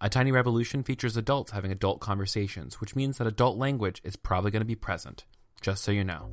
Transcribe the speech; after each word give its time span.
A 0.00 0.08
Tiny 0.08 0.30
Revolution 0.30 0.84
features 0.84 1.16
adults 1.16 1.50
having 1.50 1.72
adult 1.72 1.98
conversations, 1.98 2.80
which 2.80 2.94
means 2.94 3.18
that 3.18 3.26
adult 3.26 3.58
language 3.58 4.00
is 4.04 4.14
probably 4.14 4.52
going 4.52 4.60
to 4.60 4.64
be 4.64 4.76
present. 4.76 5.24
Just 5.60 5.82
so 5.82 5.90
you 5.90 6.04
know. 6.04 6.28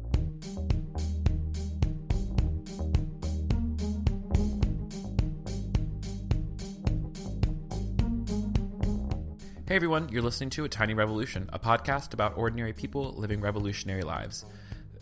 Hey 9.68 9.76
everyone, 9.76 10.10
you're 10.10 10.22
listening 10.22 10.52
to 10.52 10.66
A 10.66 10.70
Tiny 10.70 10.94
Revolution, 10.94 11.50
a 11.52 11.58
podcast 11.58 12.14
about 12.14 12.38
ordinary 12.38 12.72
people 12.72 13.16
living 13.18 13.42
revolutionary 13.42 14.04
lives. 14.04 14.46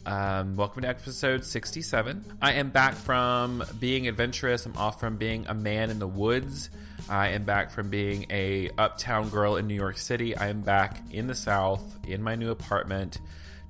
Um, 0.05 0.57
welcome 0.57 0.81
to 0.81 0.89
episode 0.89 1.45
67. 1.45 2.25
I 2.41 2.53
am 2.53 2.71
back 2.71 2.93
from 2.93 3.63
being 3.79 4.09
adventurous. 4.09 4.65
I'm 4.65 4.75
off 4.75 4.99
from 4.99 5.15
being 5.15 5.45
a 5.47 5.53
man 5.53 5.89
in 5.89 5.99
the 5.99 6.07
woods. 6.07 6.69
I 7.07 7.29
am 7.29 7.45
back 7.45 7.71
from 7.71 7.89
being 7.89 8.25
a 8.29 8.69
uptown 8.77 9.29
girl 9.29 9.55
in 9.55 9.65
New 9.67 9.75
York 9.75 9.97
City. 9.97 10.35
I 10.35 10.49
am 10.49 10.61
back 10.61 11.01
in 11.11 11.27
the 11.27 11.35
South 11.35 11.81
in 12.05 12.21
my 12.21 12.35
new 12.35 12.51
apartment, 12.51 13.19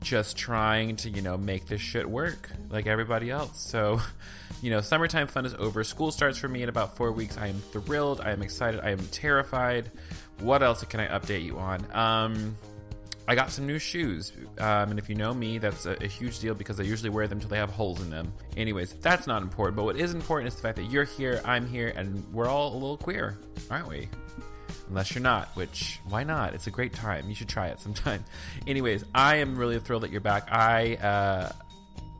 just 0.01 0.35
trying 0.35 0.95
to, 0.97 1.09
you 1.09 1.21
know, 1.21 1.37
make 1.37 1.67
this 1.67 1.81
shit 1.81 2.09
work 2.09 2.49
like 2.71 2.87
everybody 2.87 3.29
else. 3.29 3.61
So, 3.61 4.01
you 4.63 4.71
know, 4.71 4.81
summertime 4.81 5.27
fun 5.27 5.45
is 5.45 5.53
over. 5.53 5.83
School 5.83 6.11
starts 6.11 6.39
for 6.39 6.47
me 6.47 6.63
in 6.63 6.69
about 6.69 6.97
four 6.97 7.11
weeks. 7.11 7.37
I 7.37 7.47
am 7.47 7.59
thrilled. 7.59 8.21
I 8.21 8.31
am 8.31 8.41
excited. 8.41 8.79
I 8.83 8.89
am 8.89 9.05
terrified. 9.07 9.91
What 10.39 10.63
else 10.63 10.83
can 10.85 10.99
I 10.99 11.07
update 11.07 11.43
you 11.43 11.59
on? 11.59 11.85
Um, 11.93 12.57
I 13.27 13.35
got 13.35 13.51
some 13.51 13.65
new 13.65 13.79
shoes, 13.79 14.33
um, 14.59 14.91
and 14.91 14.99
if 14.99 15.07
you 15.09 15.15
know 15.15 15.33
me, 15.33 15.57
that's 15.57 15.85
a, 15.85 15.95
a, 16.03 16.07
huge 16.07 16.39
deal 16.39 16.53
because 16.53 16.77
I 16.79 16.83
usually 16.83 17.09
wear 17.09 17.25
them 17.25 17.39
till 17.39 17.47
they 17.47 17.57
have 17.57 17.69
holes 17.69 18.01
in 18.01 18.09
them. 18.09 18.33
Anyways, 18.57 18.93
that's 18.95 19.27
not 19.27 19.41
important, 19.41 19.77
but 19.77 19.85
what 19.85 19.95
is 19.95 20.13
important 20.13 20.49
is 20.49 20.55
the 20.55 20.61
fact 20.61 20.75
that 20.75 20.91
you're 20.91 21.05
here, 21.05 21.41
I'm 21.45 21.65
here, 21.65 21.93
and 21.95 22.21
we're 22.33 22.47
all 22.47 22.73
a 22.73 22.75
little 22.75 22.97
queer, 22.97 23.39
aren't 23.71 23.87
we? 23.87 24.09
Unless 24.89 25.15
you're 25.15 25.23
not, 25.23 25.47
which 25.55 26.01
why 26.09 26.23
not? 26.25 26.53
It's 26.53 26.67
a 26.67 26.71
great 26.71 26.93
time. 26.93 27.29
You 27.29 27.35
should 27.35 27.47
try 27.47 27.67
it 27.67 27.79
sometime. 27.79 28.25
Anyways, 28.67 29.05
I 29.15 29.37
am 29.37 29.55
really 29.55 29.79
thrilled 29.79 30.03
that 30.03 30.11
you're 30.11 30.21
back. 30.21 30.51
I 30.51 30.95
uh, 30.95 31.51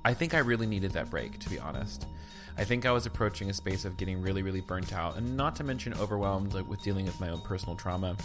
I 0.05 0.14
think 0.14 0.33
I 0.33 0.39
really 0.39 0.67
needed 0.67 0.92
that 0.92 1.09
break, 1.09 1.39
to 1.39 1.49
be 1.49 1.59
honest. 1.59 2.08
I 2.57 2.63
think 2.63 2.85
I 2.85 2.91
was 2.91 3.05
approaching 3.05 3.49
a 3.49 3.53
space 3.53 3.85
of 3.85 3.97
getting 3.97 4.21
really, 4.21 4.43
really 4.43 4.61
burnt 4.61 4.93
out, 4.93 5.17
and 5.17 5.35
not 5.35 5.55
to 5.57 5.63
mention 5.63 5.93
overwhelmed 5.95 6.53
like, 6.53 6.67
with 6.69 6.81
dealing 6.83 7.05
with 7.05 7.19
my 7.19 7.29
own 7.29 7.41
personal 7.41 7.75
trauma. 7.75 8.15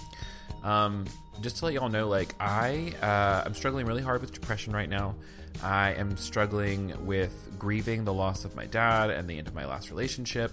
Um, 0.62 1.06
just 1.40 1.58
to 1.58 1.66
let 1.66 1.74
y'all 1.74 1.88
know, 1.88 2.08
like 2.08 2.34
I, 2.40 2.92
uh, 3.00 3.42
I'm 3.46 3.54
struggling 3.54 3.86
really 3.86 4.02
hard 4.02 4.20
with 4.20 4.32
depression 4.32 4.72
right 4.72 4.88
now. 4.88 5.14
I 5.62 5.94
am 5.94 6.16
struggling 6.16 7.06
with 7.06 7.52
grieving 7.58 8.04
the 8.04 8.12
loss 8.12 8.44
of 8.44 8.54
my 8.54 8.66
dad 8.66 9.10
and 9.10 9.28
the 9.28 9.38
end 9.38 9.48
of 9.48 9.54
my 9.54 9.66
last 9.66 9.90
relationship. 9.90 10.52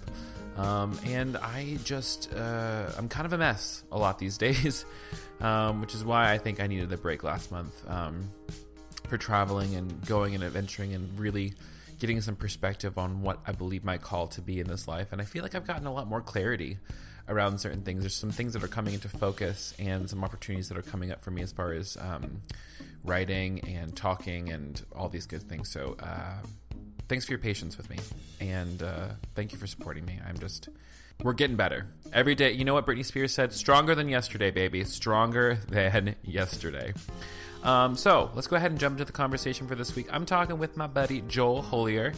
Um, 0.56 0.98
and 1.04 1.36
I 1.36 1.78
just, 1.84 2.32
uh, 2.32 2.90
I'm 2.96 3.08
kind 3.08 3.26
of 3.26 3.32
a 3.32 3.38
mess 3.38 3.84
a 3.92 3.98
lot 3.98 4.18
these 4.18 4.38
days, 4.38 4.84
um, 5.40 5.80
which 5.80 5.94
is 5.94 6.04
why 6.04 6.32
I 6.32 6.38
think 6.38 6.60
I 6.60 6.66
needed 6.66 6.92
a 6.92 6.96
break 6.96 7.22
last 7.22 7.52
month 7.52 7.74
um, 7.88 8.30
for 9.08 9.18
traveling 9.18 9.74
and 9.74 10.04
going 10.06 10.34
and 10.34 10.42
adventuring 10.42 10.94
and 10.94 11.18
really 11.18 11.52
getting 11.98 12.20
some 12.20 12.36
perspective 12.36 12.98
on 12.98 13.22
what 13.22 13.40
I 13.46 13.52
believe 13.52 13.84
my 13.84 13.98
call 13.98 14.28
to 14.28 14.40
be 14.40 14.60
in 14.60 14.68
this 14.68 14.86
life. 14.86 15.12
And 15.12 15.20
I 15.20 15.24
feel 15.24 15.42
like 15.42 15.54
I've 15.54 15.66
gotten 15.66 15.86
a 15.86 15.92
lot 15.92 16.06
more 16.06 16.20
clarity 16.20 16.78
around 17.28 17.58
certain 17.58 17.82
things. 17.82 18.00
There's 18.00 18.14
some 18.14 18.30
things 18.30 18.52
that 18.52 18.62
are 18.62 18.68
coming 18.68 18.94
into 18.94 19.08
focus 19.08 19.74
and 19.78 20.08
some 20.08 20.22
opportunities 20.22 20.68
that 20.68 20.78
are 20.78 20.82
coming 20.82 21.10
up 21.10 21.24
for 21.24 21.30
me 21.30 21.42
as 21.42 21.52
far 21.52 21.72
as 21.72 21.96
um, 22.00 22.42
writing 23.04 23.60
and 23.66 23.96
talking 23.96 24.50
and 24.50 24.80
all 24.94 25.08
these 25.08 25.26
good 25.26 25.42
things. 25.42 25.70
So, 25.70 25.96
uh, 26.00 26.42
thanks 27.08 27.24
for 27.24 27.32
your 27.32 27.38
patience 27.38 27.76
with 27.76 27.88
me. 27.90 27.98
And 28.40 28.82
uh, 28.82 29.08
thank 29.34 29.52
you 29.52 29.58
for 29.58 29.66
supporting 29.66 30.04
me. 30.04 30.20
I'm 30.26 30.38
just. 30.38 30.68
We're 31.22 31.32
getting 31.32 31.56
better. 31.56 31.86
Every 32.12 32.34
day, 32.34 32.52
you 32.52 32.64
know 32.64 32.74
what 32.74 32.86
Britney 32.86 33.04
Spears 33.04 33.34
said? 33.34 33.52
Stronger 33.52 33.94
than 33.94 34.08
yesterday, 34.08 34.50
baby. 34.50 34.84
Stronger 34.84 35.58
than 35.68 36.14
yesterday. 36.22 36.94
Um, 37.62 37.96
so 37.96 38.30
let's 38.34 38.46
go 38.46 38.56
ahead 38.56 38.70
and 38.70 38.78
jump 38.78 38.94
into 38.94 39.04
the 39.04 39.12
conversation 39.12 39.66
for 39.66 39.74
this 39.74 39.96
week. 39.96 40.06
I'm 40.12 40.24
talking 40.24 40.58
with 40.58 40.76
my 40.76 40.86
buddy 40.86 41.22
Joel 41.22 41.62
Hollier, 41.62 42.12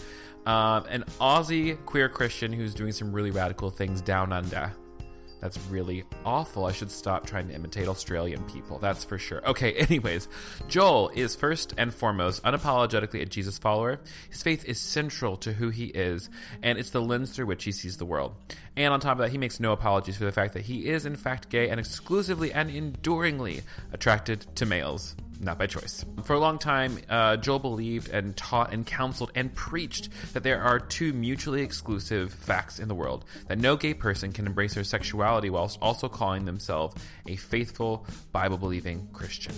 um, 0.46 0.84
an 0.88 1.04
Aussie 1.20 1.82
queer 1.86 2.08
Christian 2.08 2.52
who's 2.52 2.74
doing 2.74 2.92
some 2.92 3.12
really 3.12 3.30
radical 3.30 3.70
things 3.70 4.00
down 4.00 4.32
under. 4.32 4.72
That's 5.40 5.58
really 5.70 6.04
awful. 6.24 6.64
I 6.64 6.72
should 6.72 6.90
stop 6.90 7.26
trying 7.26 7.48
to 7.48 7.54
imitate 7.54 7.88
Australian 7.88 8.42
people. 8.44 8.78
That's 8.78 9.04
for 9.04 9.18
sure. 9.18 9.46
Okay, 9.48 9.72
anyways, 9.88 10.28
Joel 10.68 11.10
is 11.14 11.36
first 11.36 11.74
and 11.78 11.94
foremost 11.94 12.42
unapologetically 12.42 13.22
a 13.22 13.26
Jesus 13.26 13.58
follower. 13.58 14.00
His 14.30 14.42
faith 14.42 14.64
is 14.64 14.80
central 14.80 15.36
to 15.38 15.52
who 15.52 15.70
he 15.70 15.86
is, 15.86 16.28
and 16.62 16.78
it's 16.78 16.90
the 16.90 17.02
lens 17.02 17.30
through 17.30 17.46
which 17.46 17.64
he 17.64 17.72
sees 17.72 17.96
the 17.96 18.06
world. 18.06 18.34
And 18.76 18.92
on 18.92 19.00
top 19.00 19.12
of 19.12 19.18
that, 19.18 19.30
he 19.30 19.38
makes 19.38 19.60
no 19.60 19.72
apologies 19.72 20.16
for 20.16 20.24
the 20.24 20.32
fact 20.32 20.54
that 20.54 20.62
he 20.62 20.88
is, 20.88 21.06
in 21.06 21.16
fact, 21.16 21.48
gay 21.48 21.68
and 21.68 21.80
exclusively 21.80 22.52
and 22.52 22.70
enduringly 22.70 23.62
attracted 23.92 24.46
to 24.56 24.66
males 24.66 25.16
not 25.40 25.58
by 25.58 25.66
choice. 25.66 26.04
For 26.24 26.34
a 26.34 26.38
long 26.38 26.58
time, 26.58 26.98
uh, 27.08 27.36
Joel 27.36 27.58
believed 27.58 28.08
and 28.08 28.36
taught 28.36 28.72
and 28.72 28.86
counseled 28.86 29.30
and 29.34 29.54
preached 29.54 30.08
that 30.32 30.42
there 30.42 30.60
are 30.60 30.80
two 30.80 31.12
mutually 31.12 31.62
exclusive 31.62 32.32
facts 32.32 32.78
in 32.78 32.88
the 32.88 32.94
world 32.94 33.24
that 33.46 33.58
no 33.58 33.76
gay 33.76 33.94
person 33.94 34.32
can 34.32 34.46
embrace 34.46 34.74
their 34.74 34.84
sexuality 34.84 35.50
whilst 35.50 35.78
also 35.80 36.08
calling 36.08 36.44
themselves 36.44 36.94
a 37.26 37.36
faithful, 37.36 38.06
Bible 38.32 38.58
believing 38.58 39.08
Christian. 39.12 39.54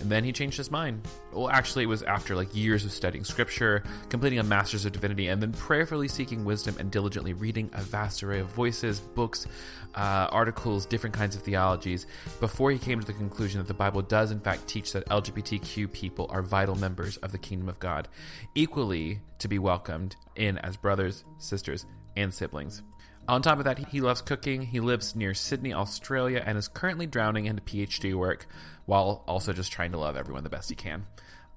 And 0.00 0.10
then 0.10 0.24
he 0.24 0.32
changed 0.32 0.56
his 0.56 0.70
mind. 0.70 1.06
Well, 1.32 1.48
actually, 1.48 1.84
it 1.84 1.88
was 1.88 2.02
after 2.02 2.36
like 2.36 2.54
years 2.54 2.84
of 2.84 2.92
studying 2.92 3.24
scripture, 3.24 3.82
completing 4.08 4.38
a 4.38 4.42
master's 4.42 4.84
of 4.84 4.92
divinity, 4.92 5.28
and 5.28 5.42
then 5.42 5.52
prayerfully 5.52 6.08
seeking 6.08 6.44
wisdom 6.44 6.76
and 6.78 6.90
diligently 6.90 7.32
reading 7.32 7.70
a 7.72 7.82
vast 7.82 8.22
array 8.22 8.40
of 8.40 8.48
voices, 8.48 9.00
books, 9.00 9.46
uh, 9.94 10.28
articles, 10.30 10.86
different 10.86 11.14
kinds 11.14 11.34
of 11.34 11.42
theologies, 11.42 12.06
before 12.40 12.70
he 12.70 12.78
came 12.78 13.00
to 13.00 13.06
the 13.06 13.12
conclusion 13.12 13.58
that 13.58 13.66
the 13.68 13.74
Bible 13.74 14.02
does, 14.02 14.30
in 14.30 14.40
fact, 14.40 14.68
teach 14.68 14.92
that 14.92 15.06
LGBTQ 15.08 15.92
people 15.92 16.26
are 16.30 16.42
vital 16.42 16.76
members 16.76 17.16
of 17.18 17.32
the 17.32 17.38
kingdom 17.38 17.68
of 17.68 17.78
God, 17.78 18.08
equally 18.54 19.20
to 19.38 19.48
be 19.48 19.58
welcomed 19.58 20.16
in 20.36 20.58
as 20.58 20.76
brothers, 20.76 21.24
sisters, 21.38 21.86
and 22.16 22.32
siblings. 22.32 22.82
On 23.28 23.42
top 23.42 23.58
of 23.58 23.64
that, 23.64 23.78
he 23.78 24.00
loves 24.00 24.22
cooking. 24.22 24.62
He 24.62 24.80
lives 24.80 25.14
near 25.14 25.34
Sydney, 25.34 25.74
Australia, 25.74 26.42
and 26.44 26.56
is 26.56 26.66
currently 26.66 27.06
drowning 27.06 27.44
into 27.44 27.62
PhD 27.62 28.14
work 28.14 28.46
while 28.86 29.22
also 29.28 29.52
just 29.52 29.70
trying 29.70 29.92
to 29.92 29.98
love 29.98 30.16
everyone 30.16 30.44
the 30.44 30.50
best 30.50 30.70
he 30.70 30.74
can. 30.74 31.06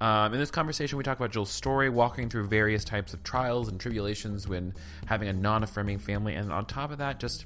Um, 0.01 0.33
in 0.33 0.39
this 0.39 0.51
conversation, 0.51 0.97
we 0.97 1.03
talk 1.05 1.17
about 1.17 1.31
Joel's 1.31 1.49
story, 1.49 1.89
walking 1.89 2.27
through 2.27 2.47
various 2.47 2.83
types 2.83 3.13
of 3.13 3.23
trials 3.23 3.69
and 3.69 3.79
tribulations 3.79 4.49
when 4.49 4.73
having 5.05 5.29
a 5.29 5.33
non 5.33 5.63
affirming 5.63 5.99
family, 5.99 6.33
and 6.33 6.51
on 6.51 6.65
top 6.65 6.91
of 6.91 6.97
that, 6.97 7.19
just 7.21 7.45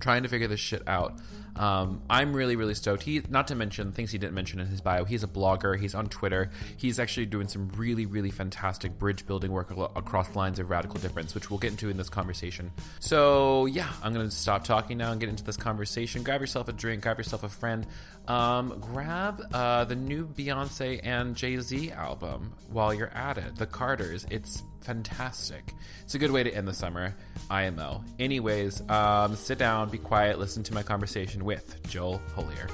trying 0.00 0.22
to 0.24 0.28
figure 0.28 0.48
this 0.48 0.60
shit 0.60 0.82
out. 0.88 1.18
Um, 1.56 2.02
I'm 2.08 2.32
really, 2.34 2.56
really 2.56 2.74
stoked. 2.74 3.02
He, 3.02 3.22
not 3.28 3.48
to 3.48 3.54
mention 3.54 3.92
things 3.92 4.10
he 4.10 4.18
didn't 4.18 4.34
mention 4.34 4.60
in 4.60 4.66
his 4.66 4.80
bio. 4.80 5.04
He's 5.04 5.22
a 5.22 5.28
blogger. 5.28 5.78
He's 5.78 5.94
on 5.94 6.06
Twitter. 6.06 6.50
He's 6.76 6.98
actually 6.98 7.26
doing 7.26 7.48
some 7.48 7.68
really, 7.76 8.06
really 8.06 8.30
fantastic 8.30 8.98
bridge 8.98 9.26
building 9.26 9.52
work 9.52 9.70
across 9.96 10.34
lines 10.34 10.58
of 10.58 10.70
radical 10.70 11.00
difference, 11.00 11.34
which 11.34 11.50
we'll 11.50 11.58
get 11.58 11.72
into 11.72 11.90
in 11.90 11.96
this 11.96 12.08
conversation. 12.08 12.70
So 13.00 13.66
yeah, 13.66 13.90
I'm 14.02 14.12
gonna 14.12 14.30
stop 14.30 14.64
talking 14.64 14.96
now 14.98 15.12
and 15.12 15.20
get 15.20 15.28
into 15.28 15.44
this 15.44 15.56
conversation. 15.56 16.22
Grab 16.22 16.40
yourself 16.40 16.68
a 16.68 16.72
drink. 16.72 17.02
Grab 17.02 17.18
yourself 17.18 17.42
a 17.42 17.48
friend. 17.48 17.86
Um, 18.28 18.78
grab 18.80 19.42
uh, 19.52 19.84
the 19.84 19.96
new 19.96 20.26
Beyonce 20.26 21.00
and 21.02 21.34
Jay 21.34 21.56
Z 21.58 21.90
album 21.90 22.54
while 22.70 22.94
you're 22.94 23.08
at 23.08 23.38
it. 23.38 23.56
The 23.56 23.66
Carters. 23.66 24.24
It's 24.30 24.62
fantastic. 24.80 25.74
It's 26.02 26.14
a 26.14 26.18
good 26.18 26.30
way 26.30 26.42
to 26.42 26.50
end 26.52 26.66
the 26.66 26.74
summer. 26.74 27.14
IMO. 27.50 28.04
Anyways, 28.18 28.82
um, 28.88 29.36
sit 29.36 29.58
down, 29.58 29.88
be 29.90 29.98
quiet, 29.98 30.38
listen 30.38 30.62
to 30.64 30.74
my 30.74 30.82
conversation 30.82 31.44
with 31.44 31.80
Joel 31.88 32.20
Hollier. 32.34 32.68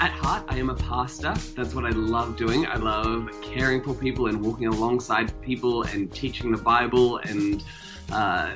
At 0.00 0.10
heart, 0.10 0.44
I 0.48 0.58
am 0.58 0.70
a 0.70 0.74
pastor. 0.74 1.34
That's 1.56 1.74
what 1.74 1.86
I 1.86 1.90
love 1.90 2.36
doing. 2.36 2.66
I 2.66 2.76
love 2.76 3.30
caring 3.42 3.82
for 3.82 3.94
people 3.94 4.26
and 4.26 4.44
walking 4.44 4.66
alongside 4.66 5.38
people 5.40 5.82
and 5.84 6.12
teaching 6.12 6.52
the 6.52 6.62
Bible 6.62 7.18
and 7.18 7.64
uh, 8.12 8.50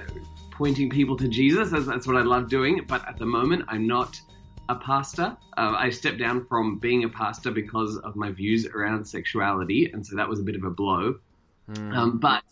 pointing 0.50 0.90
people 0.90 1.16
to 1.16 1.28
Jesus. 1.28 1.70
That's, 1.70 1.86
that's 1.86 2.06
what 2.06 2.16
I 2.16 2.22
love 2.22 2.48
doing. 2.48 2.84
But 2.86 3.06
at 3.08 3.18
the 3.18 3.26
moment, 3.26 3.64
I'm 3.68 3.86
not 3.86 4.20
a 4.68 4.76
pastor. 4.76 5.36
Uh, 5.56 5.74
I 5.76 5.90
stepped 5.90 6.18
down 6.18 6.46
from 6.46 6.78
being 6.78 7.04
a 7.04 7.08
pastor 7.08 7.50
because 7.50 7.96
of 7.98 8.16
my 8.16 8.30
views 8.30 8.66
around 8.66 9.04
sexuality, 9.04 9.90
and 9.92 10.06
so 10.06 10.16
that 10.16 10.28
was 10.28 10.40
a 10.40 10.42
bit 10.42 10.56
of 10.56 10.64
a 10.64 10.70
blow. 10.70 11.18
Mm. 11.70 11.96
Um, 11.96 12.18
but 12.18 12.42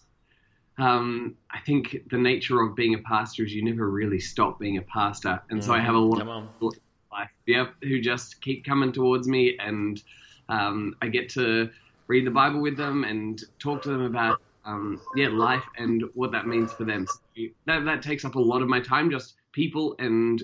um, 0.78 1.36
I 1.50 1.60
think 1.60 1.96
the 2.10 2.18
nature 2.18 2.60
of 2.60 2.74
being 2.74 2.94
a 2.94 2.98
pastor 2.98 3.44
is 3.44 3.54
you 3.54 3.64
never 3.64 3.88
really 3.88 4.20
stop 4.20 4.58
being 4.58 4.78
a 4.78 4.82
pastor, 4.82 5.40
and 5.50 5.60
mm. 5.60 5.64
so 5.64 5.72
I 5.72 5.80
have 5.80 5.94
a 5.94 5.98
lot 5.98 6.22
of 6.22 6.72
life, 7.12 7.30
yeah, 7.46 7.66
who 7.82 8.00
just 8.00 8.40
keep 8.40 8.64
coming 8.64 8.92
towards 8.92 9.28
me, 9.28 9.56
and 9.58 10.02
um, 10.48 10.96
I 11.02 11.08
get 11.08 11.28
to 11.30 11.70
read 12.06 12.26
the 12.26 12.30
Bible 12.30 12.60
with 12.60 12.76
them 12.76 13.04
and 13.04 13.42
talk 13.58 13.82
to 13.82 13.90
them 13.90 14.02
about 14.02 14.40
um, 14.64 15.00
yeah 15.14 15.28
life 15.28 15.62
and 15.76 16.04
what 16.14 16.32
that 16.32 16.46
means 16.46 16.72
for 16.72 16.84
them. 16.84 17.06
So 17.06 17.42
that 17.66 17.84
that 17.84 18.02
takes 18.02 18.24
up 18.24 18.36
a 18.36 18.40
lot 18.40 18.62
of 18.62 18.68
my 18.68 18.80
time, 18.80 19.10
just 19.10 19.34
people 19.52 19.96
and 19.98 20.42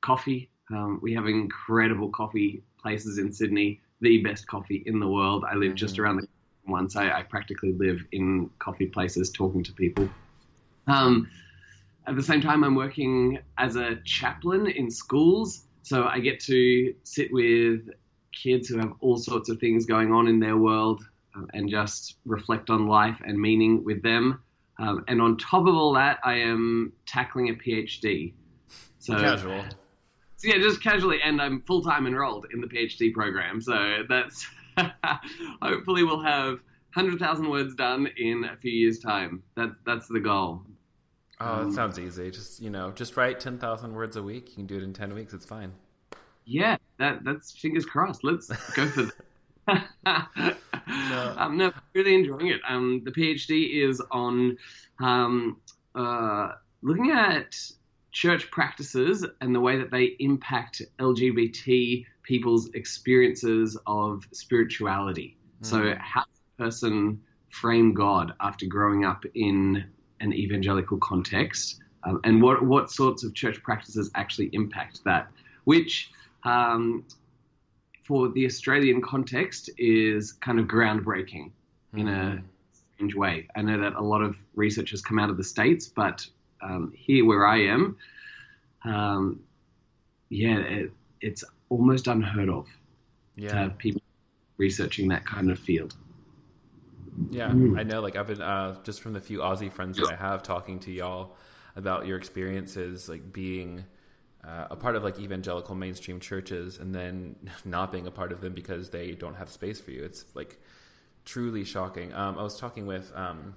coffee 0.00 0.48
um, 0.70 0.98
we 1.02 1.14
have 1.14 1.26
incredible 1.26 2.10
coffee 2.10 2.62
places 2.80 3.18
in 3.18 3.32
Sydney, 3.32 3.80
the 4.00 4.22
best 4.22 4.46
coffee 4.46 4.82
in 4.86 5.00
the 5.00 5.08
world. 5.08 5.44
I 5.50 5.54
live 5.54 5.74
just 5.74 5.96
mm. 5.96 6.00
around 6.00 6.16
the 6.16 6.28
once. 6.66 6.96
I, 6.96 7.10
I 7.10 7.22
practically 7.22 7.72
live 7.72 8.04
in 8.12 8.50
coffee 8.58 8.86
places 8.86 9.30
talking 9.30 9.62
to 9.64 9.72
people. 9.72 10.08
Um, 10.86 11.28
at 12.06 12.16
the 12.16 12.22
same 12.22 12.40
time, 12.40 12.64
I'm 12.64 12.74
working 12.74 13.38
as 13.58 13.76
a 13.76 13.96
chaplain 14.04 14.66
in 14.66 14.90
schools. 14.90 15.64
So 15.82 16.04
I 16.04 16.20
get 16.20 16.40
to 16.40 16.94
sit 17.04 17.32
with 17.32 17.88
kids 18.32 18.68
who 18.68 18.78
have 18.78 18.92
all 19.00 19.16
sorts 19.16 19.48
of 19.48 19.58
things 19.58 19.86
going 19.86 20.12
on 20.12 20.28
in 20.28 20.38
their 20.38 20.56
world 20.56 21.02
uh, 21.36 21.44
and 21.54 21.68
just 21.68 22.16
reflect 22.24 22.70
on 22.70 22.86
life 22.86 23.20
and 23.24 23.38
meaning 23.38 23.84
with 23.84 24.02
them. 24.02 24.40
Um, 24.78 25.04
and 25.08 25.20
on 25.20 25.36
top 25.38 25.66
of 25.66 25.74
all 25.74 25.94
that, 25.94 26.18
I 26.24 26.34
am 26.34 26.92
tackling 27.06 27.48
a 27.48 27.54
PhD. 27.54 28.32
So 29.00 29.16
casual. 29.16 29.64
So 30.38 30.48
yeah, 30.48 30.58
just 30.58 30.82
casually, 30.82 31.18
and 31.22 31.42
I'm 31.42 31.62
full 31.62 31.82
time 31.82 32.06
enrolled 32.06 32.46
in 32.52 32.60
the 32.60 32.68
PhD 32.68 33.12
program. 33.12 33.60
So 33.60 34.04
that's 34.08 34.46
hopefully 35.62 36.04
we'll 36.04 36.22
have 36.22 36.60
hundred 36.94 37.18
thousand 37.18 37.50
words 37.50 37.74
done 37.74 38.08
in 38.16 38.44
a 38.44 38.56
few 38.56 38.70
years' 38.70 39.00
time. 39.00 39.42
That 39.56 39.70
that's 39.84 40.06
the 40.06 40.20
goal. 40.20 40.62
Oh, 41.40 41.56
that 41.56 41.62
um, 41.62 41.74
sounds 41.74 41.98
easy. 41.98 42.30
Just 42.30 42.60
you 42.60 42.70
know, 42.70 42.92
just 42.92 43.16
write 43.16 43.40
ten 43.40 43.58
thousand 43.58 43.94
words 43.94 44.16
a 44.16 44.22
week. 44.22 44.50
You 44.50 44.54
can 44.54 44.66
do 44.66 44.76
it 44.76 44.84
in 44.84 44.92
ten 44.92 45.12
weeks. 45.12 45.34
It's 45.34 45.44
fine. 45.44 45.72
Yeah, 46.44 46.76
that 46.98 47.24
that's 47.24 47.50
fingers 47.52 47.84
crossed. 47.84 48.22
Let's 48.22 48.48
go 48.72 48.86
for 48.86 49.10
that. 49.66 49.86
no. 50.06 50.54
Um, 51.38 51.56
no, 51.56 51.72
really 51.94 52.14
enjoying 52.14 52.48
it. 52.48 52.60
Um, 52.66 53.02
the 53.04 53.10
PhD 53.10 53.84
is 53.84 54.02
on 54.10 54.56
um, 54.98 55.60
uh, 55.94 56.52
looking 56.82 57.10
at 57.10 57.54
church 58.12 58.50
practices 58.50 59.24
and 59.40 59.54
the 59.54 59.60
way 59.60 59.78
that 59.78 59.90
they 59.90 60.16
impact 60.18 60.82
LGBT 60.98 62.04
people's 62.22 62.68
experiences 62.74 63.78
of 63.86 64.24
spirituality. 64.32 65.36
Mm. 65.62 65.66
So, 65.66 65.94
how 65.98 66.20
does 66.20 66.40
a 66.58 66.62
person 66.62 67.20
frame 67.50 67.94
God 67.94 68.34
after 68.40 68.66
growing 68.66 69.04
up 69.04 69.24
in 69.34 69.84
an 70.20 70.32
evangelical 70.32 70.98
context, 70.98 71.80
um, 72.04 72.20
and 72.24 72.42
what 72.42 72.64
what 72.64 72.90
sorts 72.90 73.24
of 73.24 73.34
church 73.34 73.62
practices 73.62 74.10
actually 74.14 74.50
impact 74.52 75.04
that? 75.04 75.28
Which 75.64 76.10
um, 76.44 77.04
for 78.04 78.28
the 78.30 78.46
Australian 78.46 79.02
context 79.02 79.70
is 79.76 80.32
kind 80.32 80.58
of 80.58 80.66
groundbreaking 80.66 81.50
mm. 81.94 82.00
in 82.00 82.08
a 82.08 82.36
hmm. 82.36 82.38
strange 82.96 83.14
way. 83.14 83.48
I 83.54 83.62
know 83.62 83.80
that 83.82 83.94
a 83.94 84.02
lot 84.02 84.22
of 84.22 84.36
research 84.54 84.90
has 84.92 85.02
come 85.02 85.18
out 85.18 85.28
of 85.28 85.36
the 85.36 85.44
states, 85.44 85.88
but 85.88 86.26
um, 86.62 86.92
here 86.96 87.24
where 87.24 87.46
I 87.46 87.62
am, 87.64 87.96
um, 88.84 89.40
yeah, 90.28 90.58
it, 90.58 90.92
it's 91.20 91.44
almost 91.68 92.06
unheard 92.06 92.48
of 92.48 92.66
yeah. 93.36 93.50
to 93.50 93.56
have 93.56 93.78
people 93.78 94.02
researching 94.56 95.08
that 95.08 95.24
kind 95.24 95.50
of 95.50 95.58
field. 95.58 95.96
Yeah, 97.30 97.48
mm. 97.50 97.78
I 97.78 97.82
know. 97.82 98.00
Like 98.00 98.16
I've 98.16 98.26
been 98.26 98.42
uh, 98.42 98.76
just 98.84 99.00
from 99.00 99.12
the 99.12 99.20
few 99.20 99.38
Aussie 99.38 99.72
friends 99.72 99.96
that 99.98 100.12
I 100.12 100.16
have 100.16 100.42
talking 100.42 100.78
to 100.80 100.92
y'all 100.92 101.36
about 101.74 102.06
your 102.06 102.16
experiences, 102.16 103.08
like 103.08 103.32
being 103.32 103.84
uh, 104.44 104.66
a 104.70 104.76
part 104.76 104.94
of 104.94 105.02
like 105.02 105.18
evangelical 105.18 105.74
mainstream 105.74 106.20
churches, 106.20 106.78
and 106.78 106.94
then 106.94 107.36
not 107.64 107.90
being 107.90 108.06
a 108.06 108.10
part 108.10 108.32
of 108.32 108.40
them 108.40 108.54
because 108.54 108.90
they 108.90 109.12
don't 109.12 109.34
have 109.34 109.50
space 109.50 109.80
for 109.80 109.90
you. 109.90 110.04
It's 110.04 110.24
like 110.34 110.60
truly 111.24 111.64
shocking. 111.64 112.14
Um, 112.14 112.38
I 112.38 112.42
was 112.42 112.58
talking 112.58 112.86
with 112.86 113.12
um, 113.14 113.54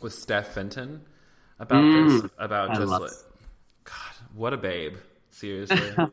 with 0.00 0.12
Steph 0.12 0.48
Fenton 0.48 1.02
about 1.58 1.82
mm. 1.82 2.22
this, 2.22 2.30
about 2.38 2.70
I 2.70 2.74
just 2.74 2.88
like, 2.88 3.10
God, 3.84 3.94
what 4.34 4.52
a 4.52 4.56
babe! 4.56 4.96
Seriously. 5.30 5.90
um, 5.96 6.12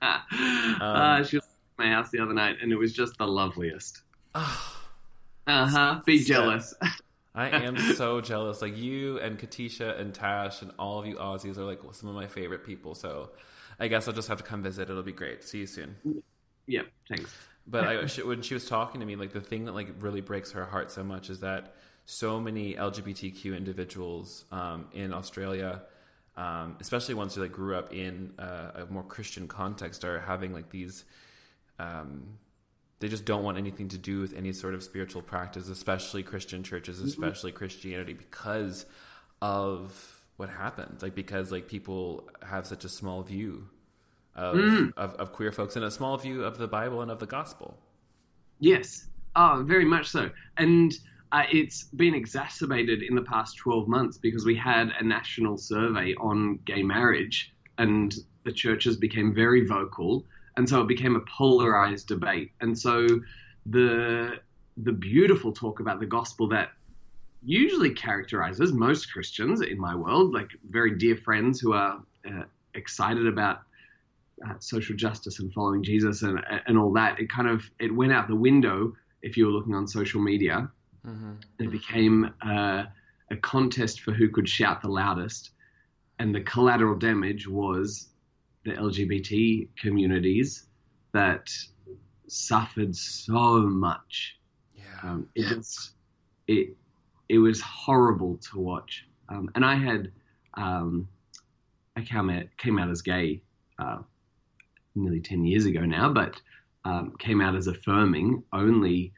uh, 0.00 1.24
she 1.24 1.36
was 1.36 1.44
at 1.44 1.84
my 1.84 1.90
house 1.90 2.10
the 2.10 2.20
other 2.20 2.34
night, 2.34 2.56
and 2.62 2.72
it 2.72 2.76
was 2.76 2.92
just 2.92 3.18
the 3.18 3.26
loveliest. 3.26 4.02
uh 4.34 4.44
huh. 5.46 6.00
Be 6.04 6.22
jealous. 6.22 6.74
I 7.34 7.48
am 7.48 7.78
so 7.96 8.20
jealous. 8.20 8.62
Like 8.62 8.76
you 8.76 9.18
and 9.18 9.38
Katisha 9.38 9.98
and 9.98 10.14
Tash 10.14 10.62
and 10.62 10.70
all 10.78 10.98
of 10.98 11.06
you 11.06 11.16
Aussies 11.16 11.56
are 11.56 11.64
like 11.64 11.80
some 11.92 12.08
of 12.08 12.14
my 12.14 12.26
favorite 12.26 12.64
people. 12.64 12.94
So 12.94 13.30
I 13.80 13.88
guess 13.88 14.06
I'll 14.06 14.14
just 14.14 14.28
have 14.28 14.38
to 14.38 14.44
come 14.44 14.62
visit. 14.62 14.90
It'll 14.90 15.02
be 15.02 15.12
great. 15.12 15.42
See 15.42 15.58
you 15.58 15.66
soon. 15.66 15.96
Yeah. 16.66 16.82
Thanks. 17.08 17.34
But 17.66 17.84
I, 17.84 17.96
when 18.24 18.42
she 18.42 18.54
was 18.54 18.68
talking 18.68 19.00
to 19.00 19.06
me, 19.06 19.16
like 19.16 19.32
the 19.32 19.40
thing 19.40 19.66
that 19.66 19.72
like 19.72 19.88
really 20.00 20.20
breaks 20.20 20.52
her 20.52 20.64
heart 20.64 20.90
so 20.90 21.04
much 21.04 21.30
is 21.30 21.40
that 21.40 21.76
so 22.04 22.40
many 22.40 22.74
LGBTQ 22.74 23.56
individuals 23.56 24.44
um, 24.50 24.86
in 24.92 25.12
Australia, 25.12 25.82
um, 26.36 26.76
especially 26.80 27.14
ones 27.14 27.34
who 27.34 27.42
like 27.42 27.52
grew 27.52 27.76
up 27.76 27.92
in 27.92 28.32
a 28.38 28.86
more 28.90 29.02
Christian 29.02 29.48
context, 29.48 30.04
are 30.04 30.20
having 30.20 30.52
like 30.52 30.70
these. 30.70 31.04
Um, 31.78 32.38
they 33.00 33.08
just 33.08 33.24
don't 33.24 33.42
want 33.42 33.58
anything 33.58 33.88
to 33.88 33.98
do 33.98 34.20
with 34.20 34.32
any 34.32 34.52
sort 34.52 34.74
of 34.74 34.82
spiritual 34.82 35.22
practice, 35.22 35.68
especially 35.68 36.22
Christian 36.22 36.62
churches, 36.62 36.98
mm-hmm. 36.98 37.08
especially 37.08 37.50
mm-hmm. 37.50 37.58
Christianity, 37.58 38.12
because 38.12 38.86
of 39.40 40.22
what 40.36 40.48
happened. 40.48 41.02
Like 41.02 41.14
because 41.14 41.50
like 41.50 41.66
people 41.66 42.28
have 42.48 42.66
such 42.66 42.84
a 42.84 42.88
small 42.88 43.22
view 43.22 43.68
of, 44.36 44.54
mm. 44.56 44.92
of, 44.96 45.14
of 45.14 45.32
queer 45.32 45.50
folks 45.50 45.76
and 45.76 45.84
a 45.84 45.90
small 45.90 46.16
view 46.16 46.44
of 46.44 46.58
the 46.58 46.68
Bible 46.68 47.02
and 47.02 47.10
of 47.10 47.18
the 47.18 47.26
gospel. 47.26 47.76
Yes, 48.58 49.08
oh, 49.36 49.64
very 49.66 49.84
much 49.84 50.08
so, 50.08 50.30
and. 50.56 50.92
Uh, 51.32 51.44
it's 51.50 51.84
been 51.84 52.14
exacerbated 52.14 53.02
in 53.02 53.14
the 53.14 53.22
past 53.22 53.56
12 53.56 53.88
months 53.88 54.18
because 54.18 54.44
we 54.44 54.54
had 54.54 54.90
a 55.00 55.04
national 55.04 55.56
survey 55.56 56.14
on 56.16 56.58
gay 56.66 56.82
marriage 56.82 57.54
and 57.78 58.14
the 58.44 58.52
churches 58.52 58.96
became 58.96 59.34
very 59.34 59.66
vocal 59.66 60.24
and 60.56 60.68
so 60.68 60.80
it 60.80 60.88
became 60.88 61.16
a 61.16 61.20
polarized 61.20 62.08
debate. 62.08 62.52
And 62.60 62.78
so 62.78 63.06
the 63.66 64.40
the 64.78 64.92
beautiful 64.92 65.52
talk 65.52 65.80
about 65.80 66.00
the 66.00 66.06
gospel 66.06 66.48
that 66.48 66.70
usually 67.42 67.90
characterizes 67.90 68.72
most 68.72 69.12
Christians 69.12 69.60
in 69.60 69.78
my 69.78 69.94
world, 69.94 70.32
like 70.32 70.48
very 70.70 70.96
dear 70.96 71.16
friends 71.16 71.60
who 71.60 71.72
are 71.72 72.02
uh, 72.26 72.44
excited 72.74 73.26
about 73.26 73.60
uh, 74.46 74.54
social 74.60 74.96
justice 74.96 75.40
and 75.40 75.52
following 75.52 75.82
Jesus 75.82 76.22
and 76.22 76.40
and 76.66 76.78
all 76.78 76.92
that. 76.92 77.18
It 77.18 77.30
kind 77.30 77.48
of 77.48 77.64
it 77.78 77.94
went 77.94 78.12
out 78.12 78.28
the 78.28 78.36
window 78.36 78.94
if 79.22 79.36
you 79.36 79.46
were 79.46 79.52
looking 79.52 79.74
on 79.74 79.86
social 79.86 80.20
media. 80.20 80.70
Mm-hmm. 81.06 81.32
It 81.58 81.70
became 81.70 82.32
uh, 82.44 82.84
a 83.30 83.36
contest 83.36 84.02
for 84.02 84.12
who 84.12 84.28
could 84.28 84.48
shout 84.48 84.82
the 84.82 84.88
loudest, 84.88 85.50
and 86.18 86.34
the 86.34 86.40
collateral 86.40 86.96
damage 86.96 87.48
was 87.48 88.08
the 88.64 88.72
LGBT 88.72 89.68
communities 89.76 90.66
that 91.12 91.50
suffered 92.28 92.94
so 92.94 93.60
much. 93.60 94.38
Yeah. 94.74 94.82
Um, 95.02 95.28
it 95.34 95.42
yeah. 95.42 95.56
was 95.56 95.90
it 96.46 96.76
it 97.28 97.38
was 97.38 97.60
horrible 97.60 98.38
to 98.50 98.58
watch. 98.58 99.06
Um, 99.28 99.50
and 99.54 99.64
I 99.64 99.74
had 99.74 100.12
um, 100.54 101.08
I 101.96 102.02
came 102.02 102.30
out 102.30 102.44
came 102.58 102.78
out 102.78 102.90
as 102.90 103.02
gay 103.02 103.42
uh, 103.78 103.98
nearly 104.94 105.20
ten 105.20 105.44
years 105.44 105.64
ago 105.66 105.80
now, 105.80 106.12
but 106.12 106.40
um, 106.84 107.14
came 107.18 107.40
out 107.40 107.54
as 107.54 107.66
affirming 107.66 108.42
only 108.52 109.12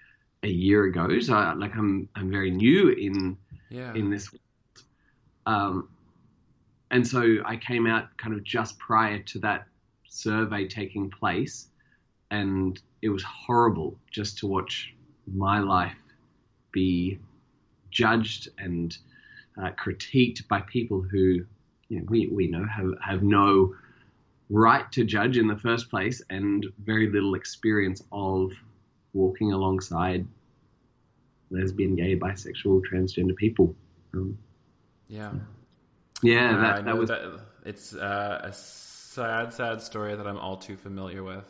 a 0.45 0.49
year 0.49 0.85
ago. 0.85 1.19
So 1.21 1.33
like 1.57 1.75
I'm 1.75 2.09
I'm 2.15 2.31
very 2.31 2.51
new 2.51 2.91
in 2.91 3.37
yeah. 3.71 3.93
in 3.95 4.11
this. 4.11 4.31
Um, 5.47 5.89
and 6.91 7.07
so 7.07 7.39
I 7.45 7.57
came 7.57 7.87
out 7.87 8.17
kind 8.17 8.35
of 8.35 8.45
just 8.45 8.79
prior 8.79 9.19
to 9.19 9.39
that 9.41 9.67
survey 10.09 10.69
taking 10.69 11.11
place, 11.11 11.69
and 12.31 12.81
it 13.03 13.09
was 13.09 13.25
horrible 13.25 13.99
just 14.11 14.39
to 14.39 14.47
watch 14.47 14.95
my 15.27 15.59
life 15.59 15.97
be 16.73 17.19
judged 17.91 18.49
and 18.59 18.97
uh, 19.61 19.71
critiqued 19.71 20.47
by 20.49 20.61
people 20.63 21.01
who 21.01 21.45
you 21.89 22.01
know, 22.01 22.05
we, 22.09 22.27
we 22.27 22.47
know 22.49 22.65
have, 22.67 22.93
have 23.01 23.23
no 23.23 23.75
right 24.51 24.91
to 24.93 25.05
judge 25.05 25.39
in 25.39 25.47
the 25.47 25.57
first 25.57 25.89
place 25.89 26.23
and 26.31 26.67
very 26.85 27.11
little 27.11 27.35
experience 27.35 28.03
of 28.13 28.53
walking 29.15 29.53
alongside 29.53 30.27
lesbian, 31.51 31.97
gay, 31.97 32.17
bisexual, 32.17 32.83
transgender 32.91 33.37
people. 33.37 33.75
Um, 34.13 34.37
yeah. 35.09 35.33
Yeah, 36.23 36.57
that, 36.57 36.85
that 36.85 36.97
was. 36.97 37.09
That 37.09 37.41
it's 37.65 37.95
uh, 37.95 38.41
a 38.45 38.53
sad, 38.53 39.53
sad 39.53 39.83
story 39.83 40.15
that 40.15 40.27
I'm 40.27 40.39
all 40.39 40.57
too 40.57 40.77
familiar 40.77 41.23
with. 41.23 41.47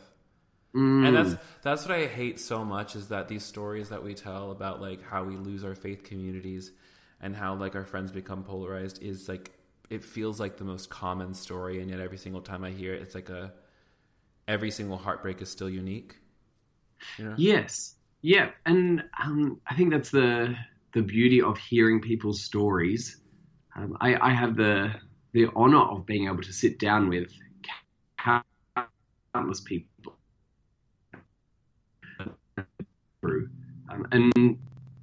Mm. 0.75 1.07
And 1.07 1.15
that's 1.15 1.41
that's 1.61 1.87
what 1.87 1.97
I 1.97 2.05
hate 2.05 2.39
so 2.39 2.65
much 2.65 2.95
is 2.95 3.07
that 3.07 3.27
these 3.29 3.43
stories 3.43 3.89
that 3.89 4.03
we 4.03 4.13
tell 4.13 4.51
about 4.51 4.81
like 4.81 5.01
how 5.03 5.23
we 5.23 5.37
lose 5.37 5.63
our 5.63 5.75
faith 5.75 6.03
communities 6.03 6.71
and 7.21 7.35
how 7.35 7.55
like 7.55 7.75
our 7.75 7.85
friends 7.85 8.11
become 8.11 8.43
polarized 8.43 9.01
is 9.01 9.29
like 9.29 9.51
it 9.89 10.03
feels 10.03 10.37
like 10.37 10.57
the 10.57 10.65
most 10.65 10.89
common 10.89 11.33
story 11.33 11.79
and 11.79 11.89
yet 11.89 12.01
every 12.01 12.17
single 12.17 12.41
time 12.41 12.65
I 12.65 12.71
hear 12.71 12.93
it 12.93 13.01
it's 13.01 13.15
like 13.15 13.29
a 13.29 13.53
every 14.49 14.69
single 14.69 14.97
heartbreak 14.97 15.41
is 15.41 15.49
still 15.49 15.69
unique. 15.69 16.17
Know? 17.19 17.35
Yes. 17.37 17.95
Yeah, 18.21 18.49
and 18.65 19.03
um, 19.23 19.61
I 19.67 19.75
think 19.75 19.91
that's 19.91 20.09
the 20.09 20.55
the 20.93 21.01
beauty 21.01 21.41
of 21.41 21.57
hearing 21.57 22.01
people's 22.01 22.41
stories 22.41 23.17
um, 23.75 23.97
I, 23.99 24.15
I, 24.15 24.33
have 24.33 24.55
the 24.55 24.93
the 25.33 25.47
honor 25.55 25.81
of 25.81 26.05
being 26.05 26.27
able 26.27 26.41
to 26.43 26.53
sit 26.53 26.79
down 26.79 27.09
with 27.09 27.29
countless 28.17 29.59
people 29.59 30.15
through 33.21 33.49
um, 33.89 34.07
and 34.11 34.57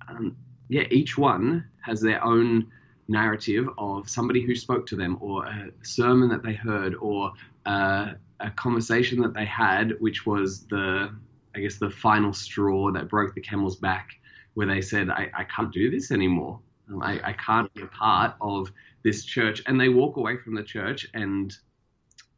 um, 0.09 0.37
yeah, 0.69 0.85
each 0.91 1.19
one 1.19 1.67
has 1.83 2.01
their 2.01 2.25
own 2.25 2.73
narrative 3.09 3.69
of 3.77 4.09
somebody 4.09 4.41
who 4.41 4.55
spoke 4.55 4.87
to 4.87 4.97
them, 4.97 5.19
or 5.21 5.45
a 5.45 5.71
sermon 5.83 6.31
that 6.31 6.43
they 6.43 6.55
heard, 6.55 6.95
or 6.95 7.33
uh, 7.67 8.13
a 8.41 8.51
conversation 8.53 9.21
that 9.21 9.35
they 9.35 9.45
had, 9.45 10.01
which 10.01 10.25
was 10.25 10.65
the, 10.67 11.15
I 11.55 11.61
guess, 11.61 11.79
the 11.79 11.91
final 11.91 12.33
straw 12.33 12.93
that 12.93 13.09
broke 13.09 13.35
the 13.35 13.41
camel's 13.41 13.77
back, 13.77 14.11
where 14.55 14.67
they 14.67 14.81
said, 14.81 15.11
I, 15.11 15.31
I 15.37 15.45
can't 15.45 15.73
do 15.73 15.91
this 15.91 16.11
anymore. 16.11 16.61
I, 17.03 17.21
I 17.25 17.33
can't 17.33 17.73
be 17.75 17.83
a 17.83 17.87
part 17.87 18.35
of 18.41 18.71
this 19.03 19.25
church. 19.25 19.63
And 19.67 19.81
they 19.81 19.89
walk 19.89 20.17
away 20.17 20.37
from 20.37 20.55
the 20.55 20.63
church, 20.63 21.07
and 21.15 21.55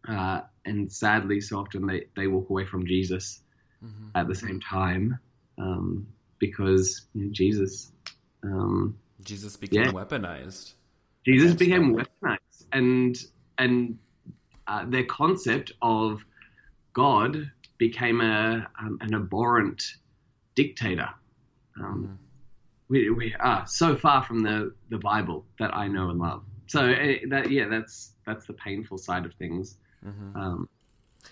uh, 0.09 0.42
and 0.64 0.92
sadly, 0.92 1.40
so 1.40 1.59
often 1.59 1.87
they, 1.87 2.06
they 2.16 2.26
walk 2.26 2.50
away 2.50 2.66
from 2.66 2.87
Jesus 2.87 3.40
mm-hmm. 3.83 4.09
at 4.14 4.28
the 4.28 4.35
same 4.35 4.61
time 4.61 5.18
um, 5.59 6.06
because 6.38 7.06
you 7.14 7.25
know, 7.25 7.33
Jesus. 7.33 7.90
Um, 8.42 8.99
Jesus 9.23 9.56
became 9.56 9.85
yeah. 9.85 9.92
weaponized. 9.92 10.75
Jesus 11.25 11.54
became 11.54 11.97
them. 11.97 12.06
weaponized, 12.23 12.64
and 12.73 13.16
and 13.56 13.99
uh, 14.66 14.85
their 14.87 15.04
concept 15.04 15.73
of 15.80 16.23
God 16.92 17.50
became 17.78 18.21
a 18.21 18.66
um, 18.81 18.99
an 19.00 19.14
abhorrent 19.14 19.83
dictator. 20.54 21.09
Um, 21.78 22.19
mm. 22.19 22.25
We 22.88 23.11
we 23.11 23.35
are 23.40 23.66
so 23.66 23.97
far 23.97 24.23
from 24.23 24.43
the 24.43 24.75
the 24.90 24.99
Bible 24.99 25.45
that 25.59 25.75
I 25.75 25.88
know 25.88 26.11
and 26.11 26.19
love. 26.19 26.45
So 26.66 26.90
uh, 26.90 27.14
that 27.28 27.50
yeah, 27.50 27.66
that's 27.69 28.12
that's 28.26 28.47
the 28.47 28.54
painful 28.54 28.99
side 28.99 29.25
of 29.25 29.35
things. 29.35 29.76
Mm-hmm. 30.07 30.37
Um, 30.37 30.69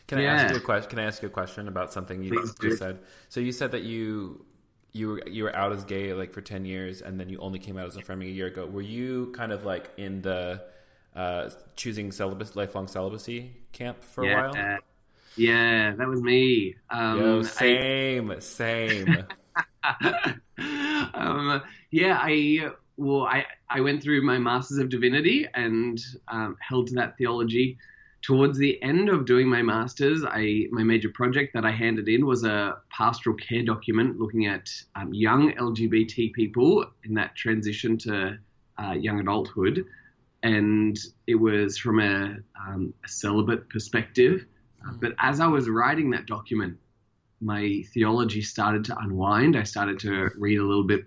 can 0.07 0.19
I 0.19 0.25
ask 0.25 0.53
you 0.53 0.59
a 0.59 0.61
question? 0.61 0.91
Can 0.91 0.99
I 0.99 1.05
ask 1.05 1.23
you 1.23 1.29
a 1.29 1.31
question 1.31 1.69
about 1.69 1.93
something 1.93 2.23
you, 2.23 2.53
you 2.63 2.77
said? 2.77 3.01
So 3.29 3.41
you 3.41 3.53
said 3.53 3.73
that 3.73 3.83
you 3.83 4.45
you 4.93 5.09
were 5.09 5.23
you 5.29 5.45
were 5.45 5.55
out 5.55 5.73
as 5.73 5.85
gay 5.85 6.13
like 6.15 6.33
for 6.33 6.41
ten 6.41 6.65
years, 6.65 7.03
and 7.03 7.19
then 7.21 7.29
you 7.29 7.39
only 7.39 7.59
came 7.59 7.77
out 7.77 7.87
as 7.87 7.97
affirming 7.97 8.29
a 8.29 8.31
year 8.33 8.47
ago. 8.47 8.67
Were 8.67 8.83
you 8.83 9.33
kind 9.37 9.53
of 9.53 9.65
like 9.65 9.91
in 9.97 10.23
the 10.23 10.63
uh, 11.15 11.51
choosing 11.77 12.13
celibacy, 12.13 12.53
lifelong 12.55 12.89
celibacy 12.89 13.53
camp 13.73 14.03
for 14.03 14.25
yeah, 14.25 14.31
a 14.31 14.51
while? 14.51 14.79
Yeah, 15.37 15.95
that 15.97 16.09
was 16.09 16.21
me. 16.21 16.75
Um, 16.91 17.21
Yo, 17.21 17.43
same, 17.43 18.31
I... 18.31 18.39
same. 18.41 19.27
um, 21.15 21.63
yeah, 21.91 22.19
I 22.21 22.71
well, 22.97 23.25
I 23.25 23.47
I 23.69 23.81
went 23.81 24.03
through 24.03 24.23
my 24.23 24.39
Masters 24.39 24.79
of 24.79 24.89
Divinity 24.89 25.47
and 25.55 26.01
um, 26.29 26.57
held 26.61 26.89
to 26.89 26.95
that 26.95 27.17
theology 27.17 27.79
towards 28.23 28.57
the 28.57 28.81
end 28.83 29.09
of 29.09 29.27
doing 29.27 29.49
my 29.49 29.63
masters, 29.63 30.25
I 30.25 30.67
my 30.71 30.83
major 30.85 31.11
project 31.11 31.53
that 31.55 31.65
I 31.65 31.73
handed 31.73 32.09
in 32.09 32.25
was 32.25 32.45
a 32.45 32.79
pastoral 32.91 33.37
care 33.37 33.65
document 33.65 34.19
looking 34.19 34.47
at 34.47 34.71
um, 34.95 35.13
young 35.13 35.53
LGBT 35.55 36.33
people 36.33 36.87
in 37.05 37.15
that 37.15 37.35
transition 37.35 37.99
to 37.99 38.39
uh, 38.79 38.93
young 38.93 39.21
adulthood, 39.21 39.85
and 40.43 40.97
it 41.27 41.35
was 41.35 41.77
from 41.77 42.01
a, 42.01 42.37
um, 42.59 42.95
a 43.05 43.09
celibate 43.09 43.69
perspective. 43.69 44.47
Mm. 44.87 45.01
But 45.01 45.13
as 45.19 45.41
I 45.41 45.47
was 45.47 45.69
writing 45.69 46.11
that 46.11 46.27
document, 46.27 46.79
my 47.41 47.83
theology 47.93 48.43
started 48.43 48.85
to 48.87 48.99
unwind. 48.99 49.57
I 49.57 49.65
started 49.65 49.99
to 50.01 50.31
read 50.39 50.59
a 50.59 50.65
little 50.65 50.85
bit 50.85 51.05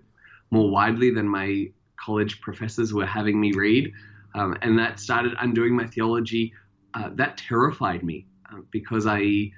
more 0.50 0.70
widely 0.70 1.10
than 1.10 1.26
my 1.28 1.70
college 1.98 2.40
professors 2.40 2.92
were 2.92 3.06
having 3.06 3.40
me 3.40 3.52
read. 3.52 3.92
Um, 4.34 4.56
and 4.60 4.78
that 4.78 5.00
started 5.00 5.32
undoing 5.40 5.74
my 5.74 5.86
theology 5.86 6.52
uh, 6.94 7.10
that 7.14 7.36
terrified 7.36 8.02
me 8.02 8.26
uh, 8.52 8.60
because 8.70 9.06
I 9.06 9.50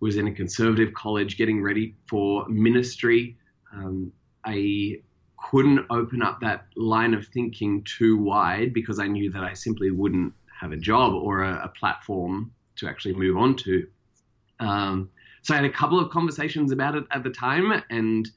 was 0.00 0.16
in 0.16 0.26
a 0.26 0.32
conservative 0.32 0.92
college 0.94 1.36
getting 1.36 1.62
ready 1.62 1.94
for 2.08 2.46
ministry. 2.48 3.36
Um, 3.72 4.12
I 4.44 5.00
couldn't 5.50 5.86
open 5.90 6.22
up 6.22 6.40
that 6.40 6.66
line 6.76 7.14
of 7.14 7.26
thinking 7.28 7.84
too 7.84 8.16
wide 8.16 8.72
because 8.72 8.98
I 8.98 9.06
knew 9.06 9.30
that 9.30 9.42
I 9.42 9.54
simply 9.54 9.90
wouldn't 9.90 10.32
have 10.60 10.72
a 10.72 10.76
job 10.76 11.14
or 11.14 11.42
a, 11.42 11.64
a 11.64 11.68
platform 11.68 12.52
to 12.76 12.88
actually 12.88 13.14
move 13.14 13.36
on 13.36 13.56
to. 13.56 13.86
Um, 14.60 15.10
so 15.42 15.54
I 15.54 15.56
had 15.56 15.66
a 15.66 15.70
couple 15.70 15.98
of 15.98 16.10
conversations 16.10 16.72
about 16.72 16.94
it 16.94 17.04
at 17.10 17.22
the 17.24 17.30
time 17.30 17.82
and 17.90 18.28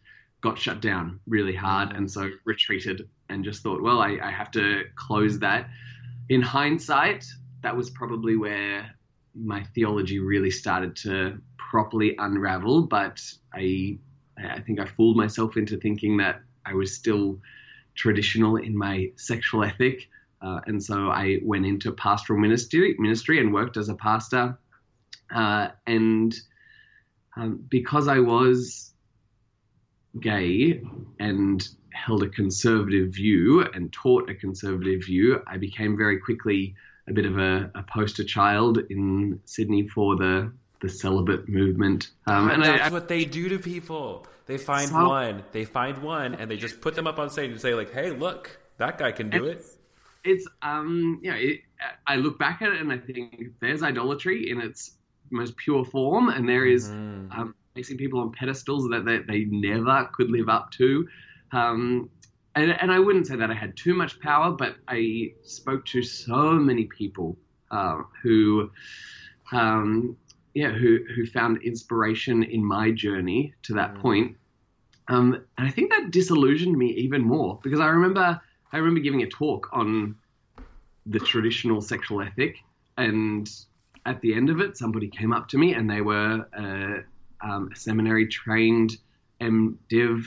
got 0.42 0.58
shut 0.58 0.82
down 0.82 1.20
really 1.28 1.56
hard, 1.56 1.96
and 1.96 2.10
so 2.10 2.30
retreated 2.46 3.08
and 3.30 3.44
just 3.44 3.64
thought, 3.64 3.82
well, 3.82 4.00
I, 4.00 4.18
I 4.22 4.32
have 4.32 4.52
to 4.52 4.84
close 4.96 5.40
that. 5.40 5.70
In 6.30 6.42
hindsight, 6.42 7.26
that 7.62 7.76
was 7.76 7.90
probably 7.90 8.36
where 8.36 8.92
my 9.34 9.64
theology 9.76 10.20
really 10.20 10.52
started 10.52 10.96
to 10.98 11.40
properly 11.58 12.16
unravel. 12.18 12.84
But 12.84 13.22
I, 13.54 13.98
I 14.38 14.62
think 14.62 14.80
I 14.80 14.86
fooled 14.86 15.18
myself 15.18 15.58
into 15.58 15.78
thinking 15.78 16.18
that 16.18 16.42
I 16.66 16.74
was 16.74 16.96
still 16.96 17.40
traditional 17.96 18.58
in 18.58 18.78
my 18.78 19.12
sexual 19.16 19.64
ethic. 19.64 20.10
Uh, 20.46 20.62
and 20.68 20.84
so 20.84 21.10
I 21.10 21.40
went 21.42 21.66
into 21.66 21.92
pastoral 21.92 22.40
ministry, 22.40 22.96
ministry 23.00 23.40
and 23.40 23.52
worked 23.52 23.78
as 23.78 23.90
a 23.90 23.96
pastor. 23.96 24.58
Uh, 25.34 25.70
and 25.88 26.36
um, 27.36 27.66
because 27.68 28.08
I 28.08 28.20
was 28.20 28.94
gay 30.20 30.82
and 31.20 31.68
held 31.90 32.22
a 32.22 32.30
conservative 32.30 33.10
view 33.10 33.62
and 33.74 33.92
taught 33.92 34.30
a 34.30 34.36
conservative 34.36 35.06
view, 35.06 35.42
I 35.48 35.58
became 35.58 35.98
very 35.98 36.20
quickly 36.20 36.76
a 37.08 37.14
bit 37.14 37.26
of 37.26 37.40
a, 37.40 37.72
a 37.74 37.84
poster 37.84 38.24
child 38.24 38.80
in 38.90 39.40
Sydney 39.46 39.88
for 39.88 40.16
the 40.16 40.52
the 40.82 40.90
celibate 40.90 41.48
movement. 41.48 42.10
Um, 42.28 42.52
and 42.52 42.64
that's 42.64 42.82
I, 42.84 42.90
what 42.90 43.08
they 43.08 43.24
do 43.24 43.48
to 43.50 43.58
people. 43.58 44.28
They 44.46 44.58
find 44.58 44.90
so, 44.90 45.08
one, 45.08 45.44
they 45.54 45.64
find 45.64 46.00
one, 46.00 46.36
and 46.36 46.52
they 46.52 46.58
just 46.58 46.82
put 46.82 46.96
them 46.96 47.08
up 47.08 47.18
on 47.18 47.30
stage 47.30 47.50
and 47.50 47.60
say 47.60 47.74
like, 47.74 47.94
"Hey, 47.94 48.12
look, 48.12 48.60
that 48.78 48.98
guy 48.98 49.12
can 49.12 49.30
do 49.30 49.46
it." 49.46 49.66
It's 50.26 50.48
um, 50.62 51.20
you 51.22 51.32
know, 51.32 51.38
it, 51.38 51.62
I 52.08 52.16
look 52.18 52.40
back 52.40 52.62
at 52.62 52.72
it 52.72 52.82
and 52.82 52.92
I 52.92 52.98
think 52.98 53.52
there's 53.62 53.84
idolatry 53.84 54.50
in 54.50 54.60
its 54.60 54.98
most 55.32 55.56
pure 55.58 55.86
form, 55.86 56.30
and 56.30 56.48
there 56.48 56.66
is, 56.66 56.90
mm-hmm. 56.90 57.32
um, 57.32 57.56
placing 57.74 57.98
people 57.98 58.20
on 58.20 58.32
pedestals 58.32 58.88
that 58.90 59.06
they, 59.06 59.20
they 59.20 59.46
never 59.46 60.10
could 60.14 60.30
live 60.30 60.50
up 60.50 60.72
to. 60.72 61.08
Um, 61.52 62.10
and, 62.56 62.72
and 62.72 62.92
I 62.92 63.00
wouldn't 63.00 63.28
say 63.28 63.36
that 63.36 63.52
I 63.52 63.54
had 63.54 63.76
too 63.76 63.94
much 63.94 64.20
power, 64.22 64.52
but 64.52 64.76
I 64.88 65.34
spoke 65.44 65.86
to 65.88 66.02
so 66.02 66.54
many 66.54 66.86
people 66.86 67.38
uh, 67.70 67.98
who, 68.24 68.72
um, 69.52 70.16
yeah, 70.54 70.70
who 70.70 71.00
who 71.16 71.26
found 71.26 71.62
inspiration 71.64 72.44
in 72.44 72.64
my 72.64 72.92
journey 72.92 73.54
to 73.64 73.74
that 73.74 73.96
mm. 73.96 74.02
point. 74.02 74.38
Um, 75.08 75.46
and 75.58 75.68
I 75.68 75.70
think 75.70 75.92
that 75.92 76.12
disillusioned 76.12 76.78
me 76.78 76.88
even 76.94 77.22
more 77.22 77.60
because 77.62 77.80
I 77.80 77.88
remember 77.88 78.42
I 78.76 78.80
remember 78.80 79.00
giving 79.00 79.24
a 79.24 79.28
talk 79.28 79.70
on 79.72 80.18
the 81.06 81.20
traditional 81.20 81.80
sexual 81.80 82.22
ethic, 82.22 82.58
and 82.98 83.50
at 84.06 84.20
the 84.20 84.34
end 84.34 84.50
of 84.50 84.60
it, 84.60 84.76
somebody 84.76 85.08
came 85.08 85.32
up 85.32 85.48
to 85.50 85.58
me 85.58 85.74
and 85.74 85.90
they 85.90 86.02
were 86.02 86.46
a, 86.54 87.06
um, 87.42 87.70
a 87.72 87.76
seminary 87.78 88.28
trained 88.28 88.98
MDiv 89.40 90.26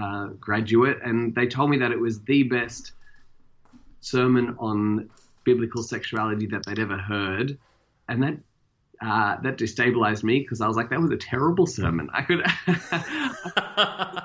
uh, 0.00 0.26
graduate, 0.38 0.98
and 1.02 1.34
they 1.34 1.48
told 1.48 1.70
me 1.70 1.78
that 1.78 1.90
it 1.90 1.98
was 1.98 2.20
the 2.20 2.44
best 2.44 2.92
sermon 4.00 4.54
on 4.60 5.10
biblical 5.42 5.82
sexuality 5.82 6.46
that 6.46 6.64
they'd 6.66 6.78
ever 6.78 6.96
heard, 6.96 7.58
and 8.08 8.22
that 8.22 8.38
uh, 9.02 9.40
that 9.42 9.58
destabilized 9.58 10.22
me 10.22 10.38
because 10.38 10.60
I 10.60 10.68
was 10.68 10.76
like, 10.76 10.90
that 10.90 11.00
was 11.00 11.10
a 11.10 11.16
terrible 11.16 11.66
sermon. 11.66 12.10
I 12.12 12.22
could 12.22 12.42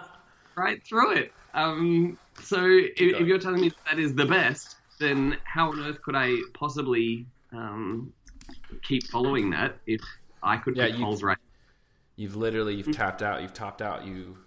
right 0.55 0.85
through 0.85 1.13
it. 1.13 1.31
Um, 1.55 2.19
so 2.43 2.65
if, 2.65 2.91
if, 2.97 3.27
you're 3.27 3.39
telling 3.39 3.61
me 3.61 3.71
that 3.89 3.99
is 3.99 4.13
the 4.13 4.25
best, 4.25 4.75
then 4.99 5.37
how 5.43 5.71
on 5.71 5.79
earth 5.79 6.01
could 6.01 6.15
I 6.15 6.37
possibly 6.53 7.25
um, 7.51 8.13
keep 8.83 9.07
following 9.07 9.49
that 9.51 9.77
if 9.87 10.01
I 10.43 10.57
could 10.57 10.77
yeah, 10.77 10.89
holes 10.89 11.23
right? 11.23 11.37
You've 12.15 12.35
literally 12.35 12.75
you've 12.75 12.91
tapped 12.91 13.21
out. 13.21 13.41
You've 13.41 13.53
topped 13.53 13.81
out. 13.81 14.05
You 14.05 14.37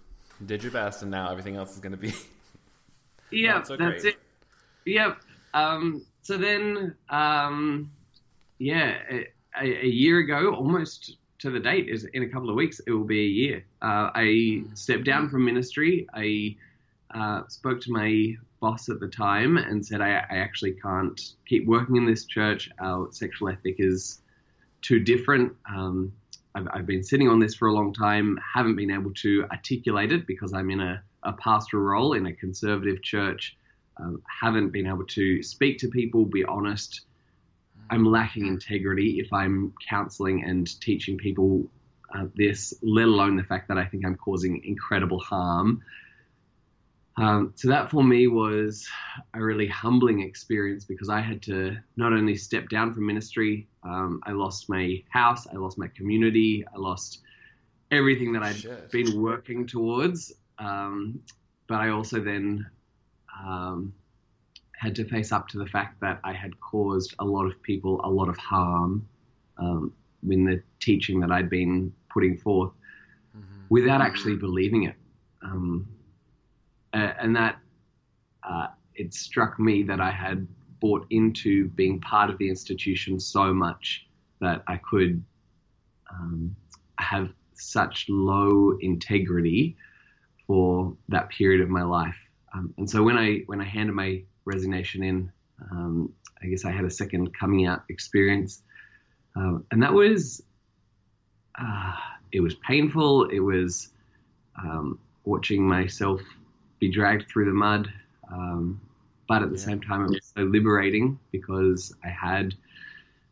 did 0.45 0.63
your 0.63 0.71
best, 0.71 1.01
and 1.01 1.11
now 1.11 1.31
everything 1.31 1.55
else 1.55 1.73
is 1.73 1.79
going 1.79 1.91
to 1.91 1.97
be. 1.97 2.13
yeah, 3.31 3.63
so 3.63 3.75
that's 3.75 4.03
great. 4.03 4.15
it. 4.15 4.19
Yep. 4.85 5.17
Um, 5.53 6.05
so 6.21 6.37
then, 6.37 6.95
um, 7.09 7.91
yeah, 8.59 8.97
a, 9.09 9.27
a, 9.61 9.87
year 9.87 10.19
ago, 10.19 10.53
almost 10.53 11.17
to 11.39 11.49
the 11.49 11.59
date, 11.59 11.87
is 11.89 12.05
in 12.13 12.23
a 12.23 12.27
couple 12.27 12.49
of 12.49 12.55
weeks, 12.55 12.79
it 12.85 12.91
will 12.91 13.03
be 13.03 13.19
a 13.19 13.27
year. 13.27 13.65
Uh, 13.81 14.09
I 14.13 14.63
stepped 14.73 15.05
down 15.05 15.29
from 15.29 15.45
ministry. 15.45 16.07
I 16.13 16.55
uh, 17.15 17.47
spoke 17.47 17.79
to 17.81 17.91
my 17.91 18.35
boss 18.59 18.89
at 18.89 18.99
the 18.99 19.07
time 19.07 19.57
and 19.57 19.85
said, 19.85 20.01
I, 20.01 20.09
I, 20.09 20.37
actually 20.37 20.73
can't 20.73 21.19
keep 21.47 21.65
working 21.65 21.95
in 21.95 22.05
this 22.05 22.25
church. 22.25 22.69
Our 22.79 23.11
sexual 23.11 23.49
ethic 23.49 23.75
is 23.79 24.21
too 24.81 24.99
different. 24.99 25.53
Um, 25.69 26.11
I've, 26.55 26.67
I've, 26.73 26.85
been 26.85 27.03
sitting 27.03 27.29
on 27.29 27.39
this 27.39 27.55
for 27.55 27.69
a 27.69 27.73
long 27.73 27.93
time, 27.93 28.37
haven't 28.53 28.75
been 28.75 28.91
able 28.91 29.13
to 29.15 29.45
articulate 29.49 30.11
it 30.11 30.27
because 30.27 30.53
I'm 30.53 30.69
in 30.69 30.81
a, 30.81 31.01
a 31.23 31.33
pastoral 31.33 31.83
role 31.83 32.13
in 32.13 32.25
a 32.25 32.33
conservative 32.33 33.01
church, 33.01 33.55
um, 33.97 34.21
haven't 34.41 34.71
been 34.71 34.87
able 34.87 35.05
to 35.05 35.41
speak 35.41 35.77
to 35.79 35.87
people, 35.87 36.25
be 36.25 36.43
honest. 36.43 37.01
I'm 37.89 38.05
lacking 38.05 38.47
integrity 38.47 39.19
if 39.19 39.31
I'm 39.31 39.73
counseling 39.87 40.43
and 40.43 40.67
teaching 40.81 41.17
people 41.17 41.69
uh, 42.13 42.25
this, 42.35 42.73
let 42.81 43.05
alone 43.05 43.37
the 43.37 43.43
fact 43.43 43.67
that 43.69 43.77
I 43.77 43.85
think 43.85 44.05
I'm 44.05 44.15
causing 44.15 44.63
incredible 44.65 45.19
harm. 45.19 45.81
Um, 47.17 47.53
so 47.55 47.69
that 47.69 47.89
for 47.89 48.03
me 48.03 48.27
was 48.27 48.87
a 49.33 49.41
really 49.41 49.67
humbling 49.67 50.21
experience 50.21 50.83
because 50.83 51.09
I 51.09 51.21
had 51.21 51.41
to 51.43 51.77
not 51.95 52.11
only 52.11 52.35
step 52.35 52.67
down 52.67 52.93
from 52.93 53.07
ministry, 53.07 53.67
um, 53.83 54.21
I 54.25 54.31
lost 54.31 54.69
my 54.69 55.01
house, 55.09 55.47
I 55.47 55.55
lost 55.55 55.77
my 55.77 55.87
community, 55.87 56.65
I 56.73 56.77
lost 56.77 57.21
everything 57.89 58.33
that 58.33 58.43
I'd 58.43 58.57
Shit. 58.57 58.91
been 58.91 59.21
working 59.21 59.65
towards. 59.65 60.33
Um, 60.59 61.21
but 61.67 61.75
I 61.75 61.89
also 61.89 62.19
then 62.19 62.65
um, 63.45 63.93
had 64.77 64.95
to 64.95 65.05
face 65.05 65.31
up 65.31 65.47
to 65.49 65.57
the 65.57 65.65
fact 65.65 66.01
that 66.01 66.19
I 66.23 66.33
had 66.33 66.59
caused 66.59 67.15
a 67.19 67.25
lot 67.25 67.45
of 67.45 67.61
people 67.61 68.01
a 68.03 68.09
lot 68.09 68.29
of 68.29 68.37
harm 68.37 69.07
um, 69.57 69.93
in 70.29 70.43
the 70.43 70.61
teaching 70.81 71.21
that 71.21 71.31
I'd 71.31 71.49
been 71.49 71.93
putting 72.09 72.37
forth 72.37 72.71
mm-hmm. 73.35 73.61
without 73.69 74.01
actually 74.01 74.35
believing 74.35 74.83
it. 74.83 74.95
Um, 75.41 75.87
and 76.95 77.35
that 77.35 77.57
uh, 78.43 78.67
it 78.95 79.13
struck 79.13 79.59
me 79.59 79.83
that 79.83 79.99
I 79.99 80.11
had 80.11 80.47
bought 80.79 81.05
into 81.09 81.69
being 81.69 81.99
part 81.99 82.29
of 82.29 82.37
the 82.37 82.49
institution 82.49 83.19
so 83.19 83.53
much 83.53 84.07
that 84.39 84.63
I 84.67 84.77
could 84.77 85.23
um, 86.09 86.55
have 86.99 87.29
such 87.53 88.05
low 88.09 88.77
integrity 88.81 89.77
for 90.45 90.95
that 91.09 91.29
period 91.29 91.61
of 91.61 91.69
my 91.69 91.83
life. 91.83 92.15
Um, 92.53 92.73
and 92.77 92.89
so 92.89 93.03
when 93.03 93.17
I 93.17 93.39
when 93.47 93.59
I 93.59 93.65
handed 93.65 93.93
my 93.93 94.23
resignation 94.45 95.03
in, 95.03 95.31
um, 95.71 96.13
I 96.41 96.47
guess 96.47 96.65
I 96.65 96.71
had 96.71 96.85
a 96.85 96.89
second 96.89 97.37
coming 97.37 97.65
out 97.65 97.83
experience, 97.89 98.61
uh, 99.35 99.57
and 99.71 99.81
that 99.83 99.93
was 99.93 100.43
uh, 101.59 101.93
it 102.31 102.41
was 102.41 102.55
painful. 102.55 103.25
It 103.25 103.39
was 103.39 103.89
um, 104.61 104.99
watching 105.23 105.67
myself 105.67 106.21
be 106.79 106.89
dragged 106.89 107.29
through 107.29 107.45
the 107.45 107.53
mud. 107.53 107.91
Um, 108.31 108.81
but 109.27 109.41
at 109.41 109.49
the 109.49 109.57
yeah. 109.57 109.65
same 109.65 109.81
time, 109.81 110.05
it 110.05 110.09
was 110.09 110.33
so 110.35 110.43
liberating 110.43 111.19
because 111.31 111.93
I 112.03 112.09
had 112.09 112.53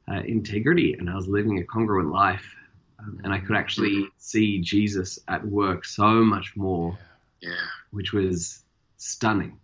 uh, 0.10 0.22
integrity 0.26 0.94
and 0.94 1.10
I 1.10 1.16
was 1.16 1.28
living 1.28 1.60
a 1.60 1.64
congruent 1.64 2.12
life. 2.12 2.56
Um, 3.00 3.20
and 3.24 3.34
I 3.34 3.40
could 3.40 3.56
actually 3.56 4.08
see 4.18 4.60
Jesus 4.62 5.20
at 5.28 5.46
work 5.46 5.84
so 5.84 6.24
much 6.24 6.54
more, 6.56 6.98
yeah. 7.42 7.50
yeah. 7.50 7.56
which 7.92 8.14
was 8.14 8.64
stunning 8.98 9.60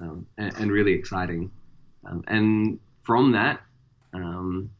um, 0.00 0.26
and, 0.36 0.56
and, 0.56 0.72
really 0.72 0.92
exciting. 0.92 1.50
Um, 2.04 2.24
and 2.26 2.80
from 3.02 3.32
that, 3.32 3.60
um, 4.12 4.70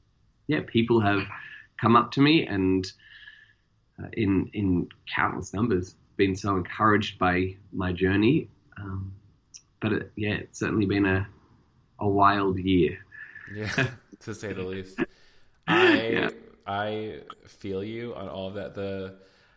yeah, 0.48 0.60
people 0.66 1.00
have 1.00 1.22
come 1.80 1.94
up 1.94 2.10
to 2.12 2.20
me 2.20 2.46
and 2.46 2.90
uh, 4.02 4.08
in 4.14 4.50
in 4.54 4.88
countless 5.14 5.54
numbers 5.54 5.94
been 6.20 6.36
so 6.36 6.54
encouraged 6.54 7.18
by 7.18 7.56
my 7.72 7.92
journey. 7.94 8.46
Um, 8.76 9.10
but 9.80 9.92
it, 9.92 10.12
yeah, 10.16 10.34
it's 10.34 10.58
certainly 10.58 10.84
been 10.84 11.06
a 11.06 11.26
a 11.98 12.06
wild 12.06 12.58
year. 12.58 12.98
Yeah, 13.54 13.88
to 14.20 14.34
say 14.34 14.52
the 14.52 14.62
least. 14.62 15.00
I 15.66 16.08
yeah. 16.08 16.30
I 16.66 17.20
feel 17.46 17.82
you 17.82 18.14
on 18.14 18.28
all 18.28 18.48
of 18.48 18.54
that. 18.54 18.74
The 18.74 19.14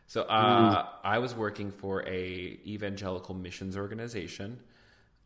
so 0.08 0.22
uh, 0.22 0.84
mm. 0.84 0.88
I 1.03 1.20
was 1.20 1.36
working 1.36 1.70
for 1.70 2.08
a 2.08 2.58
evangelical 2.65 3.36
missions 3.36 3.75
organization 3.75 4.58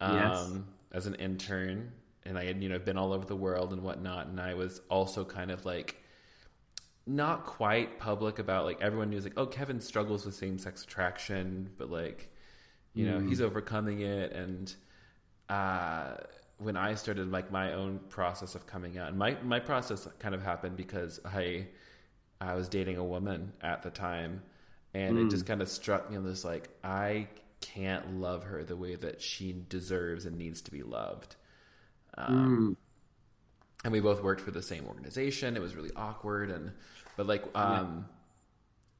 um, 0.02 0.16
yes. 0.16 0.50
as 0.92 1.06
an 1.06 1.16
intern, 1.16 1.92
and 2.26 2.36
I 2.36 2.46
had 2.46 2.64
you 2.64 2.70
know 2.70 2.80
been 2.80 2.98
all 2.98 3.14
over 3.14 3.28
the 3.28 3.36
world 3.36 3.74
and 3.74 3.84
whatnot, 3.84 4.26
and 4.26 4.42
I 4.42 4.56
was 4.56 4.82
also 4.90 5.24
kind 5.24 5.52
of 5.52 5.66
like 5.66 6.02
not 7.08 7.46
quite 7.46 8.00
public 8.00 8.40
about 8.40 8.66
like 8.66 8.82
everyone 8.82 9.10
knew 9.10 9.20
like 9.20 9.34
oh 9.38 9.46
Kevin 9.46 9.80
struggles 9.80 10.26
with 10.26 10.36
same 10.36 10.58
sex 10.60 10.84
attraction, 10.84 11.70
but 11.78 11.90
like 11.90 12.30
you 12.94 13.10
know 13.10 13.20
mm. 13.20 13.30
he's 13.30 13.42
overcoming 13.42 14.02
it 14.02 14.32
and 14.34 14.76
uh, 15.50 16.16
when 16.58 16.76
I 16.76 16.96
started 16.96 17.32
like 17.32 17.52
my 17.52 17.74
own 17.74 18.00
process 18.10 18.56
of 18.56 18.66
coming 18.66 18.98
out, 18.98 19.10
and 19.10 19.18
my 19.18 19.38
my 19.44 19.60
process 19.60 20.08
kind 20.20 20.36
of 20.36 20.44
happened 20.44 20.76
because 20.76 21.20
I 21.26 21.68
I 22.42 22.56
was 22.56 22.68
dating 22.68 22.98
a 22.98 23.04
woman 23.04 23.54
at 23.62 23.84
the 23.84 23.90
time, 23.90 24.42
and 24.94 25.18
mm. 25.18 25.26
it 25.26 25.30
just 25.30 25.46
mm. 25.46 25.50
kind 25.50 25.62
of 25.62 25.70
struck 25.70 26.10
me 26.10 26.18
on 26.18 26.26
this 26.26 26.44
like 26.44 26.70
I 26.84 27.28
can't 27.62 28.20
love 28.20 28.44
her 28.44 28.64
the 28.64 28.76
way 28.76 28.96
that 28.96 29.22
she 29.22 29.54
deserves 29.70 30.26
and 30.26 30.38
needs 30.38 30.62
to 30.64 30.72
be 30.72 30.84
loved. 30.84 31.36
Um, 32.18 32.76
mm 32.78 32.84
and 33.88 33.94
we 33.94 34.02
both 34.02 34.22
worked 34.22 34.42
for 34.42 34.52
the 34.52 34.62
same 34.62 34.86
organization. 34.86 35.56
It 35.56 35.62
was 35.62 35.74
really 35.74 35.92
awkward 35.96 36.52
and 36.52 36.74
but 37.16 37.26
like 37.26 37.46
um 37.56 38.06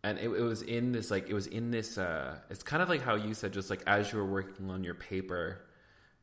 yeah. 0.04 0.10
and 0.10 0.18
it, 0.18 0.30
it, 0.30 0.42
was 0.42 0.62
in 0.62 0.94
this 0.94 1.12
like 1.12 1.30
it 1.30 1.34
was 1.34 1.46
in 1.46 1.72
this 1.72 1.98
uh 1.98 2.38
it's 2.50 2.64
kind 2.64 2.82
of 2.82 2.88
like 2.88 3.02
how 3.02 3.16
you 3.16 3.34
said 3.34 3.52
just 3.52 3.70
like 3.70 3.84
as 3.86 4.14
you 4.14 4.18
were 4.18 4.26
working 4.26 4.70
on 4.70 4.86
your 4.86 4.94
paper 4.94 5.60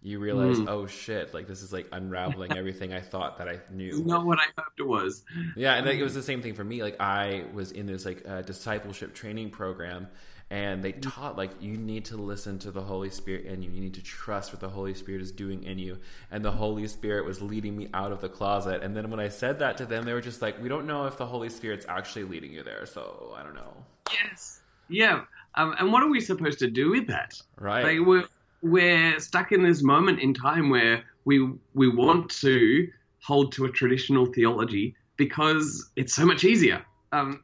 you 0.00 0.18
realize 0.18 0.56
mm. 0.56 0.66
oh 0.66 0.86
shit 0.86 1.34
like 1.34 1.46
this 1.46 1.60
is 1.60 1.74
like 1.74 1.86
unraveling 1.92 2.52
everything 2.56 2.94
i 2.94 3.00
thought 3.00 3.36
that 3.36 3.48
i 3.48 3.58
knew 3.70 4.02
not 4.02 4.24
what 4.24 4.38
i 4.38 4.46
hoped 4.56 4.80
it 4.80 4.86
was 4.86 5.24
yeah 5.56 5.74
and 5.74 5.84
like, 5.84 5.98
it 5.98 6.02
was 6.02 6.14
the 6.14 6.22
same 6.22 6.40
thing 6.40 6.54
for 6.54 6.64
me 6.64 6.82
like 6.82 6.98
i 7.00 7.44
was 7.52 7.70
in 7.70 7.84
this 7.84 8.06
like 8.06 8.26
uh, 8.26 8.40
discipleship 8.40 9.14
training 9.14 9.50
program 9.50 10.08
and 10.54 10.84
they 10.84 10.92
taught 10.92 11.36
like 11.36 11.50
you 11.60 11.76
need 11.76 12.04
to 12.04 12.16
listen 12.16 12.60
to 12.60 12.70
the 12.70 12.80
holy 12.80 13.10
spirit 13.10 13.44
in 13.44 13.60
you. 13.60 13.72
You 13.72 13.80
need 13.80 13.94
to 13.94 14.02
trust 14.02 14.52
what 14.52 14.60
the 14.60 14.68
holy 14.68 14.94
spirit 14.94 15.20
is 15.20 15.32
doing 15.32 15.64
in 15.64 15.80
you. 15.80 15.98
And 16.30 16.44
the 16.44 16.52
holy 16.52 16.86
spirit 16.86 17.24
was 17.24 17.42
leading 17.42 17.76
me 17.76 17.88
out 17.92 18.12
of 18.12 18.20
the 18.20 18.28
closet. 18.28 18.80
And 18.84 18.96
then 18.96 19.10
when 19.10 19.18
i 19.18 19.28
said 19.28 19.58
that 19.58 19.76
to 19.78 19.84
them 19.84 20.04
they 20.04 20.12
were 20.12 20.20
just 20.20 20.40
like 20.40 20.62
we 20.62 20.68
don't 20.68 20.86
know 20.86 21.06
if 21.06 21.16
the 21.16 21.26
holy 21.26 21.48
spirit's 21.48 21.84
actually 21.88 22.22
leading 22.22 22.52
you 22.52 22.62
there. 22.62 22.86
So 22.86 23.34
i 23.36 23.42
don't 23.42 23.56
know. 23.56 23.74
Yes. 24.12 24.60
Yeah. 24.88 25.22
Um, 25.56 25.74
and 25.80 25.92
what 25.92 26.04
are 26.04 26.08
we 26.08 26.20
supposed 26.20 26.60
to 26.60 26.70
do 26.70 26.90
with 26.90 27.08
that? 27.08 27.34
Right. 27.58 27.98
Like 27.98 28.06
we're 28.06 28.28
we're 28.62 29.18
stuck 29.18 29.50
in 29.50 29.64
this 29.64 29.82
moment 29.82 30.20
in 30.20 30.34
time 30.34 30.70
where 30.70 31.02
we 31.24 31.50
we 31.74 31.88
want 31.88 32.30
to 32.42 32.88
hold 33.18 33.50
to 33.54 33.64
a 33.64 33.70
traditional 33.70 34.26
theology 34.26 34.94
because 35.16 35.90
it's 35.96 36.14
so 36.14 36.24
much 36.24 36.44
easier. 36.44 36.84
Um, 37.10 37.42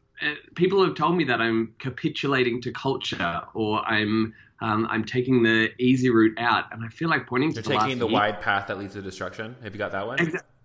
people 0.55 0.85
have 0.85 0.95
told 0.95 1.17
me 1.17 1.25
that 1.25 1.41
I'm 1.41 1.75
capitulating 1.79 2.61
to 2.63 2.73
culture 2.73 3.43
or 3.55 3.81
I'm 3.81 4.35
um, 4.63 4.87
I'm 4.91 5.05
taking 5.05 5.43
the 5.43 5.71
easy 5.79 6.11
route 6.11 6.39
out, 6.39 6.65
and 6.71 6.85
I 6.85 6.89
feel 6.89 7.09
like 7.09 7.27
pointing 7.27 7.53
You're 7.53 7.63
to 7.63 7.69
the 7.71 7.79
taking 7.79 7.99
the 7.99 8.07
wide 8.07 8.43
path 8.43 8.67
that 8.67 8.79
leads 8.79 8.93
to 8.93 9.01
destruction. 9.01 9.57
Have 9.63 9.75
you 9.75 9.79
got 9.79 9.93
that 9.93 10.07
one? 10.07 10.19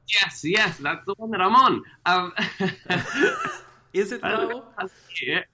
Yes, 0.07 0.43
yes, 0.43 0.77
that's 0.77 1.05
the 1.05 1.13
one 1.17 1.31
that 1.31 1.41
I'm 1.41 1.55
on. 1.55 1.83
Um, 2.05 2.33
Is 3.93 4.11
it 4.11 4.21
though? 4.21 4.65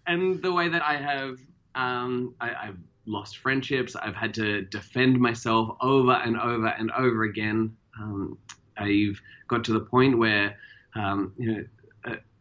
And 0.07 0.41
the 0.41 0.51
way 0.51 0.67
that 0.67 0.81
I 0.81 0.97
have, 0.97 1.39
um, 1.75 2.33
I, 2.41 2.49
I've 2.49 2.77
lost 3.05 3.37
friendships. 3.37 3.95
I've 3.95 4.15
had 4.15 4.33
to 4.35 4.63
defend 4.63 5.19
myself 5.19 5.77
over 5.79 6.13
and 6.13 6.39
over 6.39 6.67
and 6.67 6.91
over 6.91 7.23
again. 7.23 7.75
Um, 7.99 8.37
I've 8.77 9.21
got 9.47 9.63
to 9.65 9.73
the 9.73 9.81
point 9.81 10.17
where, 10.17 10.57
um, 10.95 11.33
you 11.37 11.51
know, 11.51 11.63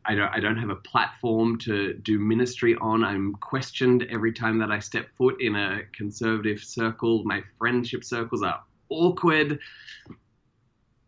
I 0.07 0.15
don't, 0.15 0.29
I 0.29 0.41
don't 0.41 0.57
have 0.57 0.71
a 0.71 0.77
platform 0.77 1.59
to 1.59 1.95
do 1.95 2.19
ministry 2.19 2.77
on. 2.81 3.05
I'm 3.05 3.35
questioned 3.35 4.07
every 4.11 4.33
time 4.33 4.59
that 4.59 4.71
I 4.71 4.79
step 4.79 5.09
foot 5.17 5.41
in 5.41 5.55
a 5.57 5.83
conservative 5.93 6.61
circle. 6.61 7.23
My 7.25 7.43
friendship 7.59 8.05
circles 8.05 8.43
are 8.43 8.63
awkward. 8.89 9.59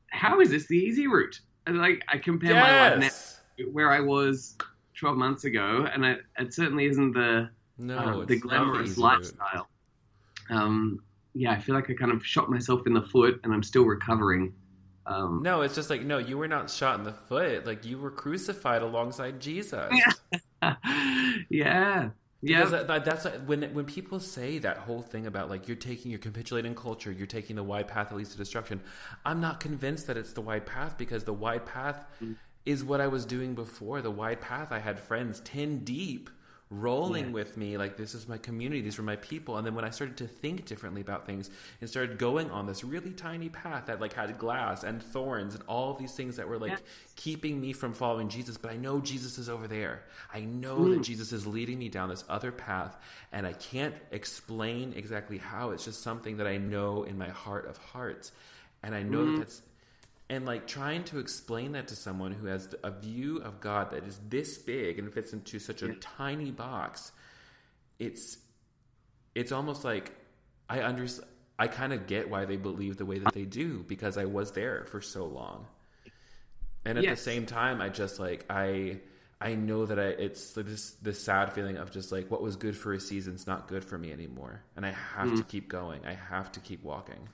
How 0.08 0.40
is 0.40 0.50
this 0.50 0.66
the 0.66 0.76
easy 0.76 1.06
route? 1.06 1.40
like 1.68 2.02
I 2.08 2.18
compare 2.18 2.54
yes. 2.54 2.64
my 2.64 2.88
life 2.88 2.98
now 2.98 3.66
where 3.70 3.90
I 3.90 4.00
was 4.00 4.56
12 4.94 5.16
months 5.16 5.44
ago, 5.44 5.86
and 5.92 6.04
it, 6.04 6.22
it 6.38 6.54
certainly 6.54 6.86
isn't 6.86 7.12
the 7.12 7.50
no, 7.78 7.98
uh, 7.98 8.24
the 8.24 8.38
glamorous 8.38 8.98
lifestyle. 8.98 9.68
Um, 10.50 11.02
yeah, 11.34 11.52
I 11.52 11.60
feel 11.60 11.74
like 11.74 11.90
I 11.90 11.94
kind 11.94 12.12
of 12.12 12.24
shot 12.24 12.50
myself 12.50 12.86
in 12.86 12.94
the 12.94 13.02
foot, 13.02 13.40
and 13.44 13.52
I'm 13.52 13.62
still 13.62 13.84
recovering. 13.84 14.54
Um, 15.06 15.42
no, 15.42 15.62
it's 15.62 15.74
just 15.74 15.90
like 15.90 16.02
no, 16.02 16.18
you 16.18 16.38
were 16.38 16.48
not 16.48 16.70
shot 16.70 16.98
in 16.98 17.04
the 17.04 17.12
foot. 17.12 17.66
Like 17.66 17.84
you 17.84 17.98
were 17.98 18.10
crucified 18.10 18.82
alongside 18.82 19.40
Jesus. 19.40 19.92
yeah. 21.50 22.10
Yeah, 22.44 22.64
that, 22.64 23.04
that's 23.04 23.24
when 23.46 23.62
when 23.72 23.84
people 23.84 24.18
say 24.18 24.58
that 24.58 24.78
whole 24.78 25.00
thing 25.00 25.26
about 25.26 25.48
like 25.48 25.68
you're 25.68 25.76
taking 25.76 26.10
you're 26.10 26.18
capitulating 26.18 26.74
culture, 26.74 27.12
you're 27.12 27.26
taking 27.26 27.54
the 27.54 27.62
wide 27.62 27.86
path 27.86 28.08
that 28.08 28.16
leads 28.16 28.30
to 28.30 28.36
destruction. 28.36 28.80
I'm 29.24 29.40
not 29.40 29.60
convinced 29.60 30.08
that 30.08 30.16
it's 30.16 30.32
the 30.32 30.40
wide 30.40 30.66
path 30.66 30.98
because 30.98 31.22
the 31.22 31.32
wide 31.32 31.64
path 31.66 32.04
mm. 32.20 32.34
is 32.66 32.82
what 32.82 33.00
I 33.00 33.06
was 33.06 33.24
doing 33.24 33.54
before. 33.54 34.02
The 34.02 34.10
wide 34.10 34.40
path, 34.40 34.72
I 34.72 34.80
had 34.80 34.98
friends 34.98 35.38
ten 35.40 35.84
deep 35.84 36.30
rolling 36.72 37.26
yeah. 37.26 37.32
with 37.32 37.56
me 37.58 37.76
like 37.76 37.98
this 37.98 38.14
is 38.14 38.26
my 38.26 38.38
community 38.38 38.80
these 38.80 38.96
were 38.96 39.04
my 39.04 39.16
people 39.16 39.58
and 39.58 39.66
then 39.66 39.74
when 39.74 39.84
i 39.84 39.90
started 39.90 40.16
to 40.16 40.26
think 40.26 40.64
differently 40.64 41.02
about 41.02 41.26
things 41.26 41.50
and 41.80 41.90
started 41.90 42.18
going 42.18 42.50
on 42.50 42.66
this 42.66 42.82
really 42.82 43.10
tiny 43.10 43.50
path 43.50 43.86
that 43.86 44.00
like 44.00 44.14
had 44.14 44.38
glass 44.38 44.82
and 44.82 45.02
thorns 45.02 45.54
and 45.54 45.62
all 45.68 45.92
these 45.92 46.14
things 46.14 46.36
that 46.36 46.48
were 46.48 46.58
like 46.58 46.80
keeping 47.14 47.60
me 47.60 47.74
from 47.74 47.92
following 47.92 48.28
jesus 48.28 48.56
but 48.56 48.70
i 48.70 48.76
know 48.76 49.00
jesus 49.00 49.36
is 49.36 49.50
over 49.50 49.68
there 49.68 50.02
i 50.32 50.40
know 50.40 50.78
mm. 50.78 50.94
that 50.94 51.02
jesus 51.02 51.30
is 51.30 51.46
leading 51.46 51.78
me 51.78 51.90
down 51.90 52.08
this 52.08 52.24
other 52.30 52.50
path 52.50 52.96
and 53.32 53.46
i 53.46 53.52
can't 53.52 53.94
explain 54.10 54.94
exactly 54.96 55.36
how 55.36 55.70
it's 55.70 55.84
just 55.84 56.02
something 56.02 56.38
that 56.38 56.46
i 56.46 56.56
know 56.56 57.02
in 57.02 57.18
my 57.18 57.28
heart 57.28 57.68
of 57.68 57.76
hearts 57.76 58.32
and 58.82 58.94
i 58.94 59.02
know 59.02 59.18
mm. 59.18 59.32
that 59.32 59.40
that's 59.40 59.62
and 60.32 60.46
like 60.46 60.66
trying 60.66 61.04
to 61.04 61.18
explain 61.18 61.72
that 61.72 61.88
to 61.88 61.94
someone 61.94 62.32
who 62.32 62.46
has 62.46 62.74
a 62.82 62.90
view 62.90 63.36
of 63.42 63.60
God 63.60 63.90
that 63.90 64.04
is 64.04 64.18
this 64.30 64.56
big 64.56 64.98
and 64.98 65.12
fits 65.12 65.34
into 65.34 65.58
such 65.58 65.82
a 65.82 65.88
yeah. 65.88 65.94
tiny 66.00 66.50
box, 66.50 67.12
it's 67.98 68.38
it's 69.34 69.52
almost 69.52 69.84
like 69.84 70.10
I 70.70 70.82
under 70.84 71.06
I 71.58 71.68
kind 71.68 71.92
of 71.92 72.06
get 72.06 72.30
why 72.30 72.46
they 72.46 72.56
believe 72.56 72.96
the 72.96 73.04
way 73.04 73.18
that 73.18 73.34
they 73.34 73.44
do 73.44 73.84
because 73.86 74.16
I 74.16 74.24
was 74.24 74.52
there 74.52 74.86
for 74.86 75.02
so 75.02 75.26
long. 75.26 75.66
And 76.86 76.96
at 76.96 77.04
yes. 77.04 77.18
the 77.18 77.24
same 77.24 77.44
time, 77.44 77.82
I 77.82 77.90
just 77.90 78.18
like 78.18 78.46
I 78.48 79.00
I 79.38 79.54
know 79.54 79.84
that 79.84 79.98
I 79.98 80.06
it's 80.06 80.52
this 80.52 80.92
this 81.02 81.22
sad 81.22 81.52
feeling 81.52 81.76
of 81.76 81.90
just 81.90 82.10
like 82.10 82.30
what 82.30 82.40
was 82.40 82.56
good 82.56 82.74
for 82.74 82.94
a 82.94 83.00
season's 83.00 83.46
not 83.46 83.68
good 83.68 83.84
for 83.84 83.98
me 83.98 84.10
anymore, 84.10 84.62
and 84.76 84.86
I 84.86 84.92
have 84.92 85.28
mm. 85.28 85.36
to 85.36 85.42
keep 85.42 85.68
going. 85.68 86.06
I 86.06 86.14
have 86.14 86.50
to 86.52 86.60
keep 86.60 86.82
walking. 86.82 87.28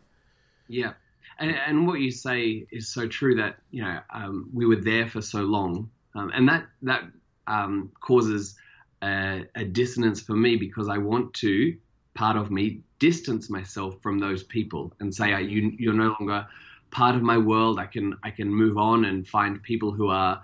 Yeah, 0.67 0.95
and, 1.39 1.55
and 1.67 1.87
what 1.87 2.01
you 2.01 2.11
say 2.11 2.67
is 2.71 2.89
so 2.89 3.07
true 3.07 3.37
that 3.37 3.57
you 3.71 3.83
know 3.83 4.01
um, 4.13 4.51
we 4.53 4.67
were 4.67 4.77
there 4.77 5.09
for 5.09 5.23
so 5.23 5.41
long, 5.41 5.91
um, 6.15 6.31
and 6.35 6.49
that 6.49 6.67
that 6.83 7.05
um, 7.47 7.91
causes 8.01 8.57
a, 9.03 9.45
a, 9.55 9.65
dissonance 9.65 10.21
for 10.21 10.35
me 10.35 10.57
because 10.57 10.89
I 10.89 10.99
want 10.99 11.33
to 11.35 11.77
part 12.15 12.37
of 12.37 12.51
me 12.51 12.81
distance 12.99 13.49
myself 13.49 13.95
from 14.03 14.19
those 14.19 14.43
people 14.43 14.93
and 15.01 15.15
say, 15.15 15.41
you 15.43 15.73
you're 15.79 15.95
no 15.95 16.15
longer 16.19 16.47
part 16.91 17.15
of 17.15 17.23
my 17.23 17.39
world. 17.39 17.79
I 17.79 17.87
can 17.87 18.17
I 18.23 18.31
can 18.31 18.53
move 18.53 18.77
on 18.77 19.05
and 19.05 19.27
find 19.27 19.63
people 19.63 19.93
who 19.93 20.09
are 20.09 20.43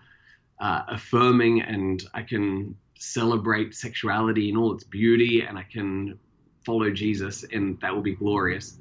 uh, 0.60 0.82
affirming, 0.88 1.62
and 1.62 2.02
I 2.14 2.22
can 2.22 2.76
celebrate 2.98 3.74
sexuality 3.74 4.48
in 4.48 4.56
all 4.56 4.72
its 4.74 4.84
beauty, 4.84 5.42
and 5.42 5.58
I 5.58 5.64
can 5.64 6.18
follow 6.64 6.90
Jesus, 6.90 7.44
and 7.52 7.78
that 7.80 7.94
will 7.94 8.02
be 8.02 8.14
glorious. 8.14 8.78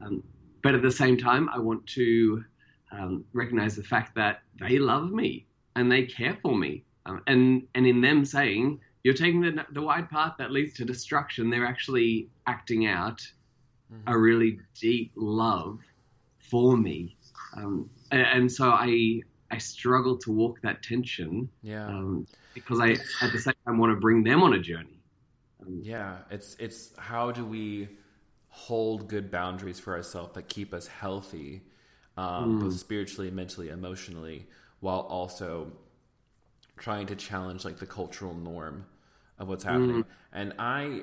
Um, 0.00 0.22
but 0.62 0.74
at 0.74 0.82
the 0.82 0.90
same 0.90 1.16
time, 1.16 1.48
I 1.48 1.58
want 1.58 1.86
to 1.88 2.44
um, 2.90 3.24
recognize 3.32 3.76
the 3.76 3.82
fact 3.82 4.14
that 4.16 4.42
they 4.58 4.78
love 4.78 5.10
me 5.10 5.46
and 5.76 5.90
they 5.90 6.04
care 6.04 6.36
for 6.42 6.56
me. 6.56 6.84
Um, 7.06 7.22
and, 7.26 7.66
and 7.74 7.86
in 7.86 8.00
them 8.00 8.24
saying, 8.24 8.80
you're 9.04 9.14
taking 9.14 9.40
the, 9.40 9.64
the 9.72 9.82
wide 9.82 10.10
path 10.10 10.34
that 10.38 10.50
leads 10.50 10.74
to 10.74 10.84
destruction, 10.84 11.50
they're 11.50 11.66
actually 11.66 12.28
acting 12.46 12.86
out 12.86 13.20
mm-hmm. 13.92 14.12
a 14.12 14.18
really 14.18 14.60
deep 14.80 15.12
love 15.14 15.78
for 16.38 16.76
me. 16.76 17.16
Um, 17.56 17.88
and, 18.10 18.22
and, 18.22 18.52
so 18.52 18.70
I, 18.70 19.22
I 19.50 19.58
struggle 19.58 20.18
to 20.18 20.32
walk 20.32 20.60
that 20.62 20.82
tension. 20.82 21.48
Yeah. 21.62 21.86
Um, 21.86 22.26
because 22.54 22.80
I, 22.80 22.96
at 23.24 23.32
the 23.32 23.38
same 23.38 23.54
time, 23.64 23.78
want 23.78 23.92
to 23.92 24.00
bring 24.00 24.24
them 24.24 24.42
on 24.42 24.52
a 24.52 24.58
journey. 24.58 25.00
Um, 25.60 25.80
yeah. 25.82 26.18
It's, 26.30 26.56
it's 26.58 26.92
how 26.98 27.30
do 27.30 27.44
we 27.44 27.88
hold 28.58 29.08
good 29.08 29.30
boundaries 29.30 29.78
for 29.78 29.94
ourselves 29.94 30.34
that 30.34 30.48
keep 30.48 30.74
us 30.74 30.88
healthy, 30.88 31.62
um, 32.16 32.58
mm. 32.58 32.60
both 32.60 32.76
spiritually, 32.76 33.30
mentally, 33.30 33.68
emotionally, 33.68 34.46
while 34.80 35.00
also 35.00 35.70
trying 36.76 37.06
to 37.06 37.14
challenge 37.14 37.64
like 37.64 37.78
the 37.78 37.86
cultural 37.86 38.34
norm 38.34 38.84
of 39.38 39.46
what's 39.48 39.62
happening. 39.62 40.02
Mm. 40.02 40.06
And 40.32 40.54
I, 40.58 41.02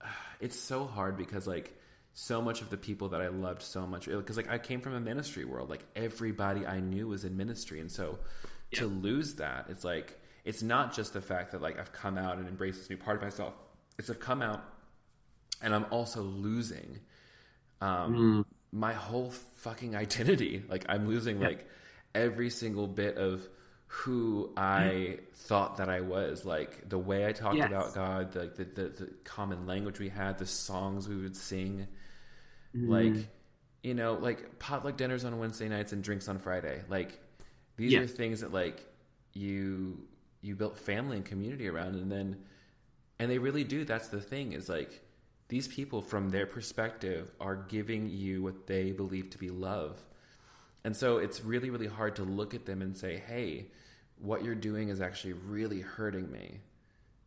it's 0.40 0.58
so 0.58 0.86
hard 0.86 1.18
because 1.18 1.46
like 1.46 1.78
so 2.14 2.40
much 2.40 2.62
of 2.62 2.70
the 2.70 2.78
people 2.78 3.10
that 3.10 3.20
I 3.20 3.28
loved 3.28 3.62
so 3.62 3.86
much 3.86 4.06
because 4.06 4.38
like 4.38 4.50
I 4.50 4.56
came 4.56 4.80
from 4.80 4.94
a 4.94 5.00
ministry 5.00 5.44
world, 5.44 5.68
like 5.68 5.84
everybody 5.94 6.66
I 6.66 6.80
knew 6.80 7.08
was 7.08 7.26
in 7.26 7.36
ministry, 7.36 7.78
and 7.80 7.90
so 7.90 8.18
yeah. 8.70 8.80
to 8.80 8.86
lose 8.86 9.34
that, 9.34 9.66
it's 9.68 9.84
like 9.84 10.18
it's 10.46 10.62
not 10.62 10.94
just 10.94 11.12
the 11.12 11.20
fact 11.20 11.52
that 11.52 11.60
like 11.60 11.78
I've 11.78 11.92
come 11.92 12.16
out 12.16 12.38
and 12.38 12.48
embraced 12.48 12.78
this 12.78 12.90
new 12.90 12.96
part 12.96 13.18
of 13.18 13.22
myself. 13.22 13.52
It's 13.98 14.08
I've 14.08 14.18
come 14.18 14.40
out 14.40 14.64
and 15.62 15.74
I'm 15.74 15.86
also 15.90 16.22
losing 16.22 16.98
um, 17.80 18.14
mm. 18.14 18.44
my 18.72 18.92
whole 18.92 19.30
fucking 19.30 19.96
identity. 19.96 20.62
Like 20.68 20.86
I'm 20.88 21.06
losing 21.06 21.40
yeah. 21.40 21.48
like 21.48 21.68
every 22.14 22.50
single 22.50 22.86
bit 22.86 23.16
of 23.16 23.46
who 23.86 24.50
I 24.56 25.18
mm. 25.18 25.20
thought 25.34 25.76
that 25.76 25.88
I 25.88 26.00
was. 26.00 26.44
Like 26.44 26.88
the 26.88 26.98
way 26.98 27.26
I 27.26 27.32
talked 27.32 27.56
yes. 27.56 27.66
about 27.66 27.94
God, 27.94 28.34
like 28.34 28.54
the, 28.56 28.64
the, 28.64 28.88
the, 28.88 29.10
common 29.24 29.66
language 29.66 29.98
we 29.98 30.08
had, 30.08 30.38
the 30.38 30.46
songs 30.46 31.08
we 31.08 31.16
would 31.16 31.36
sing, 31.36 31.86
mm. 32.74 32.88
like 32.88 33.28
you 33.82 33.94
know, 33.94 34.14
like 34.14 34.58
potluck 34.58 34.96
dinners 34.96 35.24
on 35.24 35.38
Wednesday 35.38 35.68
nights 35.68 35.92
and 35.92 36.02
drinks 36.02 36.28
on 36.28 36.38
Friday. 36.38 36.82
Like 36.88 37.18
these 37.76 37.92
yes. 37.92 38.04
are 38.04 38.06
things 38.06 38.40
that 38.40 38.52
like 38.52 38.86
you 39.34 40.06
you 40.40 40.54
built 40.54 40.78
family 40.78 41.16
and 41.16 41.26
community 41.26 41.68
around, 41.68 41.96
and 41.96 42.10
then 42.10 42.38
and 43.18 43.30
they 43.30 43.38
really 43.38 43.64
do. 43.64 43.84
That's 43.84 44.08
the 44.08 44.20
thing 44.20 44.52
is 44.52 44.68
like 44.68 45.02
these 45.52 45.68
people, 45.68 46.00
from 46.00 46.30
their 46.30 46.46
perspective, 46.46 47.30
are 47.38 47.54
giving 47.54 48.08
you 48.08 48.42
what 48.42 48.66
they 48.66 48.90
believe 48.90 49.28
to 49.28 49.36
be 49.36 49.50
love. 49.50 49.98
And 50.82 50.96
so 50.96 51.18
it's 51.18 51.44
really, 51.44 51.68
really 51.68 51.88
hard 51.88 52.16
to 52.16 52.22
look 52.22 52.54
at 52.54 52.64
them 52.64 52.80
and 52.80 52.96
say, 52.96 53.22
hey, 53.28 53.66
what 54.18 54.42
you're 54.42 54.54
doing 54.54 54.88
is 54.88 55.02
actually 55.02 55.34
really 55.34 55.80
hurting 55.80 56.32
me. 56.32 56.60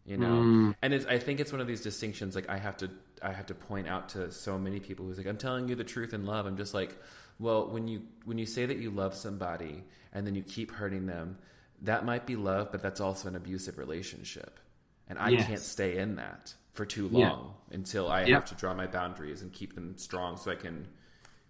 You 0.08 0.18
know? 0.18 0.42
Mm. 0.42 0.76
And 0.82 1.06
I 1.08 1.20
think 1.20 1.40
it's 1.40 1.52
one 1.52 1.62
of 1.62 1.68
these 1.68 1.82
distinctions 1.82 2.34
like 2.34 2.50
I 2.50 2.58
have 2.58 2.78
to 2.78 2.90
I 3.22 3.32
have 3.32 3.46
to 3.46 3.54
point 3.54 3.88
out 3.88 4.10
to 4.10 4.32
so 4.32 4.58
many 4.58 4.80
people 4.80 5.06
who's 5.06 5.20
like, 5.20 5.28
I'm 5.28 5.38
telling 5.38 5.70
you 5.70 5.76
the 5.76 5.84
truth 5.84 6.12
in 6.16 6.26
love. 6.26 6.48
I'm 6.48 6.58
just 6.58 6.74
like, 6.74 6.98
well, 7.38 7.68
when 7.68 7.88
you 7.88 8.02
when 8.24 8.40
you 8.40 8.48
say 8.48 8.66
that 8.66 8.78
you 8.80 8.90
love 8.90 9.14
somebody 9.14 9.84
and 10.14 10.26
then 10.26 10.34
you 10.34 10.42
keep 10.42 10.72
hurting 10.72 11.06
them, 11.06 11.38
that 11.84 12.06
might 12.06 12.26
be 12.26 12.36
love, 12.36 12.72
but 12.72 12.82
that's 12.82 13.02
also 13.02 13.28
an 13.28 13.36
abusive 13.36 13.78
relationship. 13.78 14.60
And 15.08 15.20
I 15.20 15.30
yes. 15.30 15.46
can't 15.46 15.62
stay 15.62 16.00
in 16.00 16.16
that 16.16 16.56
for 16.76 16.86
too 16.86 17.08
long 17.08 17.56
yeah. 17.70 17.76
until 17.76 18.10
I 18.10 18.30
have 18.30 18.46
to 18.46 18.56
draw 18.56 18.74
my 18.74 18.86
boundaries 18.86 19.42
and 19.42 19.52
keep 19.52 19.74
them 19.76 19.98
strong 19.98 20.38
so 20.38 20.52
I 20.52 20.56
can 20.56 20.88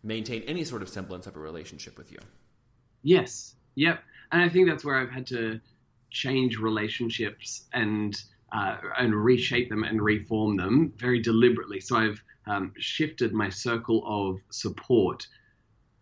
maintain 0.04 0.44
any 0.44 0.64
sort 0.64 0.82
of 0.82 0.90
semblance 0.90 1.28
of 1.28 1.36
a 1.36 1.40
relationship 1.40 1.98
with 1.98 2.12
you. 2.12 2.20
Yes. 3.02 3.56
Yep. 3.76 4.00
And 4.32 4.42
I 4.42 4.50
think 4.50 4.70
that's 4.70 4.86
where 4.86 4.96
I've 4.96 5.10
had 5.10 5.28
to 5.28 5.60
change 6.12 6.58
relationships 6.58 7.66
and 7.74 8.16
uh, 8.52 8.78
and 8.98 9.14
reshape 9.14 9.70
them 9.70 9.84
and 9.84 10.02
reform 10.02 10.56
them 10.56 10.94
very 10.98 11.20
deliberately. 11.20 11.80
So 11.80 11.98
I've 11.98 12.24
um, 12.48 12.74
shifted 12.78 13.34
my 13.34 13.50
circle 13.50 14.04
of 14.06 14.40
support 14.50 15.28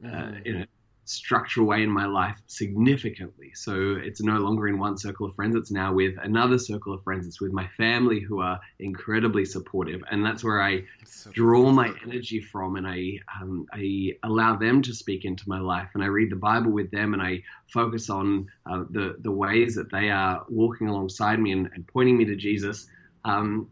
uh, 0.06 0.08
mm. 0.08 0.46
in 0.46 0.56
a 0.58 0.68
structural 1.06 1.68
way 1.68 1.84
in 1.84 1.90
my 1.90 2.06
life 2.06 2.38
significantly. 2.48 3.52
So 3.56 3.96
it's 4.02 4.22
no 4.22 4.38
longer 4.38 4.68
in 4.68 4.80
one 4.80 4.98
circle 4.98 5.28
of 5.28 5.36
friends, 5.36 5.56
it's 5.56 5.72
now 5.72 5.94
with 5.94 6.16
another 6.22 6.58
circle 6.58 6.94
of 6.94 7.04
friends. 7.04 7.28
It's 7.28 7.42
with 7.42 7.52
my 7.52 7.68
family 7.78 8.20
who 8.20 8.40
are 8.40 8.60
incredibly 8.80 9.46
supportive. 9.46 10.02
And 10.10 10.26
that's 10.26 10.44
where 10.44 10.62
I 10.62 10.84
so 11.06 11.32
draw 11.32 11.72
my 11.72 11.94
energy 12.04 12.40
from 12.40 12.76
and 12.76 12.88
I, 12.88 13.20
um, 13.42 13.66
I 13.74 14.14
allow 14.24 14.56
them 14.56 14.82
to 14.84 14.94
speak 14.94 15.26
into 15.26 15.44
my 15.48 15.60
life. 15.60 15.90
And 15.94 16.04
I 16.04 16.08
read 16.08 16.32
the 16.32 16.38
Bible 16.38 16.72
with 16.72 16.92
them 16.92 17.14
and 17.14 17.22
I 17.22 17.44
focus 17.68 18.10
on 18.10 18.48
uh, 18.70 18.84
the, 18.90 19.18
the 19.20 19.32
ways 19.32 19.76
that 19.76 19.92
they 19.92 20.10
are 20.10 20.46
walking 20.50 20.88
alongside 20.88 21.40
me 21.40 21.52
and, 21.52 21.70
and 21.74 21.88
pointing 21.88 22.18
me 22.18 22.26
to 22.26 22.36
Jesus. 22.36 22.88
Um, 23.26 23.70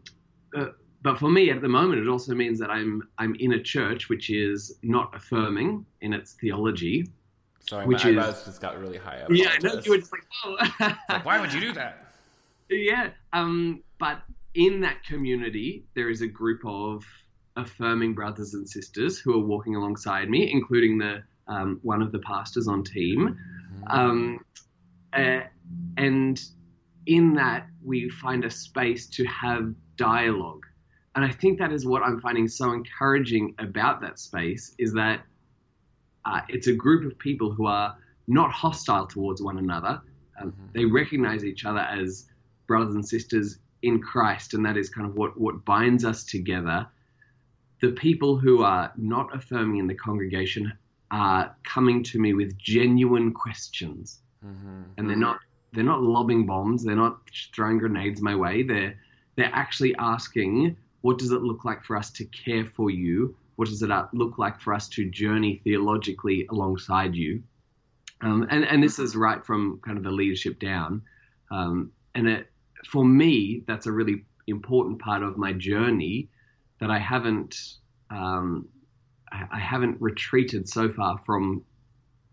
uh, 0.54 0.66
but 1.02 1.18
for 1.18 1.28
me 1.28 1.50
at 1.50 1.60
the 1.60 1.68
moment, 1.68 2.00
it 2.00 2.08
also 2.08 2.34
means 2.34 2.60
that 2.60 2.70
I'm 2.70 3.02
I'm 3.18 3.34
in 3.34 3.52
a 3.54 3.62
church 3.62 4.08
which 4.08 4.30
is 4.30 4.78
not 4.82 5.14
affirming 5.14 5.84
in 6.00 6.12
its 6.12 6.34
theology, 6.34 7.08
Sorry, 7.68 7.86
which 7.86 8.04
my 8.04 8.10
is, 8.10 8.16
eyebrows 8.18 8.44
just 8.44 8.60
got 8.60 8.78
really 8.78 8.98
high 8.98 9.20
up. 9.20 9.30
Yeah, 9.30 9.50
I 9.54 9.58
know. 9.58 9.80
You 9.84 9.92
were 9.92 9.98
just 9.98 10.12
like, 10.12 10.26
oh. 10.44 10.56
like, 11.08 11.24
why 11.24 11.40
would 11.40 11.52
you 11.52 11.60
do 11.60 11.72
that? 11.72 12.06
Yeah. 12.68 13.10
Um, 13.32 13.82
but 13.98 14.22
in 14.54 14.80
that 14.80 15.04
community, 15.04 15.84
there 15.94 16.10
is 16.10 16.22
a 16.22 16.26
group 16.26 16.62
of 16.64 17.04
affirming 17.56 18.14
brothers 18.14 18.54
and 18.54 18.68
sisters 18.68 19.18
who 19.18 19.34
are 19.34 19.44
walking 19.44 19.76
alongside 19.76 20.28
me, 20.28 20.50
including 20.50 20.98
the 20.98 21.22
um, 21.48 21.80
one 21.82 22.02
of 22.02 22.12
the 22.12 22.18
pastors 22.20 22.68
on 22.68 22.82
team. 22.82 23.38
Mm-hmm. 23.74 23.88
Um, 23.88 24.44
uh, 25.12 25.40
and 25.96 26.40
in 27.06 27.34
that, 27.34 27.66
we 27.84 28.08
find 28.08 28.44
a 28.44 28.50
space 28.50 29.06
to 29.08 29.24
have 29.24 29.74
dialogue. 29.96 30.64
And 31.14 31.24
I 31.24 31.30
think 31.30 31.58
that 31.58 31.72
is 31.72 31.84
what 31.84 32.02
I'm 32.02 32.20
finding 32.20 32.48
so 32.48 32.72
encouraging 32.72 33.54
about 33.58 34.00
that 34.00 34.18
space 34.18 34.74
is 34.78 34.94
that 34.94 35.22
uh, 36.24 36.40
it's 36.48 36.66
a 36.66 36.72
group 36.72 37.04
of 37.04 37.18
people 37.18 37.52
who 37.52 37.66
are 37.66 37.96
not 38.28 38.50
hostile 38.52 39.06
towards 39.06 39.42
one 39.42 39.58
another. 39.58 40.00
Um, 40.40 40.52
mm-hmm. 40.52 40.66
They 40.74 40.84
recognize 40.84 41.44
each 41.44 41.64
other 41.64 41.80
as 41.80 42.26
brothers 42.66 42.94
and 42.94 43.06
sisters 43.06 43.58
in 43.82 44.00
Christ, 44.00 44.54
and 44.54 44.64
that 44.64 44.76
is 44.76 44.88
kind 44.88 45.06
of 45.06 45.16
what, 45.16 45.38
what 45.38 45.64
binds 45.64 46.04
us 46.04 46.24
together. 46.24 46.86
The 47.80 47.92
people 47.92 48.36
who 48.36 48.62
are 48.62 48.92
not 48.96 49.34
affirming 49.34 49.78
in 49.78 49.86
the 49.88 49.94
congregation 49.94 50.72
are 51.10 51.54
coming 51.64 52.02
to 52.04 52.18
me 52.18 52.32
with 52.32 52.56
genuine 52.56 53.32
questions, 53.32 54.20
mm-hmm. 54.44 54.82
and 54.96 55.08
they're 55.08 55.16
not 55.16 55.40
they're 55.72 55.84
not 55.84 56.02
lobbing 56.02 56.46
bombs, 56.46 56.84
they're 56.84 56.94
not 56.94 57.18
throwing 57.54 57.78
grenades 57.78 58.20
my 58.20 58.36
way. 58.36 58.62
They're 58.62 58.94
they're 59.36 59.50
actually 59.52 59.94
asking, 59.98 60.76
what 61.00 61.18
does 61.18 61.32
it 61.32 61.42
look 61.42 61.64
like 61.64 61.82
for 61.82 61.96
us 61.96 62.10
to 62.12 62.24
care 62.26 62.66
for 62.66 62.90
you? 62.90 63.34
What 63.56 63.68
does 63.68 63.82
it 63.82 63.90
look 64.12 64.38
like 64.38 64.60
for 64.60 64.74
us 64.74 64.88
to 64.90 65.08
journey 65.10 65.60
theologically 65.64 66.46
alongside 66.50 67.14
you? 67.14 67.42
Um, 68.22 68.46
and, 68.50 68.64
and 68.64 68.82
this 68.82 68.98
is 68.98 69.16
right 69.16 69.44
from 69.44 69.80
kind 69.84 69.98
of 69.98 70.04
the 70.04 70.10
leadership 70.10 70.58
down. 70.60 71.02
Um, 71.50 71.92
and 72.14 72.28
it, 72.28 72.50
for 72.88 73.04
me, 73.04 73.64
that's 73.66 73.86
a 73.86 73.92
really 73.92 74.24
important 74.46 75.00
part 75.00 75.22
of 75.22 75.36
my 75.36 75.52
journey 75.52 76.28
that 76.80 76.90
I 76.90 76.98
haven't 76.98 77.56
um, 78.10 78.68
I, 79.30 79.44
I 79.52 79.58
haven't 79.58 80.00
retreated 80.00 80.68
so 80.68 80.92
far 80.92 81.18
from 81.24 81.64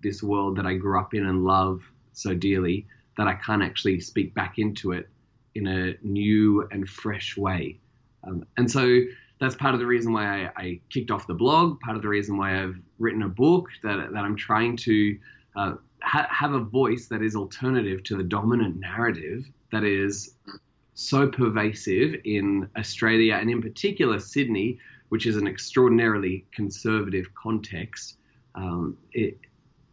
this 0.01 0.21
world 0.21 0.57
that 0.57 0.65
I 0.65 0.75
grew 0.75 0.99
up 0.99 1.13
in 1.13 1.25
and 1.25 1.43
love 1.43 1.81
so 2.13 2.33
dearly 2.33 2.87
that 3.17 3.27
I 3.27 3.35
can't 3.35 3.63
actually 3.63 3.99
speak 3.99 4.33
back 4.33 4.59
into 4.59 4.91
it 4.91 5.09
in 5.55 5.67
a 5.67 5.95
new 6.01 6.67
and 6.71 6.87
fresh 6.87 7.35
way. 7.37 7.79
Um, 8.23 8.45
and 8.57 8.69
so 8.69 9.01
that's 9.39 9.55
part 9.55 9.73
of 9.73 9.79
the 9.79 9.85
reason 9.85 10.11
why 10.11 10.45
I, 10.45 10.51
I, 10.57 10.79
kicked 10.89 11.11
off 11.11 11.25
the 11.25 11.33
blog, 11.33 11.79
part 11.79 11.95
of 11.95 12.01
the 12.01 12.09
reason 12.09 12.37
why 12.37 12.61
I've 12.61 12.75
written 12.97 13.23
a 13.23 13.29
book 13.29 13.69
that, 13.83 14.11
that 14.11 14.19
I'm 14.19 14.35
trying 14.35 14.75
to 14.77 15.17
uh, 15.55 15.73
ha- 16.01 16.27
have 16.29 16.53
a 16.53 16.59
voice 16.59 17.07
that 17.07 17.21
is 17.21 17.35
alternative 17.35 18.03
to 18.03 18.17
the 18.17 18.23
dominant 18.23 18.77
narrative 18.77 19.45
that 19.71 19.83
is 19.83 20.35
so 20.93 21.27
pervasive 21.27 22.15
in 22.25 22.69
Australia 22.77 23.35
and 23.35 23.49
in 23.49 23.61
particular 23.61 24.19
Sydney, 24.19 24.77
which 25.07 25.25
is 25.25 25.37
an 25.37 25.47
extraordinarily 25.47 26.45
conservative 26.51 27.33
context. 27.33 28.17
Um, 28.55 28.97
it, 29.13 29.37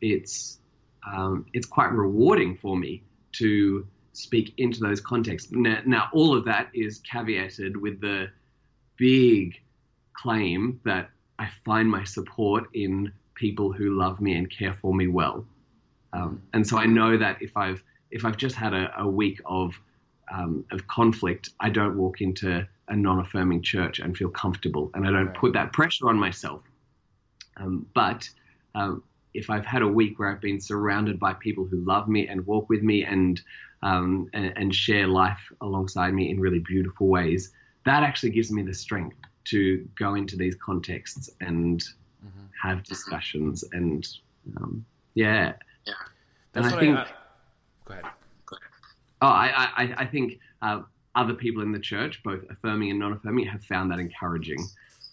it's 0.01 0.59
um, 1.07 1.47
it's 1.53 1.67
quite 1.67 1.93
rewarding 1.93 2.57
for 2.57 2.77
me 2.77 3.05
to 3.33 3.87
speak 4.13 4.55
into 4.57 4.81
those 4.81 5.01
contexts. 5.01 5.53
Now, 5.53 5.81
now, 5.87 6.09
all 6.13 6.37
of 6.37 6.45
that 6.47 6.69
is 6.75 7.01
caveated 7.01 7.77
with 7.77 8.01
the 8.01 8.29
big 8.97 9.61
claim 10.15 10.81
that 10.85 11.11
I 11.39 11.49
find 11.65 11.91
my 11.91 12.05
support 12.05 12.65
in 12.73 13.13
people 13.35 13.73
who 13.73 13.99
love 13.99 14.21
me 14.21 14.35
and 14.37 14.51
care 14.51 14.77
for 14.81 14.95
me 14.95 15.07
well. 15.07 15.45
Um, 16.13 16.43
and 16.55 16.67
so 16.67 16.79
I 16.79 16.87
know 16.87 17.17
that 17.17 17.43
if 17.43 17.57
I've 17.57 17.83
if 18.11 18.25
I've 18.25 18.37
just 18.37 18.57
had 18.57 18.73
a, 18.73 18.93
a 18.99 19.09
week 19.09 19.41
of 19.45 19.79
um, 20.33 20.65
of 20.73 20.87
conflict, 20.89 21.51
I 21.61 21.71
don't 21.71 21.97
walk 21.97 22.21
into 22.21 22.67
a 22.89 22.97
non-affirming 22.97 23.63
church 23.63 23.99
and 23.99 24.17
feel 24.17 24.31
comfortable, 24.31 24.91
and 24.95 25.07
I 25.07 25.11
don't 25.11 25.27
right. 25.27 25.37
put 25.37 25.53
that 25.53 25.73
pressure 25.73 26.09
on 26.09 26.19
myself. 26.19 26.63
Um, 27.59 27.87
but 27.95 28.29
um, 28.75 29.03
if 29.35 29.51
I've 29.51 29.67
had 29.67 29.83
a 29.83 29.89
week 29.89 30.19
where 30.19 30.31
I've 30.31 30.41
been 30.41 30.61
surrounded 30.61 31.19
by 31.19 31.35
people 31.35 31.65
who 31.65 31.81
love 31.81 32.09
me 32.09 32.29
and 32.29 32.47
walk 32.47 32.69
with 32.69 32.83
me 32.83 33.05
and 33.05 33.41
um, 33.83 34.31
and, 34.33 34.53
and, 34.57 34.75
share 34.75 35.07
life 35.07 35.39
alongside 35.61 36.15
me 36.15 36.31
in 36.31 36.41
really 36.41 36.61
beautiful 36.61 37.09
ways, 37.09 37.53
that 37.87 38.03
actually 38.03 38.31
gives 38.31 38.53
me 38.53 38.63
the 38.63 38.75
strength 38.75 39.17
to 39.45 39.89
go 39.99 40.15
into 40.15 40.37
these 40.37 40.57
contexts 40.57 41.31
and 41.41 41.81
mm-hmm. 41.81 42.47
have 42.61 42.83
discussions 42.85 43.65
and 43.73 44.07
um, 44.57 44.85
yeah, 45.15 45.55
yeah. 45.87 45.95
That's 46.53 46.67
and 46.67 46.77
I 46.77 46.81
think. 46.81 46.99
I, 46.99 47.07
go 47.85 47.95
ahead. 47.95 48.05
Oh, 49.23 49.29
I, 49.29 49.71
I, 49.77 49.95
I 49.99 50.07
think 50.07 50.39
uh, 50.61 50.83
other 51.15 51.33
people 51.33 51.63
in 51.63 51.73
the 51.73 51.79
church, 51.81 52.23
both 52.23 52.45
affirming 52.51 52.91
and 52.91 52.99
non-affirming, 52.99 53.47
have 53.47 53.65
found 53.65 53.91
that 53.91 53.99
encouraging, 53.99 54.59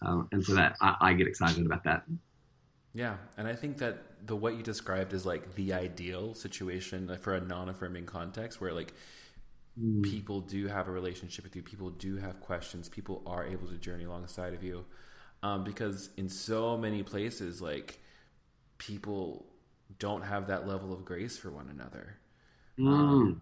um, 0.01 0.27
and 0.33 0.43
so 0.43 0.53
that 0.55 0.75
I, 0.81 0.95
I 0.99 1.13
get 1.13 1.27
excited 1.27 1.65
about 1.65 1.85
that. 1.85 2.03
Yeah, 2.93 3.15
and 3.37 3.47
I 3.47 3.55
think 3.55 3.77
that 3.77 4.27
the 4.27 4.35
what 4.35 4.55
you 4.55 4.63
described 4.63 5.13
is 5.13 5.25
like 5.25 5.55
the 5.55 5.73
ideal 5.73 6.33
situation 6.33 7.17
for 7.21 7.33
a 7.35 7.41
non-affirming 7.41 8.05
context 8.05 8.59
where 8.59 8.73
like 8.73 8.93
mm. 9.79 10.03
people 10.03 10.41
do 10.41 10.67
have 10.67 10.87
a 10.87 10.91
relationship 10.91 11.43
with 11.43 11.55
you, 11.55 11.61
people 11.61 11.89
do 11.89 12.17
have 12.17 12.39
questions, 12.41 12.89
people 12.89 13.21
are 13.25 13.45
able 13.45 13.67
to 13.67 13.77
journey 13.77 14.05
alongside 14.05 14.53
of 14.53 14.63
you. 14.63 14.85
Um, 15.41 15.63
because 15.65 16.09
in 16.15 16.29
so 16.29 16.77
many 16.77 17.03
places, 17.03 17.61
like 17.61 17.99
people 18.77 19.45
don't 19.99 20.23
have 20.23 20.47
that 20.47 20.67
level 20.67 20.93
of 20.93 21.03
grace 21.05 21.37
for 21.37 21.49
one 21.51 21.69
another. 21.69 22.17
Mm. 22.79 22.87
Um, 22.87 23.41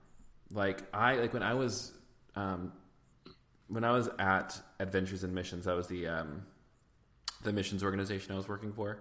like 0.51 0.83
I 0.93 1.15
like 1.15 1.33
when 1.33 1.43
I 1.43 1.53
was 1.53 1.91
um, 2.35 2.73
when 3.67 3.83
I 3.83 3.91
was 3.91 4.09
at 4.19 4.59
Adventures 4.79 5.23
in 5.23 5.33
Missions, 5.33 5.65
that 5.65 5.75
was 5.75 5.87
the 5.87 6.07
um, 6.07 6.43
the 7.43 7.53
missions 7.53 7.83
organization 7.83 8.33
I 8.33 8.37
was 8.37 8.47
working 8.47 8.73
for. 8.73 8.99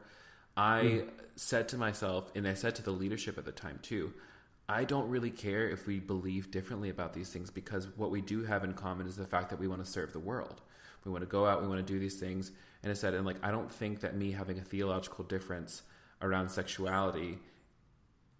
I 0.56 0.82
mm. 0.82 1.08
said 1.36 1.68
to 1.68 1.76
myself, 1.76 2.30
and 2.34 2.46
I 2.46 2.54
said 2.54 2.76
to 2.76 2.82
the 2.82 2.90
leadership 2.90 3.38
at 3.38 3.44
the 3.44 3.52
time 3.52 3.78
too, 3.82 4.12
I 4.70 4.84
don't 4.84 5.08
really 5.08 5.30
care 5.30 5.68
if 5.68 5.88
we 5.88 5.98
believe 5.98 6.52
differently 6.52 6.90
about 6.90 7.12
these 7.12 7.28
things 7.28 7.50
because 7.50 7.88
what 7.96 8.12
we 8.12 8.20
do 8.20 8.44
have 8.44 8.62
in 8.62 8.72
common 8.72 9.08
is 9.08 9.16
the 9.16 9.26
fact 9.26 9.50
that 9.50 9.58
we 9.58 9.66
want 9.66 9.84
to 9.84 9.90
serve 9.90 10.12
the 10.12 10.20
world. 10.20 10.60
We 11.04 11.10
want 11.10 11.22
to 11.22 11.26
go 11.26 11.44
out, 11.44 11.60
we 11.60 11.66
want 11.66 11.84
to 11.84 11.92
do 11.92 11.98
these 11.98 12.20
things. 12.20 12.52
And 12.84 12.90
I 12.92 12.94
said, 12.94 13.14
and 13.14 13.26
like, 13.26 13.38
I 13.42 13.50
don't 13.50 13.70
think 13.70 14.00
that 14.00 14.14
me 14.14 14.30
having 14.30 14.58
a 14.58 14.62
theological 14.62 15.24
difference 15.24 15.82
around 16.22 16.50
sexuality 16.50 17.38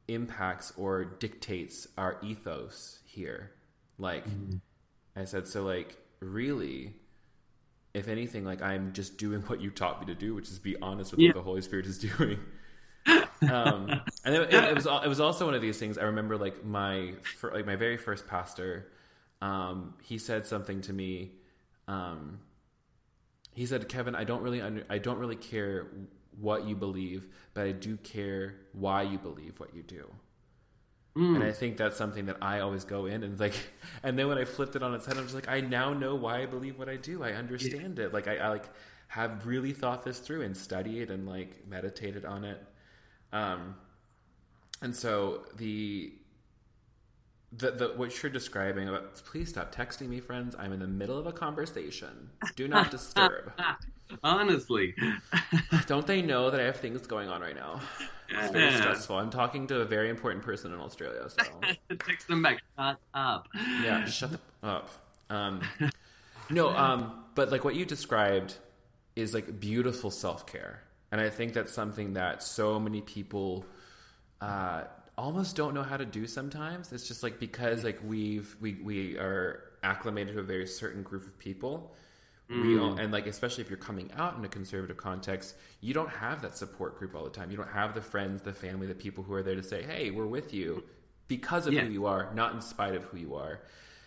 impacts 0.07 0.73
or 0.77 1.05
dictates 1.05 1.89
our 1.99 2.19
ethos 2.23 3.01
here. 3.05 3.51
Like, 3.99 4.25
mm-hmm. 4.29 4.59
I 5.17 5.25
said, 5.25 5.49
so 5.49 5.65
like, 5.65 5.97
really, 6.21 6.95
if 7.93 8.07
anything, 8.07 8.45
like 8.45 8.63
I'm 8.63 8.93
just 8.93 9.19
doing 9.19 9.41
what 9.49 9.61
you 9.61 9.71
taught 9.71 9.99
me 9.99 10.07
to 10.07 10.15
do, 10.15 10.37
which 10.37 10.49
is 10.49 10.61
be 10.61 10.77
honest 10.81 11.11
with 11.11 11.21
yeah. 11.21 11.31
what 11.31 11.35
the 11.35 11.43
Holy 11.43 11.63
Spirit 11.63 11.87
is 11.87 11.99
doing. 12.19 12.39
Um, 13.49 13.91
and 14.25 14.35
it, 14.35 14.53
it, 14.53 14.65
it, 14.65 14.75
was 14.75 14.87
it 14.87 15.09
was 15.09 15.21
also 15.21 15.47
one 15.47 15.55
of 15.55 15.63
these 15.63 15.79
things. 15.79 15.99
I 15.99 16.05
remember 16.05 16.37
like 16.37 16.65
my 16.65 17.15
for, 17.39 17.53
like 17.53 17.67
my 17.67 17.77
very 17.77 17.97
first 17.97 18.27
pastor, 18.27 18.91
um, 19.41 19.95
he 20.03 20.19
said 20.19 20.47
something 20.47 20.81
to 20.83 20.93
me. 20.93 21.33
Um, 21.89 22.41
he 23.53 23.67
said, 23.67 23.89
"Kevin, 23.89 24.15
I 24.15 24.25
don't 24.25 24.43
really 24.43 24.61
under, 24.61 24.85
I 24.89 24.99
don't 24.99 25.19
really 25.19 25.37
care 25.37 25.89
what 26.41 26.65
you 26.67 26.77
believe, 26.77 27.29
but 27.55 27.65
I 27.65 27.73
do 27.73 27.97
care 27.97 28.57
why 28.73 29.03
you 29.03 29.19
believe 29.19 29.59
what 29.59 29.75
you 29.75 29.83
do." 29.83 30.11
Mm. 31.17 31.37
And 31.37 31.45
I 31.45 31.53
think 31.53 31.77
that's 31.77 31.97
something 31.97 32.27
that 32.27 32.37
I 32.41 32.61
always 32.61 32.85
go 32.85 33.07
in 33.07 33.25
and 33.25 33.39
like, 33.39 33.55
and 34.03 34.19
then 34.19 34.29
when 34.29 34.39
I 34.39 34.45
flipped 34.45 34.77
it 34.77 34.83
on 34.83 34.95
its 34.95 35.07
head, 35.07 35.17
I'm 35.17 35.25
just 35.25 35.35
like, 35.35 35.49
I 35.49 35.61
now 35.61 35.93
know 35.93 36.15
why 36.15 36.43
I 36.43 36.47
believe 36.47 36.79
what 36.79 36.89
I 36.89 36.97
do. 36.97 37.23
I 37.23 37.33
understand 37.33 37.99
yeah. 37.99 38.07
it. 38.07 38.15
Like 38.15 38.29
I, 38.29 38.37
I, 38.37 38.49
like 38.49 38.69
have 39.09 39.45
really 39.45 39.73
thought 39.73 40.05
this 40.05 40.21
through 40.21 40.43
and 40.43 40.57
studied 40.57 41.11
and 41.11 41.27
like 41.27 41.67
meditated 41.67 42.25
on 42.25 42.45
it. 42.45 42.65
Um, 43.33 43.77
and 44.83 44.95
so 44.95 45.47
the, 45.57 46.13
the, 47.53 47.71
the 47.73 47.89
what 47.97 48.23
you're 48.23 48.31
describing 48.31 48.89
about 48.89 49.15
please 49.25 49.49
stop 49.49 49.75
texting 49.75 50.09
me 50.09 50.21
friends 50.21 50.55
i'm 50.57 50.73
in 50.73 50.79
the 50.79 50.87
middle 50.87 51.19
of 51.19 51.27
a 51.27 51.33
conversation 51.33 52.31
do 52.55 52.69
not 52.69 52.91
disturb 52.93 53.53
honestly 54.23 54.95
don't 55.87 56.07
they 56.07 56.23
know 56.23 56.49
that 56.49 56.61
i 56.61 56.65
have 56.65 56.77
things 56.77 57.09
going 57.09 57.29
on 57.29 57.41
right 57.41 57.57
now 57.57 57.81
it's 58.31 58.53
very 58.53 58.75
stressful. 58.75 59.19
I'm 59.19 59.31
talking 59.31 59.67
to 59.69 59.81
a 59.81 59.85
very 59.85 60.09
important 60.09 60.45
person 60.45 60.73
in 60.73 60.79
Australia, 60.79 61.29
so 61.29 61.45
text 62.07 62.29
them 62.29 62.43
back. 62.43 62.63
Shut 62.77 62.99
up. 63.15 63.49
Yeah, 63.83 64.05
shut 64.07 64.39
up. 64.63 64.91
Um, 65.29 65.61
no, 66.49 66.71
um, 66.71 67.25
but 67.35 67.51
like 67.51 67.65
what 67.65 67.75
you 67.75 67.85
described 67.85 68.57
is 69.17 69.35
like 69.35 69.59
beautiful 69.61 70.11
self 70.11 70.47
care, 70.47 70.83
and 71.11 71.21
I 71.21 71.31
think 71.31 71.53
that's 71.55 71.73
something 71.73 72.15
that 72.15 72.43
so 72.43 72.79
many 72.79 73.01
people 73.01 73.65
uh, 74.41 74.85
almost 75.17 75.57
don't 75.57 75.75
know 75.75 75.83
how 75.83 75.97
to 75.97 76.07
do. 76.07 76.27
Sometimes 76.27 76.93
it's 76.93 77.09
just 77.09 77.23
like 77.23 77.39
because 77.39 77.85
like 77.85 78.01
we've 78.05 78.57
we 78.61 78.75
we 78.83 79.19
are 79.19 79.65
acclimated 79.83 80.35
to 80.35 80.41
a 80.41 80.45
very 80.45 80.67
certain 80.67 81.03
group 81.03 81.27
of 81.27 81.39
people 81.39 81.95
Mm. 82.51 82.63
We 82.63 82.79
all, 82.79 82.99
and 82.99 83.13
like 83.13 83.27
especially 83.27 83.63
if 83.63 83.71
you're 83.71 83.79
coming 83.79 84.11
out 84.17 84.37
in 84.37 84.45
a 84.45 84.49
conservative 84.49 84.97
context, 84.97 85.55
you 85.81 85.95
don't 85.95 86.11
have 86.11 86.43
that 86.43 86.57
support 86.57 86.99
group 86.99 87.15
all 87.15 87.25
the 87.25 87.31
time. 87.31 87.51
You 87.51 87.57
don't 87.57 87.71
have 87.71 87.95
the 87.95 88.03
friends, 88.03 88.43
the 88.43 88.53
family, 88.53 88.87
the 88.89 88.95
people 88.95 89.23
who 89.23 89.35
are 89.35 89.43
there 89.43 89.55
to 89.55 89.63
say, 89.63 89.83
"Hey, 89.83 90.11
we're 90.11 90.27
with 90.27 90.53
you," 90.53 90.83
because 91.29 91.67
of 91.69 91.75
yeah. 91.75 91.83
who 91.83 91.91
you 91.91 92.07
are, 92.07 92.33
not 92.35 92.53
in 92.53 92.61
spite 92.61 92.97
of 92.97 93.05
who 93.05 93.19
you 93.19 93.37
are. 93.37 93.61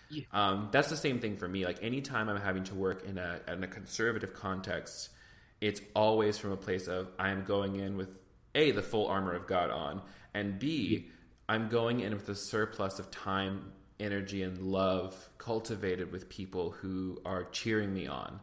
Yeah. 0.10 0.24
Um, 0.34 0.70
that's 0.72 0.90
the 0.90 0.98
same 0.98 1.20
thing 1.20 1.38
for 1.38 1.48
me. 1.48 1.66
Like 1.66 1.82
anytime 1.82 2.28
I'm 2.28 2.42
having 2.42 2.66
to 2.66 2.76
work 2.76 3.06
in 3.06 3.18
a 3.18 3.40
in 3.48 3.64
a 3.64 3.68
conservative 3.68 4.34
context, 4.34 5.10
it's 5.64 5.82
always 5.96 6.38
from 6.38 6.52
a 6.52 6.58
place 6.58 6.88
of 6.88 7.08
I 7.18 7.30
am 7.30 7.46
going 7.46 7.78
in 7.78 7.96
with 7.96 8.18
a 8.54 8.72
the 8.72 8.82
full 8.82 9.08
armor 9.08 9.34
of 9.34 9.48
God 9.48 9.72
on, 9.72 10.02
and 10.34 10.60
B, 10.60 11.08
I'm 11.48 11.70
going 11.70 12.02
in 12.02 12.14
with 12.14 12.28
a 12.28 12.36
surplus 12.36 13.00
of 13.00 13.10
time 13.12 13.72
energy 14.00 14.44
and 14.44 14.58
love 14.58 15.30
cultivated 15.38 16.12
with 16.12 16.28
people 16.28 16.72
who 16.72 17.20
are 17.26 17.46
cheering 17.46 17.94
me 17.94 18.08
on. 18.08 18.42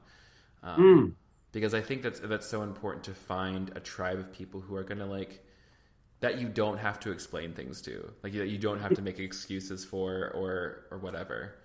Um, 0.63 0.81
mm. 0.81 1.13
Because 1.53 1.75
I 1.75 1.83
think 1.83 2.03
that's 2.03 2.21
that's 2.21 2.47
so 2.47 2.63
important 2.63 3.05
to 3.05 3.15
find 3.15 3.71
a 3.77 3.81
tribe 3.81 4.19
of 4.19 4.33
people 4.33 4.61
who 4.61 4.75
are 4.75 4.85
going 4.85 4.99
to 4.99 5.07
like 5.07 5.45
that 6.21 6.41
you 6.41 6.49
don't 6.49 6.79
have 6.79 7.01
to 7.01 7.11
explain 7.11 7.53
things 7.53 7.83
to, 7.83 8.13
like 8.23 8.33
that 8.33 8.49
you 8.49 8.59
don't 8.59 8.81
have 8.81 8.95
to 8.95 9.03
make 9.03 9.19
excuses 9.19 9.85
for 9.85 10.31
or 10.35 10.87
or 10.91 10.99
whatever. 10.99 11.57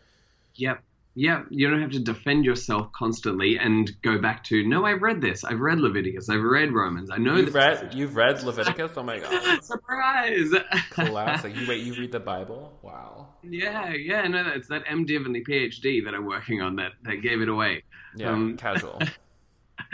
Yep. 0.56 0.82
Yeah, 1.18 1.44
you 1.50 1.70
don't 1.70 1.82
have 1.82 1.92
to 1.92 2.00
defend 2.00 2.44
yourself 2.44 2.92
constantly 2.92 3.58
and 3.58 3.90
go 4.02 4.20
back 4.20 4.44
to 4.46 4.68
no. 4.68 4.86
I've 4.86 5.02
read 5.02 5.22
this. 5.22 5.46
I've 5.46 5.62
read 5.62 5.80
Leviticus. 5.80 6.28
I've 6.30 6.42
read 6.42 6.74
Romans. 6.74 7.10
I 7.10 7.18
know. 7.18 7.38
You've 7.38 7.54
read. 7.54 7.94
You've 7.94 8.18
read 8.18 8.44
Leviticus. 8.44 8.92
Oh 8.98 9.04
my 9.04 9.20
god! 9.20 9.64
Surprise! 9.64 10.52
Classic. 10.90 11.56
You 11.56 11.68
wait. 11.70 11.84
You 11.86 11.94
read 11.94 12.12
the 12.12 12.20
Bible? 12.20 12.78
Wow. 12.82 13.30
Yeah, 13.44 13.94
yeah. 13.94 14.28
No, 14.28 14.46
it's 14.56 14.68
that 14.68 14.86
MDiv 14.86 15.26
and 15.26 15.34
the 15.34 15.44
PhD 15.46 16.04
that 16.04 16.14
I'm 16.14 16.26
working 16.26 16.62
on 16.62 16.76
that 16.78 16.92
that 17.04 17.22
gave 17.22 17.42
it 17.42 17.48
away. 17.48 17.84
Yeah, 18.18 18.32
um, 18.32 18.58
casual. 18.58 19.00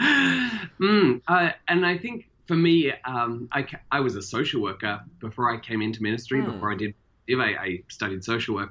mm, 0.00 1.22
uh, 1.28 1.50
and 1.68 1.86
I 1.86 1.98
think 1.98 2.30
for 2.48 2.56
me, 2.56 2.92
um, 3.04 3.48
I 3.52 3.64
I 3.92 4.00
was 4.00 4.16
a 4.16 4.22
social 4.22 4.60
worker 4.60 5.02
before 5.20 5.54
I 5.54 5.60
came 5.60 5.82
into 5.82 6.02
ministry. 6.02 6.40
Hmm. 6.40 6.50
Before 6.50 6.72
I 6.72 6.76
did, 6.76 6.94
if 7.28 7.38
I, 7.38 7.50
I 7.64 7.82
studied 7.88 8.24
social 8.24 8.56
work 8.56 8.70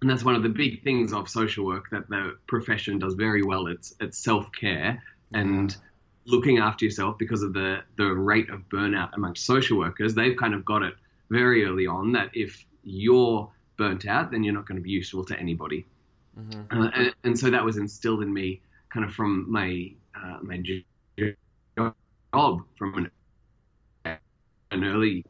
and 0.00 0.08
that's 0.08 0.24
one 0.24 0.34
of 0.34 0.42
the 0.42 0.48
big 0.48 0.82
things 0.82 1.12
of 1.12 1.28
social 1.28 1.64
work 1.64 1.90
that 1.90 2.08
the 2.08 2.36
profession 2.46 2.98
does 2.98 3.14
very 3.14 3.42
well. 3.42 3.66
It's 3.66 3.94
it's 4.00 4.18
self 4.18 4.50
care 4.52 5.02
and 5.32 5.76
looking 6.24 6.58
after 6.58 6.84
yourself 6.84 7.18
because 7.18 7.42
of 7.42 7.52
the 7.52 7.80
the 7.96 8.06
rate 8.06 8.50
of 8.50 8.60
burnout 8.68 9.10
amongst 9.14 9.44
social 9.44 9.78
workers. 9.78 10.14
They've 10.14 10.36
kind 10.36 10.54
of 10.54 10.64
got 10.64 10.82
it 10.82 10.94
very 11.30 11.64
early 11.64 11.86
on 11.86 12.12
that 12.12 12.30
if 12.32 12.64
you're 12.84 13.50
burnt 13.76 14.06
out, 14.06 14.30
then 14.30 14.44
you're 14.44 14.54
not 14.54 14.66
going 14.66 14.76
to 14.76 14.82
be 14.82 14.90
useful 14.90 15.24
to 15.24 15.38
anybody. 15.38 15.86
Mm-hmm. 16.38 16.80
Uh, 16.82 16.90
and, 16.94 17.14
and, 17.24 17.38
so 17.38 17.50
that 17.50 17.64
was 17.64 17.76
instilled 17.78 18.22
in 18.22 18.32
me 18.32 18.60
kind 18.90 19.04
of 19.04 19.12
from 19.12 19.50
my 19.50 19.92
uh, 20.14 20.38
my 20.42 20.62
job 21.76 22.62
from 22.76 23.10
an, 24.04 24.18
an 24.70 24.84
early. 24.84 25.24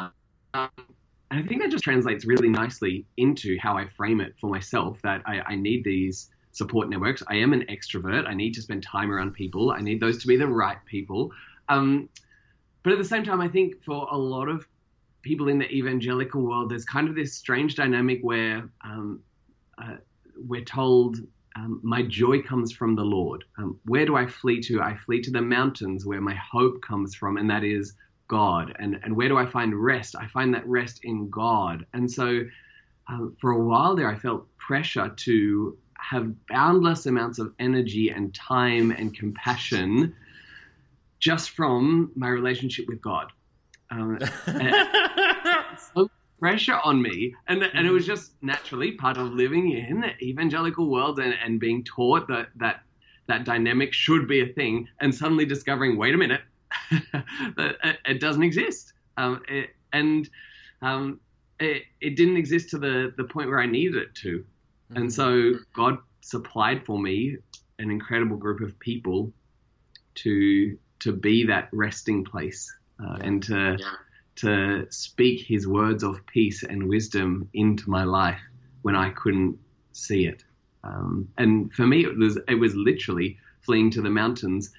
And 1.30 1.44
I 1.44 1.46
think 1.46 1.62
that 1.62 1.70
just 1.70 1.84
translates 1.84 2.24
really 2.24 2.48
nicely 2.48 3.06
into 3.16 3.58
how 3.58 3.76
I 3.76 3.86
frame 3.88 4.20
it 4.20 4.34
for 4.40 4.48
myself. 4.48 4.98
That 5.02 5.22
I, 5.26 5.40
I 5.40 5.54
need 5.56 5.84
these 5.84 6.30
support 6.52 6.88
networks. 6.88 7.22
I 7.28 7.36
am 7.36 7.52
an 7.52 7.66
extrovert. 7.68 8.26
I 8.26 8.34
need 8.34 8.54
to 8.54 8.62
spend 8.62 8.82
time 8.82 9.10
around 9.10 9.34
people. 9.34 9.70
I 9.70 9.80
need 9.80 10.00
those 10.00 10.18
to 10.22 10.26
be 10.26 10.36
the 10.36 10.46
right 10.46 10.78
people. 10.86 11.32
Um, 11.68 12.08
but 12.82 12.92
at 12.92 12.98
the 12.98 13.04
same 13.04 13.24
time, 13.24 13.40
I 13.40 13.48
think 13.48 13.82
for 13.84 14.08
a 14.10 14.16
lot 14.16 14.48
of 14.48 14.66
people 15.22 15.48
in 15.48 15.58
the 15.58 15.70
evangelical 15.70 16.42
world, 16.42 16.70
there's 16.70 16.84
kind 16.84 17.08
of 17.08 17.14
this 17.14 17.34
strange 17.34 17.74
dynamic 17.74 18.20
where 18.22 18.68
um, 18.82 19.20
uh, 19.76 19.96
we're 20.36 20.64
told 20.64 21.18
um, 21.56 21.80
my 21.82 22.02
joy 22.02 22.40
comes 22.40 22.72
from 22.72 22.94
the 22.94 23.02
Lord. 23.02 23.44
Um, 23.58 23.78
where 23.84 24.06
do 24.06 24.16
I 24.16 24.26
flee 24.26 24.60
to? 24.62 24.80
I 24.80 24.96
flee 24.96 25.20
to 25.22 25.30
the 25.30 25.42
mountains 25.42 26.06
where 26.06 26.20
my 26.20 26.34
hope 26.36 26.80
comes 26.82 27.14
from, 27.14 27.36
and 27.36 27.50
that 27.50 27.64
is 27.64 27.94
God. 28.28 28.76
And, 28.78 29.00
and 29.02 29.16
where 29.16 29.28
do 29.28 29.36
I 29.36 29.46
find 29.46 29.74
rest? 29.74 30.14
I 30.14 30.26
find 30.28 30.54
that 30.54 30.66
rest 30.66 31.00
in 31.02 31.30
God. 31.30 31.86
And 31.92 32.10
so 32.10 32.42
um, 33.08 33.36
for 33.40 33.50
a 33.50 33.60
while 33.62 33.96
there, 33.96 34.08
I 34.08 34.16
felt 34.16 34.46
pressure 34.58 35.08
to 35.08 35.76
have 35.98 36.32
boundless 36.46 37.06
amounts 37.06 37.38
of 37.38 37.52
energy 37.58 38.10
and 38.10 38.34
time 38.34 38.90
and 38.90 39.16
compassion 39.16 40.14
just 41.18 41.50
from 41.50 42.12
my 42.14 42.28
relationship 42.28 42.86
with 42.86 43.00
God. 43.00 43.32
Um, 43.90 44.18
some 45.76 46.10
pressure 46.38 46.78
on 46.84 47.00
me, 47.02 47.34
and 47.48 47.62
and 47.62 47.86
it 47.86 47.90
was 47.90 48.06
just 48.06 48.32
naturally 48.42 48.92
part 48.92 49.16
of 49.16 49.32
living 49.32 49.72
in 49.72 50.00
the 50.00 50.16
evangelical 50.22 50.88
world 50.88 51.18
and, 51.18 51.34
and 51.42 51.58
being 51.58 51.82
taught 51.84 52.28
that 52.28 52.48
that 52.56 52.82
that 53.26 53.44
dynamic 53.44 53.92
should 53.92 54.28
be 54.28 54.40
a 54.40 54.46
thing, 54.46 54.88
and 55.00 55.14
suddenly 55.14 55.46
discovering, 55.46 55.96
wait 55.96 56.14
a 56.14 56.18
minute, 56.18 56.42
it, 56.90 57.98
it, 58.04 58.20
doesn't 58.20 58.42
exist, 58.42 58.92
um, 59.16 59.42
it, 59.48 59.70
and 59.92 60.28
um, 60.82 61.20
it, 61.60 61.82
it 62.00 62.16
didn't 62.16 62.36
exist 62.36 62.70
to 62.70 62.78
the 62.78 63.12
the 63.16 63.24
point 63.24 63.48
where 63.48 63.60
I 63.60 63.66
needed 63.66 63.96
it 63.96 64.14
to, 64.16 64.44
and 64.90 65.08
mm-hmm. 65.08 65.54
so 65.54 65.58
God 65.74 65.98
supplied 66.20 66.84
for 66.84 66.98
me 66.98 67.36
an 67.78 67.90
incredible 67.90 68.36
group 68.36 68.60
of 68.60 68.78
people 68.78 69.32
to 70.16 70.76
to 71.00 71.12
be 71.12 71.46
that 71.46 71.68
resting 71.72 72.24
place 72.24 72.74
uh, 73.00 73.16
yeah. 73.18 73.26
and 73.26 73.42
to 73.44 73.76
yeah. 73.78 73.92
to 74.36 74.86
speak 74.90 75.46
His 75.46 75.66
words 75.66 76.02
of 76.02 76.26
peace 76.26 76.62
and 76.62 76.88
wisdom 76.88 77.48
into 77.54 77.88
my 77.88 78.04
life 78.04 78.40
when 78.82 78.96
I 78.96 79.10
couldn't 79.10 79.58
see 79.92 80.26
it. 80.26 80.44
Um, 80.84 81.28
and 81.36 81.72
for 81.72 81.86
me, 81.86 82.04
it 82.04 82.16
was 82.16 82.38
it 82.48 82.54
was 82.54 82.74
literally 82.74 83.38
fleeing 83.60 83.90
to 83.92 84.02
the 84.02 84.10
mountains 84.10 84.72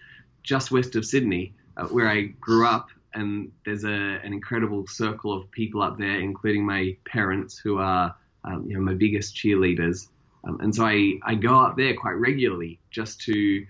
just 0.43 0.71
west 0.71 0.95
of 0.95 1.05
Sydney, 1.05 1.53
uh, 1.79 1.87
where 1.87 2.09
I 2.09 2.21
grew 2.39 2.67
up. 2.67 2.89
And 3.13 3.51
there's 3.65 3.85
a, 3.85 3.89
an 3.89 4.33
incredible 4.33 4.85
circle 4.87 5.33
of 5.33 5.49
people 5.51 5.81
up 5.81 5.97
there, 5.97 6.19
including 6.19 6.65
my 6.65 6.95
parents, 7.05 7.57
who 7.57 7.79
are 7.79 8.15
um, 8.43 8.65
you 8.67 8.75
know 8.75 8.81
my 8.81 8.93
biggest 8.93 9.35
cheerleaders. 9.35 10.07
Um, 10.47 10.59
and 10.61 10.73
so 10.73 10.85
I, 10.85 11.13
I 11.23 11.35
go 11.35 11.59
up 11.59 11.75
there 11.75 11.95
quite 11.95 12.13
regularly 12.13 12.79
just 12.91 13.21
to 13.21 13.65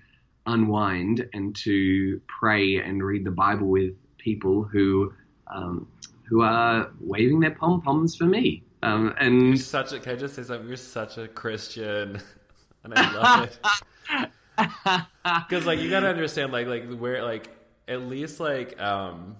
unwind 0.45 1.27
and 1.33 1.55
to 1.55 2.21
pray 2.27 2.77
and 2.77 3.03
read 3.03 3.23
the 3.23 3.31
Bible 3.31 3.67
with 3.67 3.93
people 4.17 4.63
who 4.63 5.13
um, 5.47 5.87
who 6.27 6.41
are 6.41 6.91
waving 6.99 7.39
their 7.39 7.51
pom 7.51 7.81
poms 7.81 8.15
for 8.15 8.25
me. 8.25 8.63
Um, 8.83 9.13
and 9.19 9.47
you're 9.47 9.57
such 9.57 9.93
a, 9.93 9.99
can 9.99 10.13
I 10.13 10.15
just 10.15 10.35
say 10.35 10.43
something? 10.43 10.67
You're 10.67 10.77
such 10.77 11.17
a 11.17 11.27
Christian, 11.27 12.19
and 12.83 12.93
I 12.93 13.13
love 13.13 13.43
it. 13.43 13.59
Because 15.47 15.65
like 15.65 15.79
you 15.79 15.89
gotta 15.89 16.09
understand, 16.09 16.51
like 16.51 16.67
like 16.67 16.93
where 16.97 17.23
like 17.23 17.49
at 17.89 18.03
least 18.03 18.39
like 18.39 18.79
um 18.79 19.35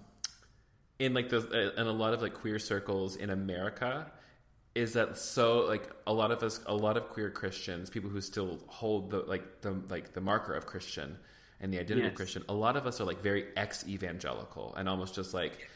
in 0.97 1.13
like 1.13 1.29
the 1.29 1.73
in 1.79 1.88
a 1.88 1.91
lot 1.91 2.13
of 2.13 2.21
like 2.21 2.33
queer 2.33 2.59
circles 2.59 3.15
in 3.15 3.29
America 3.29 4.12
is 4.75 4.93
that 4.93 5.17
so 5.17 5.65
like 5.65 5.89
a 6.05 6.13
lot 6.13 6.31
of 6.31 6.43
us 6.43 6.59
a 6.65 6.75
lot 6.75 6.95
of 6.95 7.09
queer 7.09 7.29
christians 7.29 7.89
people 7.89 8.09
who 8.09 8.21
still 8.21 8.59
hold 8.67 9.09
the 9.09 9.19
like 9.19 9.62
the 9.62 9.71
like 9.89 10.13
the 10.13 10.21
marker 10.21 10.53
of 10.53 10.65
christian 10.65 11.17
and 11.59 11.73
the 11.73 11.79
identity 11.79 12.03
yes. 12.03 12.12
of 12.12 12.15
christian 12.15 12.43
a 12.49 12.53
lot 12.53 12.77
of 12.77 12.85
us 12.85 13.01
are 13.01 13.05
like 13.05 13.21
very 13.21 13.45
ex-evangelical 13.57 14.73
and 14.77 14.88
almost 14.88 15.15
just 15.15 15.33
like 15.33 15.67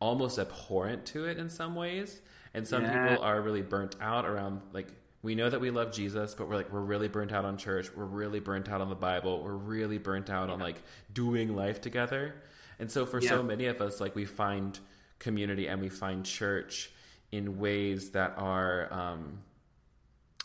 almost 0.00 0.38
abhorrent 0.38 1.06
to 1.06 1.24
it 1.24 1.38
in 1.38 1.48
some 1.48 1.74
ways 1.74 2.20
and 2.54 2.68
some 2.68 2.82
yeah. 2.82 3.08
people 3.08 3.24
are 3.24 3.40
really 3.40 3.62
burnt 3.62 3.96
out 4.00 4.26
around 4.26 4.60
like 4.72 4.88
we 5.22 5.34
know 5.34 5.48
that 5.48 5.60
we 5.60 5.70
love 5.70 5.92
jesus 5.92 6.34
but 6.34 6.48
we're 6.48 6.56
like 6.56 6.72
we're 6.72 6.80
really 6.80 7.08
burnt 7.08 7.32
out 7.32 7.44
on 7.44 7.56
church 7.56 7.88
we're 7.94 8.04
really 8.04 8.40
burnt 8.40 8.68
out 8.68 8.80
on 8.80 8.88
the 8.88 8.94
bible 8.94 9.42
we're 9.42 9.52
really 9.52 9.98
burnt 9.98 10.30
out 10.30 10.48
yeah. 10.48 10.54
on 10.54 10.60
like 10.60 10.82
doing 11.12 11.54
life 11.54 11.80
together 11.80 12.34
and 12.78 12.90
so 12.90 13.06
for 13.06 13.20
yeah. 13.20 13.30
so 13.30 13.42
many 13.42 13.66
of 13.66 13.80
us 13.80 14.00
like 14.00 14.14
we 14.14 14.24
find 14.24 14.78
community 15.18 15.68
and 15.68 15.80
we 15.80 15.88
find 15.88 16.24
church 16.24 16.90
in 17.30 17.58
ways 17.58 18.10
that 18.10 18.34
are 18.36 18.92
um, 18.92 19.38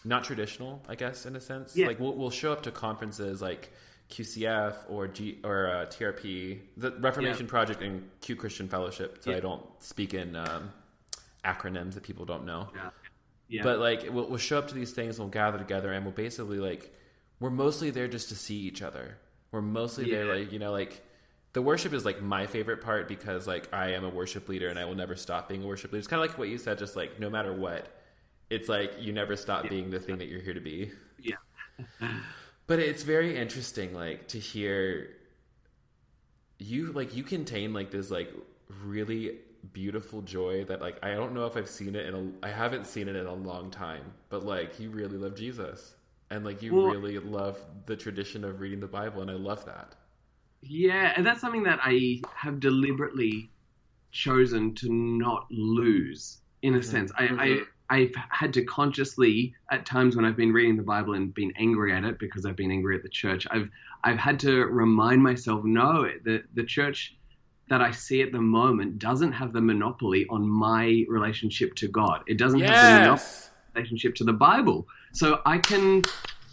not 0.05 0.23
traditional, 0.23 0.81
I 0.87 0.95
guess, 0.95 1.25
in 1.25 1.35
a 1.35 1.41
sense. 1.41 1.75
Yeah. 1.75 1.87
Like 1.87 1.99
we'll, 1.99 2.13
we'll 2.13 2.31
show 2.31 2.53
up 2.53 2.63
to 2.63 2.71
conferences 2.71 3.41
like 3.41 3.71
QCF 4.09 4.75
or 4.87 5.07
G 5.07 5.39
or 5.43 5.67
uh, 5.67 5.85
TRP, 5.87 6.59
the 6.77 6.91
Reformation 6.91 7.45
yeah. 7.45 7.49
Project, 7.49 7.81
and 7.81 8.09
Q 8.21 8.37
Christian 8.37 8.69
Fellowship. 8.69 9.19
So. 9.21 9.33
I 9.33 9.41
don't 9.41 9.63
speak 9.79 10.13
in 10.13 10.35
um, 10.35 10.71
acronyms 11.43 11.95
that 11.95 12.03
people 12.03 12.25
don't 12.25 12.45
know. 12.45 12.69
Yeah. 13.47 13.57
yeah. 13.57 13.63
But 13.63 13.79
like 13.79 14.07
we'll, 14.09 14.27
we'll 14.29 14.37
show 14.37 14.57
up 14.57 14.67
to 14.69 14.75
these 14.75 14.91
things, 14.91 15.17
and 15.17 15.25
we'll 15.25 15.31
gather 15.31 15.57
together, 15.57 15.91
and 15.91 16.05
we'll 16.05 16.13
basically 16.13 16.59
like 16.59 16.93
we're 17.39 17.49
mostly 17.49 17.89
there 17.89 18.07
just 18.07 18.29
to 18.29 18.35
see 18.35 18.57
each 18.57 18.81
other. 18.81 19.17
We're 19.51 19.61
mostly 19.61 20.09
there, 20.11 20.25
like 20.25 20.51
you 20.51 20.59
know, 20.59 20.71
like 20.71 21.03
the 21.53 21.61
worship 21.61 21.93
is 21.93 22.05
like 22.05 22.21
my 22.21 22.45
favorite 22.45 22.81
part 22.81 23.07
because 23.07 23.47
like 23.47 23.73
I 23.73 23.93
am 23.93 24.03
a 24.03 24.09
worship 24.09 24.49
leader 24.49 24.67
and 24.67 24.77
I 24.77 24.85
will 24.85 24.95
never 24.95 25.15
stop 25.15 25.49
being 25.49 25.63
a 25.63 25.67
worship 25.67 25.91
leader. 25.91 25.99
It's 25.99 26.07
kind 26.07 26.21
of 26.21 26.29
like 26.29 26.37
what 26.37 26.49
you 26.49 26.57
said, 26.57 26.77
just 26.77 26.95
like 26.95 27.19
no 27.19 27.29
matter 27.29 27.53
what, 27.53 27.87
it's 28.49 28.69
like 28.69 29.01
you 29.01 29.13
never 29.13 29.35
stop 29.35 29.63
yeah. 29.63 29.69
being 29.69 29.89
the 29.89 29.99
thing 29.99 30.17
that 30.17 30.27
you're 30.27 30.41
here 30.41 30.53
to 30.53 30.61
be. 30.61 30.91
Yeah. 31.19 31.37
but 32.67 32.79
it's 32.79 33.03
very 33.03 33.37
interesting, 33.37 33.93
like 33.93 34.27
to 34.29 34.39
hear 34.39 35.09
you 36.59 36.91
like 36.91 37.15
you 37.15 37.23
contain 37.23 37.73
like 37.73 37.91
this 37.91 38.09
like 38.11 38.33
really 38.83 39.39
beautiful 39.73 40.21
joy 40.21 40.63
that 40.65 40.81
like 40.81 40.97
I 41.03 41.11
don't 41.11 41.33
know 41.33 41.45
if 41.45 41.57
I've 41.57 41.69
seen 41.69 41.95
it 41.95 42.05
in 42.05 42.13
a 42.41 42.45
I 42.45 42.49
haven't 42.49 42.85
seen 42.87 43.07
it 43.07 43.15
in 43.15 43.25
a 43.25 43.33
long 43.33 43.71
time, 43.71 44.13
but 44.29 44.45
like 44.45 44.79
you 44.79 44.89
really 44.89 45.17
love 45.17 45.35
Jesus 45.35 45.95
and 46.29 46.45
like 46.45 46.61
you 46.61 46.75
well, 46.75 46.87
really 46.87 47.19
love 47.19 47.59
the 47.85 47.95
tradition 47.95 48.43
of 48.43 48.59
reading 48.59 48.79
the 48.79 48.87
Bible 48.87 49.21
and 49.21 49.31
I 49.31 49.35
love 49.35 49.65
that. 49.65 49.95
Yeah, 50.61 51.13
and 51.15 51.25
that's 51.25 51.41
something 51.41 51.63
that 51.63 51.79
I 51.83 52.21
have 52.35 52.59
deliberately 52.59 53.51
chosen 54.11 54.73
to 54.75 54.91
not 54.91 55.45
lose. 55.49 56.41
In 56.63 56.73
a 56.73 56.79
mm-hmm. 56.79 56.89
sense, 56.89 57.11
I, 57.15 57.27
mm-hmm. 57.27 57.39
I 57.39 57.59
I've 57.89 58.15
had 58.29 58.53
to 58.55 58.65
consciously, 58.65 59.53
at 59.71 59.85
times 59.85 60.15
when 60.15 60.25
I've 60.25 60.35
been 60.35 60.51
reading 60.51 60.75
the 60.75 60.83
Bible 60.83 61.13
and 61.13 61.33
been 61.33 61.53
angry 61.57 61.93
at 61.93 62.03
it 62.03 62.19
because 62.19 62.45
I've 62.45 62.55
been 62.55 62.71
angry 62.71 62.95
at 62.97 63.03
the 63.03 63.09
church, 63.09 63.47
I've 63.49 63.69
I've 64.03 64.17
had 64.17 64.39
to 64.41 64.65
remind 64.65 65.23
myself, 65.23 65.63
no, 65.63 66.09
the 66.23 66.43
the 66.53 66.63
church 66.63 67.16
that 67.69 67.81
I 67.81 67.91
see 67.91 68.21
at 68.21 68.31
the 68.31 68.41
moment 68.41 68.99
doesn't 68.99 69.33
have 69.33 69.53
the 69.53 69.61
monopoly 69.61 70.25
on 70.29 70.47
my 70.47 71.05
relationship 71.07 71.75
to 71.75 71.87
God. 71.87 72.23
It 72.27 72.37
doesn't 72.37 72.59
yes. 72.59 72.69
have 72.69 72.93
the 72.93 72.99
monopoly 72.99 73.27
relationship 73.75 74.15
to 74.15 74.23
the 74.23 74.33
Bible. 74.33 74.87
So 75.13 75.41
I 75.45 75.57
can 75.57 76.03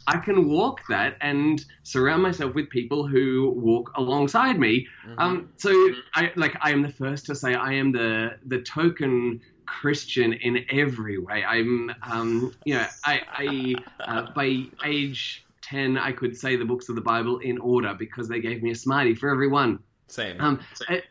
I 0.06 0.18
can 0.18 0.48
walk 0.48 0.82
that 0.88 1.16
and 1.20 1.64
surround 1.82 2.22
myself 2.22 2.54
with 2.54 2.68
people 2.68 3.06
who 3.06 3.54
walk 3.56 3.92
alongside 3.96 4.58
me. 4.58 4.86
Mm-hmm. 5.06 5.18
Um, 5.18 5.48
so 5.56 5.70
I 6.14 6.32
like 6.36 6.56
I 6.60 6.70
am 6.70 6.82
the 6.82 6.90
first 6.90 7.26
to 7.26 7.34
say 7.34 7.54
I 7.54 7.72
am 7.72 7.92
the 7.92 8.36
the 8.46 8.60
token 8.62 9.40
Christian 9.66 10.34
in 10.34 10.64
every 10.70 11.18
way. 11.18 11.44
I'm 11.44 11.94
um, 12.02 12.54
you 12.64 12.74
know 12.74 12.86
I, 13.04 13.22
I 13.32 13.74
uh, 14.00 14.30
by 14.32 14.64
age 14.84 15.44
ten 15.62 15.96
I 15.96 16.12
could 16.12 16.36
say 16.36 16.56
the 16.56 16.64
books 16.64 16.88
of 16.88 16.96
the 16.96 17.00
Bible 17.00 17.38
in 17.38 17.58
order 17.58 17.94
because 17.94 18.28
they 18.28 18.40
gave 18.40 18.62
me 18.62 18.72
a 18.72 18.76
smarty 18.76 19.14
for 19.14 19.30
every 19.30 19.48
one. 19.48 19.78
Same. 20.08 20.40
Um, 20.40 20.60
Same. 20.74 20.98
It, 20.98 21.04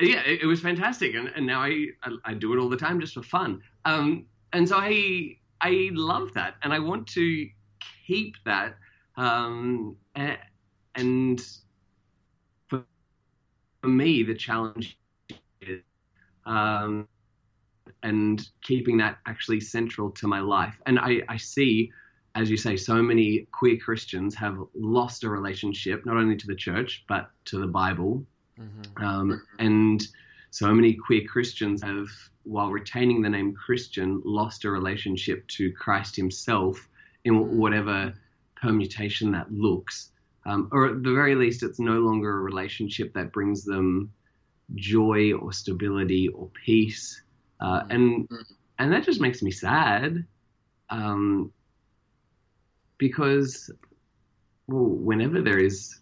yeah, 0.00 0.22
it, 0.22 0.42
it, 0.42 0.46
was 0.46 0.60
fantastic, 0.60 1.14
and, 1.14 1.28
and 1.28 1.46
now 1.46 1.60
I, 1.60 1.86
I, 2.02 2.16
I 2.24 2.34
do 2.34 2.54
it 2.54 2.58
all 2.58 2.68
the 2.68 2.76
time 2.76 3.00
just 3.00 3.14
for 3.14 3.22
fun. 3.22 3.60
Um, 3.84 4.26
and 4.52 4.68
so 4.68 4.76
I 4.78 5.36
I 5.60 5.90
love 5.92 6.32
that, 6.34 6.54
and 6.62 6.72
I 6.72 6.78
want 6.78 7.06
to 7.08 7.48
keep 8.06 8.36
that. 8.44 8.76
Um, 9.16 9.96
and 10.94 11.40
for, 12.68 12.84
for 13.82 13.88
me, 13.88 14.22
the 14.22 14.34
challenge 14.34 14.98
is 15.60 15.82
um, 16.46 17.06
and 18.02 18.48
keeping 18.62 18.96
that 18.98 19.18
actually 19.26 19.60
central 19.60 20.10
to 20.10 20.26
my 20.26 20.40
life. 20.40 20.74
And 20.86 20.98
I, 20.98 21.22
I 21.28 21.36
see, 21.36 21.92
as 22.34 22.50
you 22.50 22.56
say, 22.56 22.76
so 22.76 23.02
many 23.02 23.46
queer 23.52 23.76
Christians 23.76 24.34
have 24.36 24.58
lost 24.74 25.24
a 25.24 25.28
relationship 25.28 26.06
not 26.06 26.16
only 26.16 26.36
to 26.36 26.46
the 26.46 26.54
church 26.54 27.04
but 27.08 27.30
to 27.46 27.58
the 27.58 27.66
Bible 27.66 28.24
Mm-hmm. 28.60 29.04
Um, 29.04 29.42
and 29.58 30.06
so 30.50 30.72
many 30.72 30.94
queer 30.94 31.22
Christians 31.26 31.82
have, 31.82 32.08
while 32.42 32.70
retaining 32.70 33.22
the 33.22 33.30
name 33.30 33.54
Christian, 33.54 34.20
lost 34.24 34.64
a 34.64 34.70
relationship 34.70 35.46
to 35.48 35.72
Christ 35.72 36.16
Himself 36.16 36.88
in 37.24 37.58
whatever 37.58 38.14
permutation 38.60 39.32
that 39.32 39.52
looks. 39.52 40.10
Um, 40.46 40.68
or 40.72 40.86
at 40.88 41.02
the 41.02 41.12
very 41.12 41.34
least, 41.34 41.62
it's 41.62 41.78
no 41.78 42.00
longer 42.00 42.30
a 42.30 42.40
relationship 42.40 43.14
that 43.14 43.32
brings 43.32 43.64
them 43.64 44.12
joy 44.74 45.32
or 45.32 45.52
stability 45.52 46.28
or 46.28 46.48
peace, 46.64 47.20
uh, 47.60 47.82
and 47.90 48.28
and 48.78 48.92
that 48.92 49.04
just 49.04 49.20
makes 49.20 49.42
me 49.42 49.50
sad, 49.50 50.24
um, 50.88 51.52
because 52.96 53.70
well, 54.66 54.84
whenever 54.84 55.42
there 55.42 55.58
is 55.58 56.00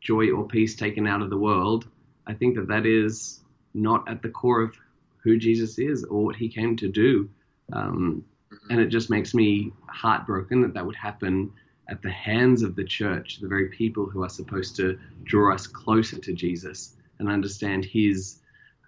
joy 0.00 0.30
or 0.30 0.46
peace 0.46 0.76
taken 0.76 1.06
out 1.06 1.22
of 1.22 1.30
the 1.30 1.38
world, 1.38 1.88
I 2.26 2.34
think 2.34 2.56
that 2.56 2.68
that 2.68 2.86
is 2.86 3.40
not 3.74 4.08
at 4.08 4.22
the 4.22 4.28
core 4.28 4.62
of 4.62 4.76
who 5.22 5.38
Jesus 5.38 5.78
is 5.78 6.04
or 6.04 6.24
what 6.24 6.36
He 6.36 6.48
came 6.48 6.76
to 6.76 6.88
do, 6.88 7.28
um, 7.72 8.24
and 8.68 8.80
it 8.80 8.88
just 8.88 9.10
makes 9.10 9.34
me 9.34 9.72
heartbroken 9.86 10.62
that 10.62 10.74
that 10.74 10.86
would 10.86 10.96
happen 10.96 11.52
at 11.88 12.02
the 12.02 12.10
hands 12.10 12.62
of 12.62 12.76
the 12.76 12.84
church, 12.84 13.38
the 13.40 13.48
very 13.48 13.68
people 13.68 14.06
who 14.06 14.22
are 14.22 14.28
supposed 14.28 14.76
to 14.76 14.98
draw 15.24 15.52
us 15.54 15.66
closer 15.66 16.18
to 16.18 16.32
Jesus 16.32 16.96
and 17.18 17.28
understand 17.28 17.84
his 17.84 18.40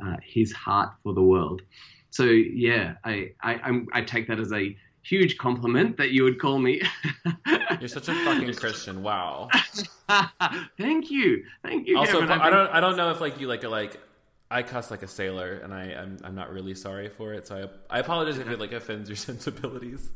uh, 0.05 0.16
his 0.22 0.53
heart 0.53 0.93
for 1.03 1.12
the 1.12 1.22
world. 1.22 1.62
So 2.11 2.24
yeah, 2.24 2.95
I, 3.05 3.33
I 3.43 3.83
I 3.93 4.03
take 4.03 4.28
that 4.28 4.39
as 4.39 4.53
a 4.53 4.76
huge 5.03 5.39
compliment 5.39 5.97
that 5.97 6.11
you 6.11 6.25
would 6.25 6.39
call 6.39 6.59
me. 6.59 6.83
You're 7.81 7.89
such 7.89 8.09
a 8.09 8.15
fucking 8.25 8.55
Christian. 8.55 9.03
Wow. 9.03 9.49
Thank 10.79 11.11
you. 11.11 11.45
Thank 11.63 11.89
you. 11.89 11.99
Also, 11.99 12.21
Kevin. 12.21 12.41
I 12.41 12.51
don't 12.51 12.71
I 12.71 12.81
don't 12.81 12.97
know 12.97 13.11
if 13.11 13.21
like 13.21 13.41
you 13.41 13.49
like 13.49 13.65
like 13.65 14.01
I 14.51 14.63
cuss 14.63 14.91
like 14.91 15.03
a 15.03 15.09
sailor, 15.09 15.61
and 15.65 15.73
I 15.73 15.95
I'm, 15.95 16.19
I'm 16.23 16.35
not 16.35 16.53
really 16.53 16.75
sorry 16.75 17.09
for 17.09 17.33
it. 17.33 17.47
So 17.47 17.71
I 17.91 17.97
I 17.97 17.99
apologize 18.01 18.39
if 18.39 18.49
it 18.49 18.61
like 18.61 18.73
offends 18.73 19.09
your 19.09 19.17
sensibilities. 19.29 20.11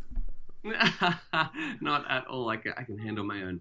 Not 1.81 2.11
at 2.11 2.27
all. 2.27 2.49
I 2.49 2.57
can, 2.57 2.73
I 2.77 2.83
can 2.83 2.99
handle 2.99 3.25
my 3.25 3.43
own. 3.43 3.61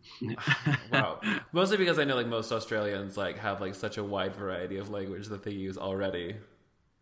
wow. 0.92 1.20
Mostly 1.52 1.78
because 1.78 2.00
I 2.00 2.04
know 2.04 2.16
like 2.16 2.28
most 2.28 2.52
Australians 2.52 3.16
like 3.16 3.38
have 3.38 3.62
like 3.62 3.76
such 3.76 3.98
a 3.98 4.04
wide 4.04 4.36
variety 4.36 4.78
of 4.78 4.90
language 4.90 5.28
that 5.28 5.44
they 5.44 5.52
use 5.52 5.78
already. 5.78 6.36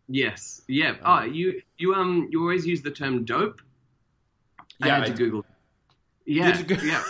Yes. 0.08 0.62
Yeah. 0.68 0.90
Um, 0.90 0.96
oh, 1.04 1.22
you 1.22 1.62
you 1.78 1.94
um 1.94 2.28
you 2.30 2.40
always 2.40 2.66
use 2.66 2.82
the 2.82 2.90
term 2.90 3.24
dope. 3.24 3.60
Yeah. 4.78 4.86
I 4.86 4.98
had 4.98 5.06
to 5.06 5.12
I, 5.12 5.16
Google. 5.16 5.44
Yeah. 6.26 6.62
Go- 6.62 6.76
yeah. 6.82 7.02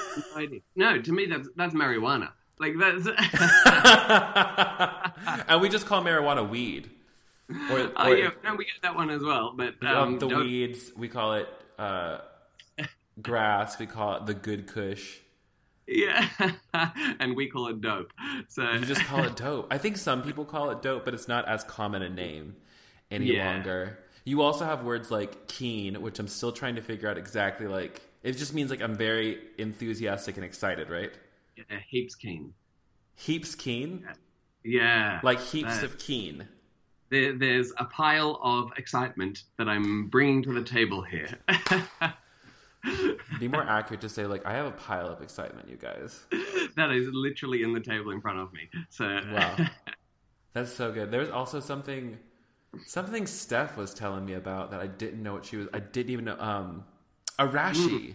No, 0.77 1.01
to 1.01 1.12
me 1.12 1.27
that's 1.27 1.49
that's 1.57 1.75
marijuana. 1.75 2.31
Like 2.59 2.75
that's. 2.79 3.07
and 5.49 5.61
we 5.61 5.69
just 5.69 5.87
call 5.87 6.03
marijuana 6.03 6.49
weed. 6.49 6.91
Or, 7.71 7.81
or 7.81 7.93
oh 7.97 8.12
yeah, 8.12 8.31
no, 8.43 8.55
we 8.55 8.65
get 8.65 8.81
that 8.83 8.95
one 8.95 9.11
as 9.11 9.23
well. 9.23 9.53
But 9.55 9.85
um, 9.85 10.19
the 10.19 10.29
dope. 10.29 10.45
weeds, 10.45 10.93
we 10.97 11.09
call 11.09 11.35
it. 11.35 11.49
Uh, 11.79 12.19
grass. 13.23 13.79
We 13.79 13.87
call 13.87 14.17
it 14.17 14.27
the 14.27 14.35
good 14.35 14.67
kush. 14.67 15.19
Yeah, 15.87 16.27
and 17.21 17.37
we 17.37 17.49
call 17.49 17.69
it 17.69 17.81
dope. 17.81 18.12
So 18.49 18.71
you 18.73 18.87
just 18.87 19.03
call 19.03 19.25
it 19.25 19.37
dope. 19.37 19.67
I 19.71 19.77
think 19.77 19.99
some 19.99 20.23
people 20.23 20.45
call 20.45 20.71
it 20.71 20.81
dope, 20.81 21.05
but 21.05 21.12
it's 21.12 21.29
not 21.29 21.47
as 21.47 21.65
common 21.65 22.03
a 22.03 22.09
name 22.09 22.57
any 23.11 23.35
yeah. 23.35 23.53
longer. 23.53 23.99
You 24.25 24.43
also 24.43 24.64
have 24.64 24.85
words 24.85 25.11
like 25.11 25.49
keen, 25.49 26.01
which 26.01 26.18
I'm 26.18 26.29
still 26.29 26.53
trying 26.53 26.77
to 26.77 26.83
figure 26.83 27.09
out 27.09 27.18
exactly. 27.18 27.66
Like 27.66 28.01
it 28.22 28.33
just 28.33 28.55
means 28.55 28.70
like 28.70 28.81
I'm 28.81 28.97
very 28.97 29.39
enthusiastic 29.59 30.37
and 30.37 30.45
excited, 30.45 30.89
right? 30.91 31.12
Yeah, 31.57 31.79
heaps 31.89 32.14
keen. 32.14 32.55
Heaps 33.16 33.55
keen. 33.55 34.07
Yeah, 34.64 35.20
like 35.22 35.41
heaps 35.41 35.83
of 35.83 35.99
keen. 35.99 36.49
There, 37.11 37.37
there's 37.39 37.72
a 37.77 37.85
pile 37.85 38.41
of 38.43 38.70
excitement 38.79 39.45
that 39.59 39.68
I'm 39.68 40.09
bringing 40.09 40.43
to 40.45 40.55
the 40.55 40.64
table 40.64 41.03
here. 41.03 41.29
Be 43.41 43.49
more 43.49 43.62
accurate 43.62 44.01
to 44.03 44.09
say 44.09 44.27
like 44.27 44.45
I 44.47 44.53
have 44.53 44.66
a 44.66 44.72
pile 44.72 45.07
of 45.09 45.22
excitement, 45.22 45.68
you 45.68 45.77
guys. 45.77 46.25
That 46.77 46.91
is 46.91 47.09
literally 47.12 47.62
in 47.62 47.72
the 47.72 47.79
table 47.79 48.11
in 48.11 48.20
front 48.20 48.41
of 48.41 48.53
me. 48.53 48.68
So 48.91 49.05
wow, 49.33 49.57
that's 50.55 50.72
so 50.72 50.91
good. 50.91 51.12
There's 51.12 51.31
also 51.31 51.61
something, 51.61 52.18
something 52.87 53.27
Steph 53.27 53.77
was 53.77 53.95
telling 53.95 54.25
me 54.25 54.35
about 54.35 54.70
that 54.70 54.81
I 54.81 54.87
didn't 54.87 55.22
know 55.22 55.35
what 55.35 55.45
she 55.45 55.57
was. 55.57 55.68
I 55.72 55.81
didn't 55.81 56.11
even 56.11 56.25
know. 56.27 56.39
Um, 56.39 56.85
a 57.39 57.47
rashi. 57.47 57.89
Mm. 57.89 58.14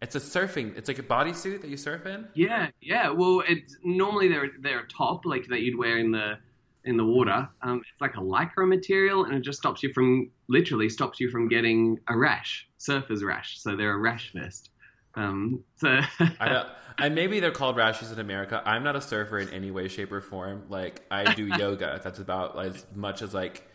It's 0.00 0.16
a 0.16 0.20
surfing. 0.20 0.76
It's 0.76 0.88
like 0.88 0.98
a 0.98 1.02
bodysuit 1.02 1.60
that 1.60 1.70
you 1.70 1.76
surf 1.76 2.06
in. 2.06 2.26
Yeah, 2.34 2.68
yeah. 2.80 3.10
Well, 3.10 3.42
it's 3.48 3.76
normally 3.84 4.28
they're 4.28 4.50
they're 4.60 4.80
a 4.80 4.88
top 4.88 5.24
like 5.24 5.46
that 5.48 5.60
you'd 5.60 5.78
wear 5.78 5.98
in 5.98 6.10
the 6.10 6.38
in 6.84 6.96
the 6.96 7.04
water. 7.04 7.48
Um, 7.62 7.78
it's 7.78 8.00
like 8.00 8.16
a 8.16 8.20
lycra 8.20 8.66
material, 8.66 9.24
and 9.24 9.34
it 9.34 9.42
just 9.42 9.58
stops 9.58 9.82
you 9.82 9.92
from 9.92 10.30
literally 10.48 10.88
stops 10.88 11.20
you 11.20 11.30
from 11.30 11.48
getting 11.48 12.00
a 12.08 12.16
rash, 12.16 12.68
surfer's 12.78 13.22
rash. 13.22 13.60
So 13.60 13.76
they're 13.76 13.94
a 13.94 13.98
rash 13.98 14.32
vest. 14.32 14.70
Um, 15.14 15.62
so 15.76 16.00
I 16.40 16.48
don't. 16.48 16.68
And 16.98 17.14
maybe 17.14 17.40
they're 17.40 17.52
called 17.52 17.76
rashes 17.76 18.12
in 18.12 18.18
America. 18.18 18.62
I'm 18.64 18.82
not 18.82 18.96
a 18.96 19.00
surfer 19.00 19.38
in 19.38 19.48
any 19.48 19.70
way, 19.70 19.88
shape, 19.88 20.12
or 20.12 20.20
form. 20.20 20.64
Like 20.68 21.02
I 21.10 21.32
do 21.34 21.46
yoga. 21.58 22.00
That's 22.02 22.18
about 22.18 22.58
as 22.58 22.84
much 22.94 23.22
as 23.22 23.32
like 23.32 23.68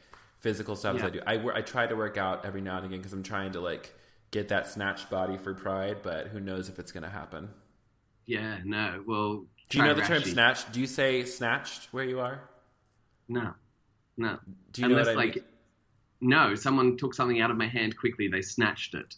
physical 0.47 0.75
stuff 0.77 0.95
yeah. 0.95 1.01
as 1.01 1.07
I 1.07 1.09
do. 1.09 1.21
I 1.27 1.57
I 1.57 1.61
try 1.61 1.87
to 1.87 1.95
work 1.95 2.17
out 2.17 2.45
every 2.45 2.61
now 2.61 2.77
and 2.77 2.85
again 2.85 2.99
because 2.99 3.13
I'm 3.13 3.23
trying 3.23 3.51
to 3.51 3.59
like 3.59 3.93
get 4.31 4.47
that 4.49 4.67
snatched 4.67 5.09
body 5.09 5.37
for 5.37 5.53
pride. 5.53 5.97
But 6.03 6.27
who 6.27 6.39
knows 6.39 6.69
if 6.69 6.79
it's 6.79 6.91
going 6.91 7.03
to 7.03 7.09
happen? 7.09 7.49
Yeah. 8.25 8.59
No. 8.63 9.03
Well. 9.05 9.45
Do 9.69 9.77
you 9.79 9.83
know 9.83 9.93
the 9.93 10.01
term 10.01 10.23
snatched? 10.23 10.71
Do 10.71 10.79
you 10.79 10.87
say 10.87 11.25
snatched 11.25 11.89
where 11.91 12.05
you 12.05 12.21
are? 12.21 12.39
No, 13.27 13.53
no. 14.15 14.39
Do 14.71 14.81
you 14.81 14.87
Unless, 14.87 15.07
know 15.07 15.11
what 15.11 15.21
I 15.21 15.25
like, 15.25 15.35
mean? 15.35 15.43
No, 16.21 16.55
someone 16.55 16.95
took 16.95 17.13
something 17.13 17.41
out 17.41 17.51
of 17.51 17.57
my 17.57 17.67
hand 17.67 17.97
quickly. 17.97 18.29
They 18.29 18.41
snatched 18.41 18.95
it. 18.95 19.15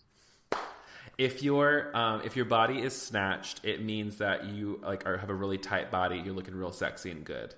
If 1.19 1.43
your 1.43 1.95
um, 1.95 2.21
if 2.25 2.36
your 2.36 2.45
body 2.45 2.80
is 2.80 2.99
snatched, 2.99 3.63
it 3.63 3.84
means 3.84 4.17
that 4.17 4.45
you 4.45 4.80
like 4.82 5.05
are, 5.05 5.17
have 5.17 5.30
a 5.30 5.36
really 5.36 5.57
tight 5.59 5.91
body. 5.91 6.17
You're 6.17 6.34
looking 6.34 6.55
real 6.55 6.71
sexy 6.71 7.11
and 7.11 7.23
good. 7.23 7.53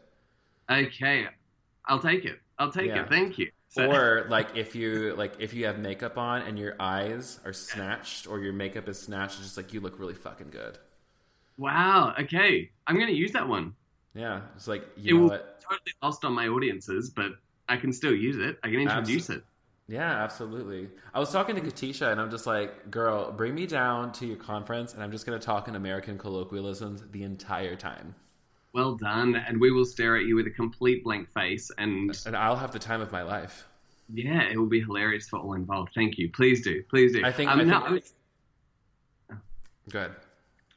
Okay, 0.70 1.28
I'll 1.86 2.00
take 2.00 2.26
it. 2.26 2.40
I'll 2.60 2.72
take 2.72 2.88
yeah. 2.88 3.04
it. 3.04 3.10
Thank 3.10 3.38
you. 3.38 3.52
Or 3.78 4.26
like 4.30 4.56
if 4.56 4.76
you 4.76 5.16
like 5.16 5.34
if 5.40 5.54
you 5.54 5.66
have 5.66 5.80
makeup 5.80 6.18
on 6.18 6.42
and 6.44 6.58
your 6.60 6.76
eyes 6.80 7.40
are 7.46 7.54
snatched 7.54 8.28
or 8.28 8.40
your 8.40 8.54
makeup 8.54 8.88
is 8.90 9.00
snatched, 9.00 9.36
it's 9.36 9.44
just 9.44 9.58
like 9.58 9.74
you 9.74 9.80
look 9.80 10.00
really 10.00 10.14
fucking 10.14 10.50
good. 10.50 10.78
Wow. 11.58 12.14
Okay, 12.20 12.72
I'm 12.88 13.00
gonna 13.00 13.12
use 13.12 13.32
that 13.34 13.48
one. 13.48 13.74
Yeah, 14.14 14.42
it's 14.56 14.68
like 14.68 14.88
you 14.98 15.18
it 15.18 15.20
know 15.20 15.28
what? 15.28 15.62
Totally 15.62 15.94
lost 16.02 16.26
on 16.26 16.34
my 16.34 16.48
audiences, 16.48 17.10
but 17.10 17.32
I 17.70 17.78
can 17.78 17.94
still 17.94 18.14
use 18.14 18.38
it. 18.38 18.58
I 18.64 18.68
can 18.70 18.82
introduce 18.82 19.28
Absol- 19.28 19.38
it. 19.38 19.44
Yeah, 19.88 20.24
absolutely. 20.24 20.90
I 21.14 21.20
was 21.20 21.32
talking 21.32 21.56
to 21.56 21.62
Katisha, 21.62 22.12
and 22.12 22.22
I'm 22.22 22.32
just 22.32 22.48
like, 22.48 22.90
"Girl, 22.92 23.32
bring 23.32 23.54
me 23.56 23.66
down 23.68 24.14
to 24.14 24.26
your 24.26 24.38
conference, 24.38 24.94
and 24.94 25.04
I'm 25.04 25.12
just 25.12 25.26
going 25.26 25.38
to 25.38 25.46
talk 25.46 25.68
in 25.68 25.76
American 25.76 26.18
colloquialisms 26.18 27.04
the 27.12 27.24
entire 27.24 27.76
time." 27.76 28.16
Well 28.74 28.96
done, 28.96 29.36
and 29.36 29.60
we 29.60 29.72
will 29.72 29.86
stare 29.86 30.16
at 30.16 30.26
you 30.26 30.36
with 30.36 30.48
a 30.48 30.52
complete 30.52 31.04
blank 31.04 31.30
face, 31.32 31.72
and 31.78 32.18
and 32.26 32.36
I'll 32.36 32.56
have 32.56 32.72
the 32.72 32.80
time 32.80 33.02
of 33.02 33.12
my 33.12 33.22
life. 33.22 33.68
Yeah, 34.14 34.44
it 34.44 34.58
will 34.58 34.68
be 34.68 34.82
hilarious 34.82 35.28
for 35.28 35.40
all 35.40 35.54
involved. 35.54 35.92
Thank 35.94 36.18
you. 36.18 36.30
Please 36.30 36.64
do. 36.64 36.84
Please 36.90 37.14
do. 37.14 37.24
I 37.24 37.32
think. 37.32 37.50
Um, 37.50 37.60
I 37.60 37.64
think 37.64 37.72
no, 37.72 37.80
I 37.82 37.92
was... 37.92 38.14
Go 39.90 40.00
ahead. 40.00 40.12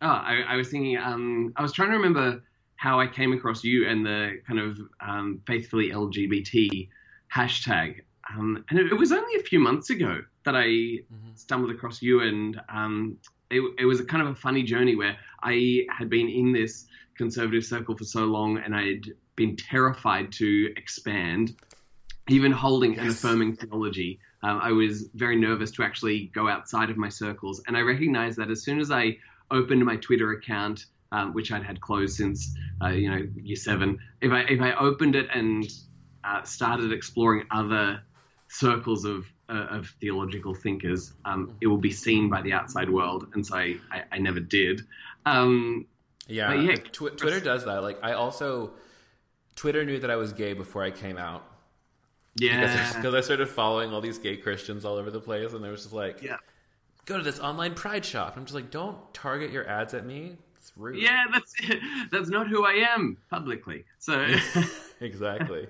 Oh, 0.02 0.08
I, 0.08 0.42
I 0.48 0.56
was 0.56 0.70
thinking. 0.70 0.96
Um, 0.98 1.52
I 1.56 1.62
was 1.62 1.72
trying 1.72 1.90
to 1.90 1.96
remember 1.96 2.42
how 2.76 3.00
I 3.00 3.06
came 3.06 3.32
across 3.32 3.64
you 3.64 3.88
and 3.88 4.04
the 4.04 4.40
kind 4.46 4.58
of 4.58 4.78
um, 5.00 5.40
faithfully 5.46 5.90
LGBT 5.90 6.88
hashtag. 7.34 8.00
Um, 8.30 8.64
and 8.70 8.78
it, 8.78 8.92
it, 8.92 8.98
was 8.98 9.12
only 9.12 9.40
a 9.40 9.42
few 9.42 9.58
months 9.58 9.90
ago 9.90 10.20
that 10.44 10.56
I 10.56 10.66
mm-hmm. 10.66 11.30
stumbled 11.34 11.70
across 11.70 12.02
you, 12.02 12.20
and 12.20 12.60
um, 12.68 13.18
it, 13.50 13.62
it, 13.78 13.84
was 13.84 14.00
a 14.00 14.04
kind 14.04 14.22
of 14.22 14.28
a 14.28 14.34
funny 14.34 14.62
journey 14.62 14.96
where 14.96 15.16
I 15.42 15.86
had 15.90 16.08
been 16.08 16.28
in 16.28 16.52
this 16.52 16.86
conservative 17.16 17.64
circle 17.64 17.96
for 17.96 18.04
so 18.04 18.24
long, 18.24 18.58
and 18.58 18.74
I 18.74 18.86
had 18.86 19.04
been 19.36 19.56
terrified 19.56 20.32
to 20.32 20.72
expand, 20.76 21.56
even 22.28 22.52
holding 22.52 22.92
yes. 22.94 23.00
and 23.00 23.10
affirming 23.10 23.56
theology. 23.56 24.20
Um, 24.42 24.60
I 24.62 24.72
was 24.72 25.08
very 25.14 25.36
nervous 25.36 25.70
to 25.72 25.82
actually 25.82 26.26
go 26.34 26.48
outside 26.48 26.90
of 26.90 26.96
my 26.96 27.08
circles, 27.08 27.62
and 27.66 27.76
I 27.76 27.80
recognized 27.80 28.38
that 28.38 28.50
as 28.50 28.62
soon 28.62 28.80
as 28.80 28.90
I 28.90 29.16
opened 29.50 29.84
my 29.84 29.96
Twitter 29.96 30.32
account 30.32 30.86
um, 31.14 31.32
which 31.32 31.52
I'd 31.52 31.62
had 31.62 31.80
closed 31.80 32.16
since 32.16 32.54
uh, 32.82 32.88
you 32.88 33.10
know 33.10 33.26
year 33.36 33.56
seven. 33.56 33.98
If 34.20 34.32
I 34.32 34.40
if 34.40 34.60
I 34.60 34.72
opened 34.72 35.14
it 35.14 35.28
and 35.32 35.64
uh, 36.24 36.42
started 36.42 36.92
exploring 36.92 37.46
other 37.50 38.02
circles 38.48 39.04
of 39.04 39.26
uh, 39.48 39.66
of 39.70 39.94
theological 40.00 40.54
thinkers, 40.54 41.12
um, 41.24 41.56
it 41.60 41.68
will 41.68 41.78
be 41.78 41.92
seen 41.92 42.28
by 42.28 42.42
the 42.42 42.52
outside 42.52 42.90
world, 42.90 43.28
and 43.34 43.46
so 43.46 43.56
I, 43.56 43.76
I, 43.90 44.02
I 44.12 44.18
never 44.18 44.40
did. 44.40 44.82
Um, 45.24 45.86
yeah, 46.28 46.54
yeah. 46.54 46.76
Tw- 46.76 47.16
Twitter 47.16 47.40
does 47.40 47.64
that. 47.64 47.82
Like 47.82 47.98
I 48.02 48.12
also, 48.12 48.72
Twitter 49.56 49.84
knew 49.84 49.98
that 50.00 50.10
I 50.10 50.16
was 50.16 50.32
gay 50.32 50.52
before 50.52 50.82
I 50.82 50.90
came 50.90 51.18
out. 51.18 51.44
Yeah, 52.36 52.92
because 52.96 53.14
I 53.14 53.20
started 53.20 53.48
following 53.48 53.92
all 53.92 54.00
these 54.00 54.18
gay 54.18 54.36
Christians 54.36 54.84
all 54.84 54.96
over 54.96 55.10
the 55.10 55.20
place, 55.20 55.52
and 55.52 55.62
they 55.62 55.70
was 55.70 55.82
just 55.82 55.94
like, 55.94 56.22
yeah. 56.22 56.36
go 57.04 57.16
to 57.16 57.22
this 57.22 57.38
online 57.38 57.74
pride 57.74 58.04
shop. 58.04 58.34
I'm 58.36 58.44
just 58.44 58.54
like, 58.54 58.70
don't 58.70 58.96
target 59.14 59.50
your 59.50 59.68
ads 59.68 59.94
at 59.94 60.04
me 60.04 60.36
It's 60.56 60.72
rude. 60.76 61.00
Yeah, 61.00 61.24
that's 61.32 61.54
that's 62.10 62.28
not 62.28 62.48
who 62.48 62.64
I 62.64 62.86
am 62.94 63.18
publicly. 63.30 63.84
So 63.98 64.26
exactly. 65.00 65.68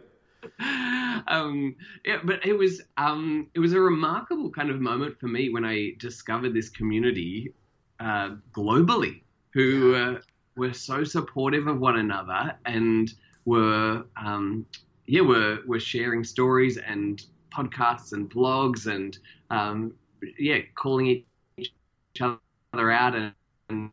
um, 1.27 1.75
yeah, 2.05 2.19
but 2.23 2.47
it 2.47 2.57
was 2.57 2.83
um, 2.97 3.49
it 3.55 3.61
was 3.61 3.73
a 3.73 3.81
remarkable 3.81 4.51
kind 4.51 4.71
of 4.71 4.81
moment 4.81 5.19
for 5.19 5.27
me 5.27 5.51
when 5.51 5.65
I 5.65 5.93
discovered 5.99 6.55
this 6.55 6.69
community 6.69 7.53
uh, 8.01 8.37
globally 8.53 9.23
who 9.55 9.95
uh, 9.95 10.21
were 10.57 10.73
so 10.73 11.05
supportive 11.05 11.67
of 11.67 11.81
one 11.81 11.99
another 11.99 12.57
and 12.67 13.13
were 13.45 14.05
um, 14.17 14.67
yeah 15.07 15.21
were 15.21 15.59
were 15.67 15.81
sharing 15.81 16.25
stories 16.25 16.79
and 16.79 17.23
podcasts 17.53 18.13
and 18.13 18.31
blogs 18.31 18.87
and 18.87 19.19
um, 19.51 19.93
yeah 20.39 20.59
calling 20.75 21.25
each 21.57 21.73
other 22.21 22.91
out 22.91 23.15
and, 23.15 23.33
and 23.69 23.91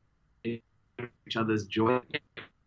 each 1.28 1.38
other's 1.38 1.66
joy. 1.66 2.00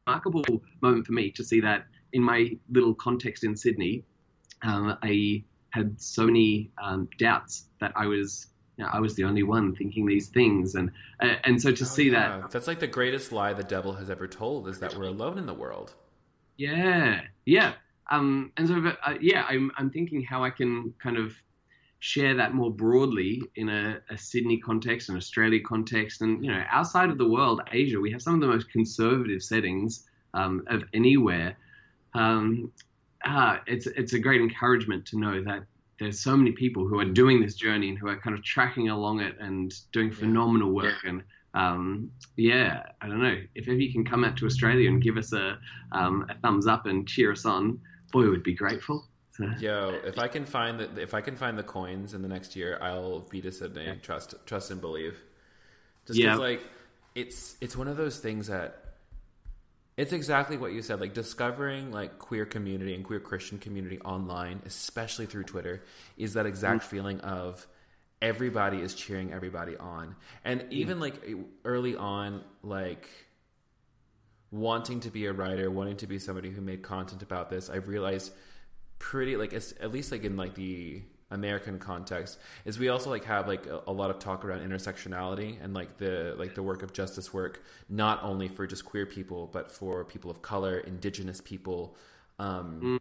Remarkable 0.07 0.45
moment 0.82 1.07
for 1.07 1.12
me 1.12 1.30
to 1.30 1.42
see 1.42 1.61
that 1.61 1.86
in 2.12 2.22
my 2.22 2.57
little 2.70 2.95
context 2.95 3.45
in 3.45 3.57
Sydney. 3.57 4.05
Um, 4.62 4.97
I 5.03 5.42
had 5.70 6.01
so 6.01 6.26
many 6.26 6.70
um, 6.82 7.09
doubts 7.18 7.68
that 7.80 7.92
I 7.97 8.07
was 8.07 8.47
you 8.76 8.84
know, 8.84 8.90
I 8.92 9.00
was 9.00 9.14
the 9.14 9.24
only 9.24 9.42
one 9.42 9.74
thinking 9.74 10.06
these 10.06 10.28
things, 10.28 10.74
and 10.74 10.90
uh, 11.20 11.36
and 11.44 11.60
so 11.60 11.70
to 11.72 11.84
Oh, 11.84 11.86
see 11.86 12.10
yeah. 12.10 12.38
that, 12.40 12.50
That's 12.50 12.66
like 12.66 12.80
the 12.80 12.86
greatest 12.86 13.32
lie 13.32 13.52
the 13.52 13.62
devil 13.64 13.94
has 13.94 14.10
ever 14.10 14.26
told 14.26 14.68
is 14.68 14.78
that 14.80 14.94
we're 14.96 15.04
alone 15.04 15.38
in 15.38 15.46
the 15.46 15.54
world. 15.54 15.94
yeah, 16.56 17.22
yeah, 17.46 17.74
um, 18.10 18.52
and 18.56 18.68
so 18.68 18.76
uh, 19.06 19.14
yeah, 19.20 19.44
I'm 19.48 19.70
I'm 19.76 19.90
thinking 19.90 20.22
how 20.22 20.44
I 20.44 20.50
can 20.50 20.94
kind 21.02 21.16
of 21.16 21.34
share 22.00 22.34
that 22.34 22.52
more 22.52 22.70
broadly 22.70 23.40
in 23.56 23.68
a, 23.70 23.98
a 24.10 24.18
Sydney 24.18 24.58
context, 24.58 25.08
an 25.08 25.16
Australia 25.16 25.60
context, 25.64 26.20
and 26.20 26.44
you 26.44 26.50
know, 26.50 26.62
outside 26.70 27.10
of 27.10 27.18
the 27.18 27.28
world, 27.28 27.62
Asia, 27.72 28.00
we 28.00 28.12
have 28.12 28.22
some 28.22 28.34
of 28.34 28.40
the 28.40 28.46
most 28.46 28.70
conservative 28.70 29.42
settings 29.42 30.04
um, 30.34 30.62
of 30.66 30.84
anywhere. 30.92 31.56
Um, 32.12 32.72
uh, 33.24 33.58
it's 33.66 33.86
it's 33.86 34.12
a 34.12 34.18
great 34.18 34.40
encouragement 34.40 35.06
to 35.06 35.18
know 35.18 35.42
that 35.44 35.64
there's 36.01 36.20
so 36.20 36.36
many 36.36 36.53
people 36.53 36.86
who 36.86 36.99
are 36.99 37.05
doing 37.05 37.40
this 37.40 37.55
journey 37.55 37.88
and 37.88 37.99
who 37.99 38.09
are 38.09 38.18
kind 38.18 38.36
of 38.36 38.42
tracking 38.45 38.88
along 38.88 39.20
it 39.20 39.36
and 39.38 39.72
doing 39.92 40.11
phenomenal 40.11 40.72
work. 40.72 40.95
And 41.05 41.22
um, 41.55 42.11
yeah, 42.36 42.82
I 43.01 43.07
don't 43.09 43.22
know 43.22 43.40
if 43.55 43.68
ever 43.68 43.76
you 43.76 43.92
can 43.92 44.05
come 44.05 44.24
out 44.24 44.36
to 44.38 44.47
Australia 44.47 44.88
and 44.88 45.03
give 45.03 45.16
us 45.16 45.32
a 45.32 45.59
um, 45.92 46.26
a 46.28 46.34
thumbs 46.40 46.66
up 46.66 46.86
and 46.86 47.07
cheer 47.07 47.32
us 47.32 47.45
on, 47.45 47.80
boy, 48.12 48.28
we'd 48.28 48.42
be 48.42 48.55
grateful. 48.55 49.07
So, 49.32 49.49
Yo, 49.59 50.01
if 50.05 50.18
I 50.18 50.28
can 50.28 50.45
find 50.45 50.78
the 50.78 51.01
if 51.01 51.14
I 51.14 51.20
can 51.20 51.36
find 51.36 51.59
the 51.59 51.62
coins 51.62 52.14
in 52.14 52.22
the 52.22 52.28
next 52.28 52.55
year, 52.57 52.78
I'll 52.80 53.20
be 53.20 53.40
to 53.40 53.51
Sydney. 53.53 53.99
Trust, 54.03 54.34
trust 54.47 54.70
and 54.70 54.80
believe. 54.80 55.16
Just 56.07 56.18
Yeah. 56.18 56.36
like 56.36 56.62
it's 57.14 57.57
it's 57.61 57.76
one 57.76 57.88
of 57.88 57.97
those 57.97 58.18
things 58.18 58.49
that 58.49 58.84
it's 59.97 60.12
exactly 60.12 60.57
what 60.57 60.72
you 60.72 60.82
said. 60.82 61.01
Like 61.01 61.14
discovering 61.14 61.92
like 61.92 62.18
queer 62.18 62.45
community 62.45 62.95
and 62.95 63.05
queer 63.05 63.20
Christian 63.20 63.59
community 63.59 64.01
online, 64.01 64.61
especially 64.66 65.26
through 65.26 65.45
Twitter, 65.45 65.82
is 66.16 66.34
that 66.34 66.47
exact 66.47 66.82
mm. 66.82 66.86
feeling 66.86 67.20
of 67.20 67.66
everybody 68.20 68.80
is 68.80 68.95
cheering 68.95 69.32
everybody 69.32 69.76
on, 69.76 70.16
and 70.45 70.62
mm. 70.62 70.70
even 70.72 71.01
like 71.01 71.14
early 71.64 71.97
on, 71.97 72.42
like 72.62 73.09
wanting 74.51 75.01
to 75.01 75.11
be 75.11 75.26
a 75.26 75.32
writer, 75.32 75.70
wanting 75.70 75.97
to 75.99 76.07
be 76.07 76.18
somebody 76.18 76.51
who 76.51 76.61
made 76.61 76.82
content 76.82 77.22
about 77.22 77.51
this, 77.51 77.68
I've 77.70 77.88
realized 77.88 78.32
pretty 78.99 79.36
like 79.36 79.53
it's 79.53 79.74
at 79.80 79.92
least 79.92 80.11
like 80.12 80.24
in 80.24 80.36
like 80.36 80.55
the 80.55 81.03
American 81.35 81.78
context 81.78 82.39
is 82.64 82.78
we 82.78 82.89
also 82.89 83.11
like 83.11 83.24
have 83.24 83.47
like 83.47 83.66
a, 83.66 83.82
a 83.87 83.93
lot 83.93 84.11
of 84.11 84.18
talk 84.18 84.45
around 84.45 84.61
intersectionality 84.61 85.62
and 85.62 85.74
like 85.74 85.99
the 85.99 86.35
like 86.39 86.55
the 86.55 86.62
work 86.62 86.82
of 86.82 86.93
justice 86.93 87.35
work 87.35 87.62
not 87.89 88.22
only 88.22 88.49
for 88.49 88.66
just 88.66 88.85
queer 88.85 89.05
people 89.05 89.51
but 89.53 89.70
for 89.70 90.05
people 90.05 90.30
of 90.30 90.41
color, 90.43 90.78
indigenous 90.78 91.41
people, 91.41 91.97
um, 92.39 93.01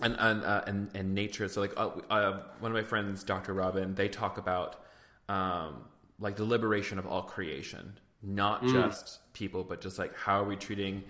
and 0.00 0.16
and, 0.18 0.44
uh, 0.44 0.62
and 0.66 0.90
and 0.94 1.14
nature. 1.14 1.48
So 1.48 1.60
like 1.60 1.72
uh, 1.76 1.90
uh, 2.10 2.42
one 2.58 2.72
of 2.72 2.76
my 2.76 2.82
friends, 2.82 3.22
Dr. 3.24 3.54
Robyn, 3.54 3.94
they 3.94 4.08
talk 4.08 4.38
about 4.38 4.84
um, 5.28 5.84
like 6.18 6.36
the 6.36 6.44
liberation 6.44 6.98
of 6.98 7.06
all 7.06 7.22
creation, 7.22 7.98
not 8.22 8.66
just 8.66 9.20
people, 9.32 9.64
but 9.64 9.80
just 9.80 9.98
like 9.98 10.14
how 10.14 10.40
are 10.40 10.44
we 10.44 10.56
treating 10.56 11.02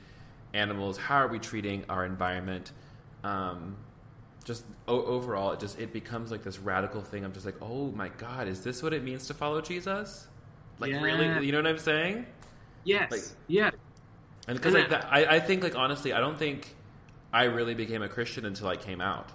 animals? 0.52 0.98
How 0.98 1.16
are 1.16 1.28
we 1.28 1.38
treating 1.38 1.84
our 1.88 2.04
environment? 2.04 2.72
Um, 3.24 3.76
just 4.42 4.64
o- 4.88 5.04
overall, 5.04 5.52
it 5.52 5.60
just 5.60 5.78
it 5.78 5.92
becomes 5.92 6.30
like 6.30 6.42
this 6.42 6.58
radical 6.58 7.02
thing. 7.02 7.24
I'm 7.24 7.32
just 7.32 7.46
like, 7.46 7.56
oh 7.62 7.90
my 7.92 8.08
god, 8.08 8.48
is 8.48 8.62
this 8.62 8.82
what 8.82 8.92
it 8.92 9.02
means 9.04 9.26
to 9.28 9.34
follow 9.34 9.60
Jesus? 9.60 10.26
Like 10.78 10.90
Yeah. 10.92 11.02
really, 11.02 11.46
you 11.46 11.52
know 11.52 11.58
what 11.58 11.66
I'm 11.66 11.78
saying? 11.78 12.26
yes, 12.84 13.10
Like- 13.10 13.20
yeah, 13.46 13.70
And 14.48 14.56
because 14.58 14.74
like 14.74 14.90
that, 14.90 15.06
I, 15.10 15.36
I 15.36 15.40
think 15.40 15.62
like 15.62 15.76
honestly, 15.76 16.12
I 16.12 16.18
don't 16.20 16.38
think 16.38 16.74
I 17.32 17.44
really 17.44 17.74
became 17.74 18.02
a 18.02 18.08
Christian 18.08 18.44
until 18.44 18.68
I 18.68 18.76
came 18.76 19.00
out. 19.00 19.28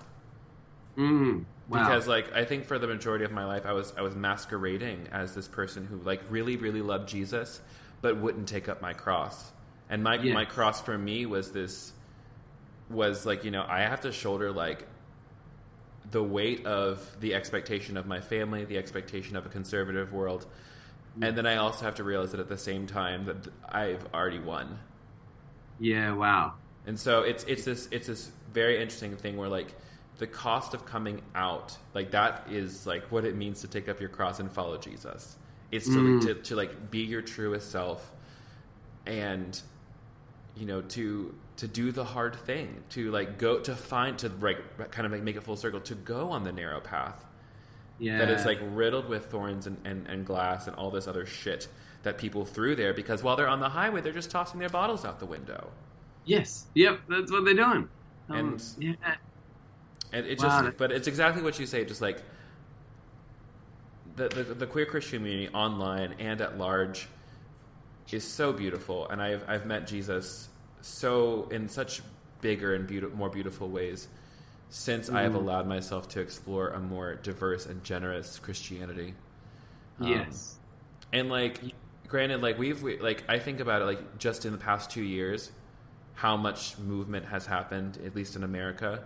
mm, 0.98 1.46
wow. 1.70 1.80
Because 1.84 2.08
like 2.08 2.34
I 2.34 2.44
think 2.46 2.66
for 2.66 2.78
the 2.80 2.88
majority 2.88 3.24
of 3.26 3.32
my 3.32 3.46
life, 3.46 3.66
I 3.66 3.74
was 3.74 3.94
I 3.98 4.02
was 4.02 4.16
masquerading 4.16 5.08
as 5.12 5.34
this 5.36 5.48
person 5.48 5.86
who 5.86 5.98
like 5.98 6.22
really 6.30 6.58
really 6.58 6.82
loved 6.82 7.08
Jesus, 7.10 7.62
but 8.02 8.18
wouldn't 8.18 8.48
take 8.48 8.68
up 8.68 8.82
my 8.82 8.94
cross. 8.94 9.52
And 9.90 10.04
my 10.04 10.18
my 10.18 10.44
cross 10.46 10.82
for 10.82 10.98
me 10.98 11.26
was 11.26 11.52
this 11.52 11.94
was 12.90 13.26
like 13.26 13.44
you 13.44 13.52
know 13.52 13.66
I 13.68 13.82
have 13.82 14.02
to 14.02 14.12
shoulder 14.12 14.52
like 14.52 14.86
the 16.12 16.24
weight 16.24 16.66
of 16.66 17.20
the 17.20 17.34
expectation 17.34 17.98
of 17.98 18.06
my 18.06 18.22
family, 18.22 18.66
the 18.66 18.78
expectation 18.78 19.36
of 19.36 19.46
a 19.46 19.50
conservative 19.50 20.14
world, 20.14 20.46
and 21.22 21.38
then 21.38 21.46
I 21.46 21.58
also 21.58 21.86
have 21.86 21.96
to 21.96 22.04
realize 22.04 22.32
that 22.32 22.40
at 22.40 22.48
the 22.48 22.58
same 22.58 22.88
time 22.88 23.26
that 23.26 23.48
I've 23.68 24.06
already 24.14 24.40
won. 24.40 24.80
yeah, 25.80 26.14
wow, 26.14 26.54
And 26.86 27.00
so 27.00 27.22
it's 27.22 27.44
it's 27.46 27.66
this 27.66 27.88
it's 27.92 28.08
this 28.08 28.32
very 28.54 28.82
interesting 28.82 29.16
thing 29.18 29.38
where 29.38 29.50
like 29.50 29.74
the 30.18 30.28
cost 30.28 30.74
of 30.74 30.86
coming 30.86 31.22
out 31.36 31.78
like 31.94 32.12
that 32.12 32.48
is 32.50 32.88
like 32.88 33.12
what 33.12 33.26
it 33.26 33.36
means 33.36 33.62
to 33.62 33.68
take 33.68 33.88
up 33.88 34.00
your 34.00 34.10
cross 34.10 34.40
and 34.40 34.52
follow 34.52 34.78
Jesus. 34.78 35.38
It's 35.72 35.86
to, 35.86 35.92
mm. 35.92 36.22
to 36.22 36.34
to 36.36 36.56
like 36.56 36.90
be 36.90 37.00
your 37.00 37.22
truest 37.22 37.72
self 37.72 38.12
and 39.06 39.62
you 40.58 40.66
know 40.66 40.82
to 40.82 41.34
to 41.58 41.68
do 41.68 41.92
the 41.92 42.04
hard 42.04 42.36
thing 42.36 42.84
to 42.90 43.12
like 43.12 43.38
go 43.38 43.60
to 43.60 43.76
find 43.76 44.18
to 44.20 44.30
like 44.40 44.92
kind 44.92 45.06
of 45.06 45.12
like 45.12 45.24
make 45.24 45.36
it 45.36 45.44
full 45.44 45.56
circle 45.58 45.80
to 45.82 45.96
go 45.96 46.30
on 46.32 46.44
the 46.44 46.52
narrow 46.52 46.80
path 46.80 47.24
yeah, 48.00 48.20
that 48.20 48.30
is 48.30 48.46
like 48.46 48.60
riddled 48.62 49.10
with 49.10 49.26
thorns 49.32 49.66
and, 49.66 49.78
and, 49.84 50.06
and 50.08 50.26
glass 50.26 50.68
and 50.68 50.76
all 50.76 50.92
this 50.92 51.08
other 51.08 51.26
shit 51.26 51.68
that 52.04 52.18
people 52.20 52.46
threw 52.46 52.76
there 52.76 52.94
because 52.94 53.24
while 53.24 53.36
they're 53.36 53.48
on 53.48 53.60
the 53.60 53.70
highway 53.70 54.02
they're 54.02 54.14
just 54.14 54.30
tossing 54.30 54.60
their 54.60 54.70
bottles 54.70 55.04
out 55.04 55.20
the 55.20 55.26
window 55.26 55.70
yes, 56.26 56.66
yep, 56.76 57.00
that's 57.08 57.32
what 57.32 57.46
they're 57.46 57.54
doing. 57.54 57.88
Um, 58.30 58.38
And- 58.38 58.64
yeah, 58.78 58.94
And 60.12 60.26
it 60.26 60.40
Wow. 60.40 60.64
just, 60.64 60.78
but 60.78 60.92
it's 60.92 61.08
exactly 61.08 61.42
what 61.42 61.58
you 61.60 61.66
say. 61.66 61.86
Just 61.86 62.02
like 62.02 62.22
the, 64.16 64.28
the 64.30 64.44
the 64.44 64.68
queer 64.68 64.86
Christian 64.86 65.20
community 65.20 65.50
online 65.54 66.14
and 66.20 66.42
at 66.42 66.58
large 66.58 67.08
is 68.14 68.24
so 68.26 68.54
beautiful, 68.54 69.08
and 69.10 69.22
I've 69.22 69.44
I've 69.48 69.66
met 69.66 69.88
Jesus 69.88 70.50
so 70.82 71.48
in 71.52 71.68
such 71.70 72.02
bigger 72.42 72.74
and 72.76 72.88
beautiful, 72.88 73.18
more 73.18 73.30
beautiful 73.30 73.70
ways 73.70 74.08
since 74.70 75.10
I 75.10 75.22
have 75.24 75.34
Mm. 75.34 75.36
allowed 75.36 75.68
myself 75.68 76.08
to 76.10 76.20
explore 76.22 76.70
a 76.70 76.80
more 76.80 77.16
diverse 77.16 77.66
and 77.66 77.84
generous 77.84 78.40
Christianity. 78.40 79.16
Um, 80.00 80.08
yes, 80.10 80.56
and 81.14 81.30
like, 81.30 81.60
granted, 82.08 82.42
like 82.42 82.58
we've 82.60 82.82
we, 82.84 83.00
like 83.00 83.24
I 83.30 83.40
think 83.40 83.60
about 83.60 83.82
it 83.82 83.86
like 83.86 84.18
just 84.20 84.46
in 84.46 84.52
the 84.52 84.58
past 84.58 84.90
two 84.92 85.04
years, 85.04 85.52
how 86.14 86.38
much 86.38 86.78
movement 86.78 87.26
has 87.28 87.46
happened, 87.46 87.98
at 88.06 88.16
least 88.16 88.36
in 88.36 88.44
America. 88.44 89.04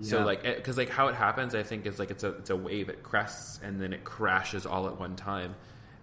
So 0.00 0.24
like, 0.24 0.42
because 0.42 0.76
like 0.76 0.90
how 0.90 1.06
it 1.08 1.14
happens, 1.14 1.54
I 1.54 1.62
think 1.62 1.86
is 1.86 2.00
like 2.00 2.10
it's 2.10 2.24
a 2.24 2.30
it's 2.30 2.50
a 2.50 2.56
wave. 2.56 2.88
It 2.88 3.02
crests 3.04 3.60
and 3.62 3.80
then 3.80 3.92
it 3.92 4.02
crashes 4.04 4.66
all 4.66 4.88
at 4.88 4.98
one 4.98 5.14
time, 5.14 5.54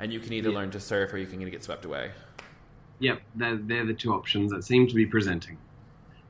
and 0.02 0.12
you 0.12 0.20
can 0.20 0.34
either 0.34 0.50
Yeah. 0.50 0.56
learn 0.56 0.72
to 0.72 0.80
surf 0.80 1.14
or 1.14 1.18
you 1.18 1.28
can 1.28 1.48
get 1.50 1.64
swept 1.64 1.86
away. 1.86 2.12
Yep, 3.00 3.22
they're, 3.36 3.58
they're 3.58 3.86
the 3.86 3.94
two 3.94 4.14
options 4.14 4.52
that 4.52 4.64
seem 4.64 4.88
to 4.88 4.94
be 4.94 5.06
presenting. 5.06 5.58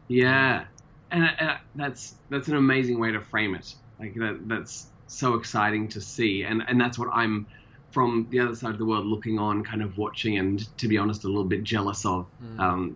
Yeah, 0.07 0.65
and 1.11 1.23
uh, 1.39 1.55
that's 1.75 2.15
that's 2.29 2.47
an 2.47 2.55
amazing 2.55 2.99
way 2.99 3.11
to 3.11 3.21
frame 3.21 3.55
it. 3.55 3.73
Like 3.99 4.13
that, 4.15 4.47
that's 4.47 4.87
so 5.07 5.33
exciting 5.35 5.87
to 5.89 6.01
see, 6.01 6.43
and 6.43 6.63
and 6.67 6.79
that's 6.79 6.97
what 6.99 7.09
I'm 7.13 7.47
from 7.91 8.27
the 8.29 8.39
other 8.39 8.55
side 8.55 8.71
of 8.71 8.77
the 8.77 8.85
world 8.85 9.05
looking 9.05 9.37
on, 9.37 9.63
kind 9.63 9.81
of 9.81 9.97
watching, 9.97 10.37
and 10.37 10.77
to 10.77 10.87
be 10.87 10.97
honest, 10.97 11.23
a 11.25 11.27
little 11.27 11.43
bit 11.43 11.63
jealous 11.63 12.05
of. 12.05 12.25
Um, 12.57 12.95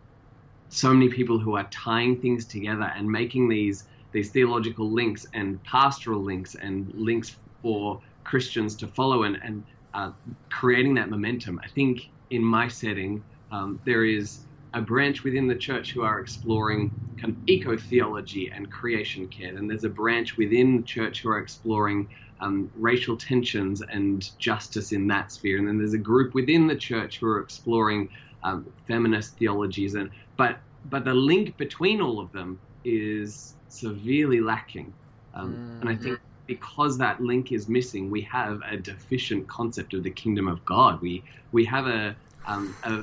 so 0.69 0.93
many 0.93 1.09
people 1.09 1.37
who 1.39 1.55
are 1.55 1.67
tying 1.71 2.19
things 2.19 2.45
together 2.45 2.91
and 2.95 3.09
making 3.09 3.47
these 3.49 3.85
these 4.11 4.31
theological 4.31 4.89
links 4.89 5.25
and 5.33 5.61
pastoral 5.63 6.21
links 6.21 6.55
and 6.55 6.91
links 6.93 7.35
for 7.61 8.01
Christians 8.23 8.75
to 8.77 8.87
follow 8.87 9.23
and 9.23 9.37
and 9.43 9.63
uh, 9.97 10.11
creating 10.59 10.95
that 10.95 11.09
momentum. 11.09 11.55
I 11.63 11.69
think 11.77 11.95
in 12.29 12.43
my 12.43 12.67
setting, 12.67 13.13
um, 13.55 13.69
there 13.85 14.05
is 14.17 14.25
a 14.73 14.81
branch 14.81 15.23
within 15.23 15.47
the 15.47 15.59
church 15.67 15.87
who 15.93 16.03
are 16.09 16.19
exploring 16.19 16.91
kind 17.19 17.33
of 17.33 17.39
eco 17.47 17.77
theology 17.77 18.51
and 18.55 18.69
creation 18.79 19.23
care, 19.27 19.55
and 19.57 19.69
there's 19.69 19.85
a 19.85 19.89
branch 20.03 20.29
within 20.37 20.77
the 20.77 20.83
church 20.83 21.15
who 21.21 21.29
are 21.29 21.39
exploring 21.39 22.09
um, 22.41 22.69
racial 22.75 23.15
tensions 23.15 23.81
and 23.81 24.37
justice 24.37 24.91
in 24.91 25.07
that 25.07 25.31
sphere, 25.31 25.57
and 25.59 25.67
then 25.67 25.77
there's 25.77 25.93
a 25.93 25.97
group 26.11 26.33
within 26.33 26.67
the 26.67 26.75
church 26.89 27.19
who 27.19 27.27
are 27.27 27.39
exploring 27.39 28.09
um, 28.43 28.59
feminist 28.87 29.37
theologies, 29.39 29.95
and 29.95 30.09
but 30.35 30.53
but 30.83 31.05
the 31.05 31.13
link 31.13 31.55
between 31.57 32.01
all 32.01 32.19
of 32.19 32.31
them 32.31 32.59
is 32.83 33.55
severely 33.69 34.41
lacking. 34.41 34.93
Um, 35.33 35.51
And 35.81 35.89
I 35.89 35.95
think 35.95 36.19
because 36.47 36.97
that 36.97 37.21
link 37.21 37.51
is 37.51 37.67
missing, 37.67 38.09
we 38.09 38.21
have 38.21 38.61
a 38.69 38.77
deficient 38.77 39.47
concept 39.47 39.93
of 39.93 40.03
the 40.03 40.11
kingdom 40.11 40.47
of 40.47 40.63
God. 40.65 41.01
We 41.01 41.23
we 41.51 41.65
have 41.65 41.87
a 41.87 42.15
um, 42.45 42.75
a, 42.83 43.01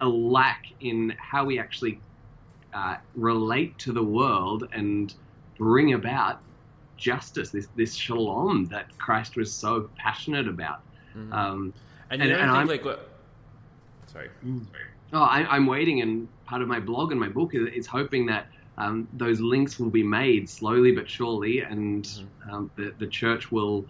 a 0.00 0.08
lack 0.08 0.64
in 0.80 1.14
how 1.18 1.44
we 1.44 1.58
actually 1.58 2.00
uh, 2.72 2.96
relate 3.14 3.76
to 3.78 3.92
the 3.92 4.02
world 4.02 4.68
and 4.72 5.12
bring 5.58 5.92
about 5.92 6.40
justice, 6.96 7.50
this 7.50 7.68
this 7.76 7.94
shalom 7.94 8.66
that 8.66 8.86
Christ 8.98 9.36
was 9.36 9.52
so 9.52 9.90
passionate 9.96 10.48
about. 10.48 10.80
Mhm. 11.16 11.32
Um, 11.32 11.74
and 12.10 12.22
you 12.22 12.28
and- 12.28 12.36
know, 12.36 12.42
and 12.42 12.50
I 12.50 12.58
I'm- 12.58 12.66
like 12.68 12.84
what? 12.84 13.06
Sorry. 14.06 14.28
Oh, 15.12 15.22
I, 15.22 15.44
I'm 15.54 15.66
waiting, 15.66 16.00
and 16.02 16.28
part 16.46 16.62
of 16.62 16.68
my 16.68 16.80
blog 16.80 17.10
and 17.12 17.20
my 17.20 17.28
book 17.28 17.54
is, 17.54 17.68
is 17.74 17.86
hoping 17.86 18.26
that 18.26 18.48
um, 18.80 19.08
those 19.22 19.40
links 19.40 19.78
will 19.80 19.90
be 19.90 20.02
made 20.20 20.48
slowly 20.48 20.92
but 20.98 21.06
surely, 21.16 21.60
and 21.72 22.04
Mm-hmm. 22.04 22.54
um, 22.54 22.70
the 22.76 22.86
the 22.98 23.06
church 23.20 23.50
will 23.52 23.84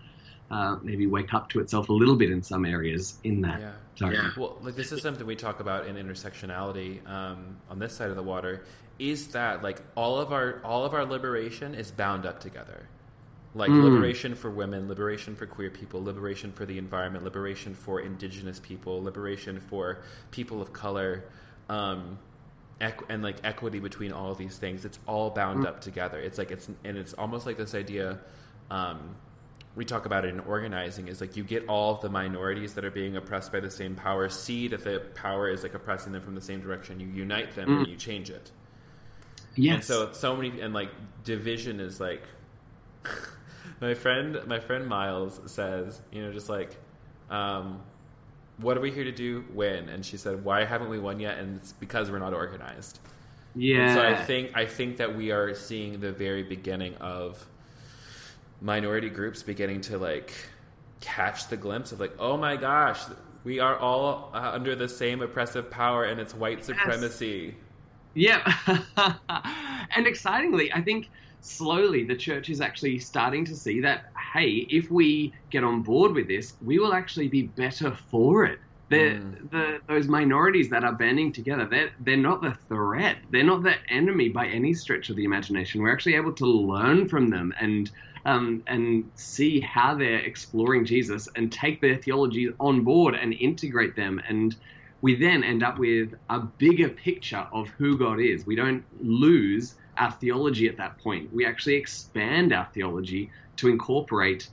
uh, 0.51 0.77
maybe 0.83 1.07
wake 1.07 1.33
up 1.33 1.49
to 1.51 1.61
itself 1.61 1.89
a 1.89 1.93
little 1.93 2.17
bit 2.17 2.31
in 2.31 2.43
some 2.43 2.65
areas 2.77 3.19
in 3.23 3.41
that. 3.43 3.61
Yeah. 3.61 3.73
Sorry. 3.97 4.19
Well, 4.37 4.59
like 4.63 4.77
this 4.77 4.91
is 4.93 5.03
something 5.03 5.27
we 5.27 5.37
talk 5.37 5.61
about 5.61 5.87
in 5.87 5.95
intersectionality 5.97 7.07
um, 7.09 7.57
on 7.71 7.79
this 7.79 7.93
side 7.95 8.11
of 8.11 8.17
the 8.17 8.23
water. 8.35 8.65
Is 8.99 9.29
that 9.29 9.63
like 9.63 9.81
all 9.95 10.19
of 10.19 10.33
our 10.33 10.61
all 10.65 10.85
of 10.85 10.93
our 10.95 11.05
liberation 11.05 11.75
is 11.75 11.91
bound 11.91 12.27
up 12.27 12.41
together, 12.41 12.81
like 13.55 13.71
Mm. 13.71 13.83
liberation 13.85 14.35
for 14.35 14.51
women, 14.51 14.89
liberation 14.89 15.37
for 15.37 15.47
queer 15.47 15.71
people, 15.71 16.03
liberation 16.03 16.53
for 16.53 16.67
the 16.67 16.79
environment, 16.79 17.25
liberation 17.25 17.75
for 17.75 18.01
indigenous 18.01 18.59
people, 18.61 19.03
liberation 19.03 19.61
for 19.61 20.03
people 20.31 20.61
of 20.61 20.73
color, 20.73 21.25
um, 21.69 22.19
equ- 22.81 23.05
and 23.09 23.23
like 23.23 23.37
equity 23.45 23.79
between 23.79 24.13
all 24.13 24.31
of 24.31 24.39
these 24.39 24.57
things. 24.57 24.85
It's 24.85 24.99
all 25.07 25.31
bound 25.31 25.67
up 25.67 25.81
together. 25.81 26.19
It's 26.19 26.39
like 26.39 26.51
it's 26.51 26.69
and 26.85 26.97
it's 26.99 27.13
almost 27.15 27.47
like 27.47 27.57
this 27.57 27.75
idea. 27.75 28.19
Um, 28.71 29.17
we 29.77 29.85
talk 29.85 30.05
about 30.05 30.25
it 30.25 30.29
in 30.29 30.41
organizing 30.41 31.07
is 31.09 31.21
like 31.21 31.37
you 31.37 31.45
get 31.45 31.67
all 31.69 31.95
the 31.95 32.09
minorities 32.09 32.75
that 32.75 32.85
are 32.85 32.91
being 32.91 33.17
oppressed 33.17 33.53
by 33.53 33.61
the 33.61 33.71
same 33.71 33.95
power 33.95 34.29
see 34.29 34.67
that 34.69 34.83
the 34.83 34.99
power 35.15 35.49
is 35.49 35.63
like 35.63 35.75
oppressing 35.75 36.13
them 36.13 36.21
from 36.23 36.35
the 36.35 36.41
same 36.41 36.61
direction 36.61 36.99
you 36.99 37.07
unite 37.07 37.55
them 37.55 37.79
and 37.79 37.87
you 37.87 37.95
change 37.97 38.31
it 38.31 38.51
Yes. 39.55 39.75
and 39.75 39.85
so 39.85 40.13
so 40.13 40.35
many 40.37 40.61
and 40.61 40.75
like 40.75 40.91
division 41.23 41.79
is 41.79 42.01
like 42.01 42.23
my 43.81 43.95
friend 43.95 44.41
my 44.47 44.59
friend 44.59 44.87
miles 44.89 45.41
says 45.47 46.01
you 46.11 46.23
know 46.23 46.33
just 46.33 46.49
like 46.49 46.77
um 47.31 47.81
what 48.61 48.77
are 48.77 48.81
we 48.81 48.91
here 48.91 49.05
to 49.05 49.13
do 49.13 49.45
win 49.53 49.89
and 49.89 50.05
she 50.05 50.17
said 50.17 50.45
why 50.45 50.65
haven't 50.65 50.89
we 50.89 50.99
won 50.99 51.21
yet 51.21 51.39
and 51.39 51.61
it's 51.61 51.73
because 51.73 52.11
we're 52.11 52.19
not 52.19 52.35
organized 52.35 52.99
yeah. 53.55 53.81
and 53.81 53.95
so 53.95 54.03
I 54.03 54.25
think 54.25 54.53
I 54.55 54.67
think 54.67 54.99
that 54.99 55.17
we 55.17 55.31
are 55.33 55.55
seeing 55.55 56.01
the 56.01 56.13
very 56.13 56.43
beginning 56.43 56.95
of 56.97 57.45
minority 58.61 59.09
groups 59.09 59.43
beginning 59.43 59.81
to 59.83 59.99
like 59.99 60.33
catch 61.01 61.49
the 61.49 61.57
glimpse 61.57 61.93
of 61.93 62.01
like, 62.01 62.15
oh 62.19 62.37
my 62.37 62.57
gosh, 62.57 63.01
we 63.45 63.59
are 63.59 63.77
all 63.79 64.31
uh, 64.35 64.51
under 64.53 64.77
the 64.77 64.89
same 64.89 65.23
oppressive 65.23 65.71
power, 65.71 66.05
and 66.05 66.21
it's 66.21 66.35
white 66.35 66.65
supremacy. 66.65 67.57
Yeah. 68.15 68.55
and 69.97 70.07
excitingly, 70.07 70.73
I 70.73 70.83
think 70.83 71.09
slowly 71.41 72.05
the 72.05 72.17
church 72.17 72.51
is 72.51 72.61
actually 72.61 72.99
starting 72.99 73.45
to 73.47 73.57
see 73.57 73.81
that, 73.81 74.10
hey, 74.33 74.67
if 74.71 74.91
we 74.91 75.33
get 75.51 75.65
on 75.65 75.83
board 75.83 76.13
with 76.13 76.29
this, 76.29 76.55
we 76.65 76.79
will 76.79 76.93
actually 76.93 77.29
be 77.29 77.43
better 77.43 77.93
for 78.11 78.45
it. 78.45 78.59
The, 78.89 79.21
the 79.53 79.79
those 79.87 80.09
minorities 80.09 80.69
that 80.71 80.83
are 80.83 80.93
banding 80.93 81.33
together, 81.33 81.65
they're, 81.65 81.91
they're 82.01 82.17
not 82.17 82.43
the 82.43 82.57
threat. 82.69 83.19
They're 83.31 83.45
not 83.45 83.63
the 83.63 83.77
enemy 83.89 84.31
by 84.31 84.49
any 84.49 84.75
stretch 84.75 85.11
of 85.11 85.17
the 85.17 85.25
imagination. 85.25 85.81
We're 85.81 85.93
actually 85.93 86.17
able 86.17 86.33
to 86.33 86.47
learn 86.47 87.09
from 87.09 87.31
them 87.31 87.55
and 87.61 87.91
um, 88.27 88.63
and 88.67 89.11
see 89.15 89.61
how 89.61 89.95
they're 89.95 90.19
exploring 90.19 90.85
Jesus 90.85 91.29
and 91.37 91.51
take 91.51 91.81
their 91.81 91.97
theologies 91.97 92.51
on 92.59 92.83
board 92.83 93.15
and 93.15 93.33
integrate 93.33 93.97
them 93.97 94.21
and 94.29 94.57
we 95.03 95.15
then 95.15 95.43
end 95.43 95.63
up 95.63 95.79
with 95.79 96.15
a 96.29 96.41
bigger 96.41 96.89
picture 96.89 97.47
of 97.53 97.69
who 97.71 97.97
God 97.97 98.21
is. 98.21 98.45
We 98.45 98.55
don't 98.55 98.85
lose 99.01 99.77
our 99.97 100.13
theology 100.13 100.69
at 100.69 100.77
that 100.77 100.99
point. 100.99 101.33
We 101.33 101.47
actually 101.47 101.77
expand 101.77 102.53
our 102.53 102.69
theology 102.75 103.31
to 103.61 103.69
incorporate 103.69 104.49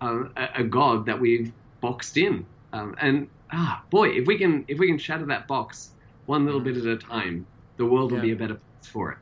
uh, 0.00 0.24
a, 0.36 0.48
a 0.56 0.64
God 0.64 1.06
that 1.06 1.20
we've 1.20 1.52
boxed 1.80 2.16
in. 2.16 2.46
Um, 2.72 2.94
and 3.00 3.28
ah, 3.52 3.82
boy, 3.90 4.08
if 4.10 4.26
we 4.26 4.38
can 4.38 4.64
if 4.68 4.78
we 4.78 4.86
can 4.86 4.98
shatter 4.98 5.26
that 5.26 5.46
box 5.48 5.90
one 6.26 6.44
little 6.46 6.60
bit 6.60 6.76
at 6.76 6.86
a 6.86 6.96
time, 6.96 7.46
the 7.76 7.84
world 7.86 8.12
will 8.12 8.18
Yeah. 8.18 8.22
be 8.24 8.32
a 8.32 8.36
better 8.36 8.54
place 8.54 8.90
for 8.92 9.12
it. 9.12 9.18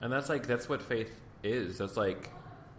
And 0.00 0.12
that's 0.12 0.28
like 0.28 0.46
that's 0.46 0.68
what 0.68 0.82
faith 0.82 1.10
is. 1.42 1.78
That's 1.78 1.96
like 1.96 2.30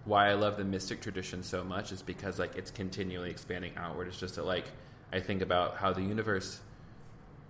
why 0.06 0.30
I 0.30 0.34
love 0.36 0.56
the 0.58 0.64
mystic 0.64 1.02
tradition 1.02 1.44
so 1.44 1.64
much 1.64 1.92
is 1.92 2.02
because 2.02 2.40
like 2.40 2.56
it's 2.56 2.72
continually 2.72 3.30
expanding 3.30 3.74
outward. 3.78 4.08
It's 4.08 4.20
just 4.20 4.36
that 4.36 4.46
like 4.46 4.66
I 5.12 5.20
think 5.20 5.42
about 5.42 5.78
how 5.78 5.94
the 5.94 6.02
universe 6.02 6.62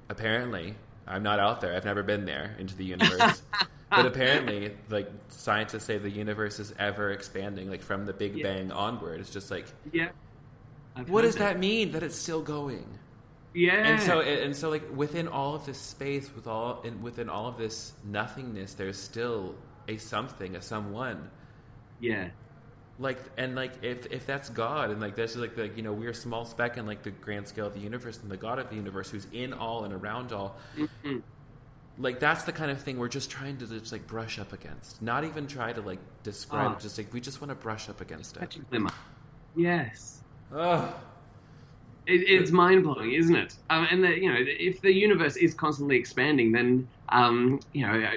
apparently 0.09 0.75
I'm 1.05 1.23
not 1.23 1.39
out 1.39 1.61
there. 1.61 1.73
I've 1.75 1.85
never 1.85 2.03
been 2.03 2.25
there 2.25 2.55
into 2.59 2.75
the 2.75 2.85
universe. 2.95 3.41
But 3.89 4.05
apparently 4.11 4.75
like 4.89 5.09
scientists 5.29 5.85
say 5.85 5.97
the 5.97 6.09
universe 6.09 6.59
is 6.59 6.73
ever 6.79 7.11
expanding 7.11 7.69
like 7.69 7.81
from 7.81 8.05
the 8.05 8.13
big 8.13 8.35
Yeah. 8.37 8.43
bang 8.43 8.71
onward. 8.71 9.19
It's 9.19 9.29
just 9.29 9.49
like 9.51 9.65
Yeah. 9.91 10.09
I've 10.95 11.09
what 11.09 11.21
does 11.21 11.35
that 11.35 11.59
mean 11.59 11.91
that 11.91 12.03
it's 12.03 12.15
still 12.17 12.41
going? 12.41 12.85
Yeah. 13.53 13.73
and 13.87 14.01
so 14.01 14.21
and 14.21 14.55
so 14.55 14.69
like 14.69 14.83
within 14.95 15.27
all 15.27 15.55
of 15.55 15.65
this 15.65 15.79
space 15.79 16.29
with 16.35 16.45
all 16.47 16.81
and 16.85 17.01
within 17.01 17.27
all 17.29 17.47
of 17.47 17.57
this 17.57 17.93
nothingness 18.03 18.73
there's 18.75 18.97
still 18.99 19.55
a 19.87 19.97
something 19.97 20.55
a 20.55 20.61
someone 20.61 21.29
yeah. 21.99 22.27
like 22.99 23.17
and 23.37 23.55
like 23.55 23.71
if 23.83 24.05
if 24.11 24.27
that's 24.27 24.49
god 24.49 24.91
and 24.91 25.01
like 25.01 25.15
this 25.15 25.31
is 25.31 25.37
like 25.37 25.57
like 25.57 25.75
you 25.75 25.81
know 25.81 25.93
we're 25.93 26.11
a 26.11 26.13
small 26.13 26.45
speck 26.45 26.77
in 26.77 26.85
like 26.85 27.01
the 27.01 27.09
grand 27.09 27.47
scale 27.47 27.65
of 27.67 27.73
the 27.73 27.79
universe 27.79 28.19
and 28.21 28.29
the 28.29 28.37
god 28.37 28.59
of 28.59 28.69
the 28.69 28.75
universe 28.75 29.09
who's 29.09 29.25
in 29.31 29.53
all 29.53 29.85
and 29.85 29.93
around 29.93 30.31
all 30.33 30.55
Mhm. 30.77 31.23
Like 31.99 32.19
that's 32.19 32.43
the 32.43 32.51
kind 32.51 32.69
of 32.71 32.81
thing 32.81 32.97
we're 32.97 33.07
just 33.07 33.29
trying 33.29 33.57
to 33.57 33.65
just 33.65 33.91
like 33.91 34.05
brush 34.07 34.37
up 34.39 34.53
against 34.53 35.01
not 35.01 35.23
even 35.23 35.47
try 35.47 35.73
to 35.73 35.81
like 35.81 35.99
describe 36.23 36.71
it 36.77 36.81
just 36.81 36.97
like 36.97 37.11
we 37.13 37.19
just 37.19 37.41
want 37.41 37.49
to 37.49 37.55
brush 37.55 37.89
up 37.89 38.01
against 38.01 38.37
it. 38.37 38.41
Yes. 39.55 40.21
Ugh. 40.55 40.93
It, 42.05 42.21
it's 42.29 42.51
mind 42.51 42.83
blowing, 42.83 43.11
isn't 43.13 43.35
it? 43.35 43.55
Um, 43.69 43.87
and 43.91 44.01
the, 44.03 44.09
you 44.09 44.31
know, 44.31 44.39
if 44.39 44.79
the 44.81 44.93
universe 44.93 45.35
is 45.35 45.53
constantly 45.53 45.97
expanding, 45.97 46.53
then 46.53 46.87
um, 47.09 47.59
you 47.73 47.85
know 47.85 47.99
uh, 47.99 48.11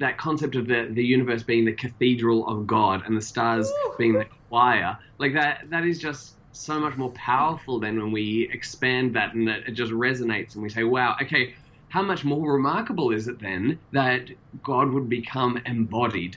that 0.00 0.18
concept 0.18 0.56
of 0.56 0.66
the 0.66 0.88
the 0.90 1.04
universe 1.04 1.42
being 1.42 1.64
the 1.64 1.72
cathedral 1.72 2.46
of 2.48 2.66
God 2.66 3.04
and 3.06 3.16
the 3.16 3.22
stars 3.22 3.70
being 3.98 4.14
the 4.14 4.26
choir, 4.48 4.98
like 5.18 5.34
that, 5.34 5.70
that 5.70 5.84
is 5.84 5.98
just 5.98 6.34
so 6.52 6.80
much 6.80 6.96
more 6.96 7.10
powerful 7.10 7.78
than 7.78 8.00
when 8.00 8.10
we 8.10 8.48
expand 8.52 9.14
that 9.14 9.34
and 9.34 9.46
that 9.46 9.68
it 9.68 9.72
just 9.72 9.92
resonates 9.92 10.54
and 10.54 10.62
we 10.62 10.68
say, 10.70 10.84
wow, 10.84 11.16
okay. 11.22 11.54
How 11.88 12.02
much 12.02 12.24
more 12.24 12.52
remarkable 12.52 13.10
is 13.10 13.28
it 13.28 13.38
then 13.38 13.78
that 13.92 14.28
God 14.62 14.90
would 14.90 15.08
become 15.08 15.58
embodied 15.64 16.36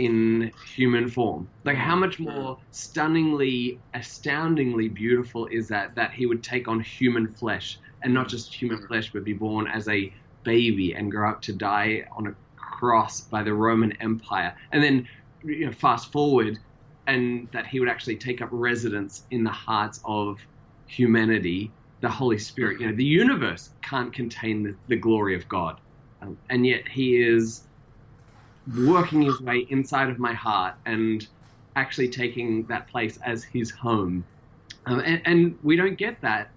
in 0.00 0.50
human 0.74 1.08
form. 1.08 1.46
Like 1.64 1.76
how 1.76 1.94
much 1.94 2.16
hmm. 2.16 2.24
more 2.24 2.58
stunningly, 2.70 3.78
astoundingly 3.92 4.88
beautiful 4.88 5.46
is 5.46 5.68
that 5.68 5.94
that 5.94 6.12
he 6.12 6.24
would 6.24 6.42
take 6.42 6.68
on 6.68 6.80
human 6.80 7.28
flesh 7.28 7.78
and 8.02 8.14
not 8.14 8.28
just 8.28 8.54
human 8.54 8.78
hmm. 8.78 8.86
flesh, 8.86 9.12
but 9.12 9.24
be 9.24 9.34
born 9.34 9.66
as 9.66 9.88
a 9.88 10.12
baby 10.42 10.94
and 10.94 11.10
grow 11.10 11.28
up 11.28 11.42
to 11.42 11.52
die 11.52 12.06
on 12.16 12.28
a 12.28 12.34
cross 12.56 13.20
by 13.20 13.42
the 13.42 13.52
Roman 13.52 13.92
Empire, 14.00 14.54
and 14.72 14.82
then 14.82 15.06
you 15.44 15.66
know, 15.66 15.72
fast 15.72 16.10
forward, 16.10 16.58
and 17.06 17.48
that 17.52 17.66
he 17.66 17.78
would 17.78 17.88
actually 17.88 18.16
take 18.16 18.40
up 18.40 18.48
residence 18.50 19.24
in 19.30 19.44
the 19.44 19.50
hearts 19.50 20.00
of 20.04 20.40
humanity, 20.86 21.70
the 22.00 22.08
Holy 22.08 22.38
Spirit. 22.38 22.80
You 22.80 22.88
know, 22.88 22.96
the 22.96 23.04
universe 23.04 23.70
can't 23.82 24.12
contain 24.12 24.62
the, 24.62 24.74
the 24.88 24.96
glory 24.96 25.34
of 25.34 25.48
God, 25.48 25.80
um, 26.22 26.36
and 26.48 26.66
yet 26.66 26.88
he 26.88 27.22
is 27.22 27.62
working 28.76 29.22
his 29.22 29.40
way 29.40 29.66
inside 29.70 30.10
of 30.10 30.18
my 30.18 30.32
heart 30.32 30.74
and 30.86 31.26
actually 31.76 32.08
taking 32.08 32.64
that 32.66 32.88
place 32.88 33.18
as 33.24 33.42
his 33.42 33.70
home. 33.70 34.24
Um, 34.86 35.00
and, 35.00 35.22
and 35.24 35.58
we 35.62 35.76
don't 35.76 35.96
get 35.96 36.20
that 36.22 36.50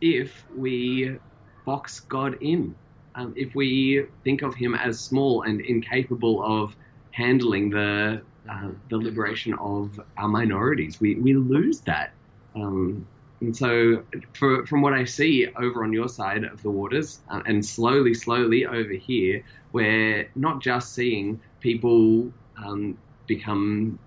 if 0.00 0.44
we 0.56 1.16
box 1.64 2.00
God 2.00 2.38
in. 2.40 2.74
Um, 3.14 3.34
if 3.36 3.54
we 3.54 4.06
think 4.24 4.42
of 4.42 4.54
him 4.54 4.74
as 4.74 5.00
small 5.00 5.42
and 5.42 5.60
incapable 5.60 6.42
of 6.44 6.74
handling 7.10 7.70
the 7.70 8.22
uh, 8.50 8.68
the 8.88 8.96
liberation 8.96 9.52
of 9.54 10.00
our 10.16 10.28
minorities, 10.28 11.00
we, 11.00 11.16
we 11.16 11.34
lose 11.34 11.80
that. 11.80 12.12
Um, 12.54 13.06
and 13.40 13.56
so, 13.56 14.04
for, 14.34 14.66
from 14.66 14.82
what 14.82 14.92
I 14.92 15.04
see 15.04 15.48
over 15.56 15.82
on 15.82 15.92
your 15.92 16.08
side 16.08 16.44
of 16.44 16.62
the 16.62 16.70
waters, 16.70 17.20
uh, 17.30 17.40
and 17.46 17.64
slowly, 17.64 18.12
slowly 18.12 18.66
over 18.66 18.92
here, 18.92 19.42
we're 19.72 20.28
not 20.34 20.60
just 20.60 20.94
seeing 20.94 21.40
people 21.60 22.30
um, 22.62 22.98
become 23.26 23.98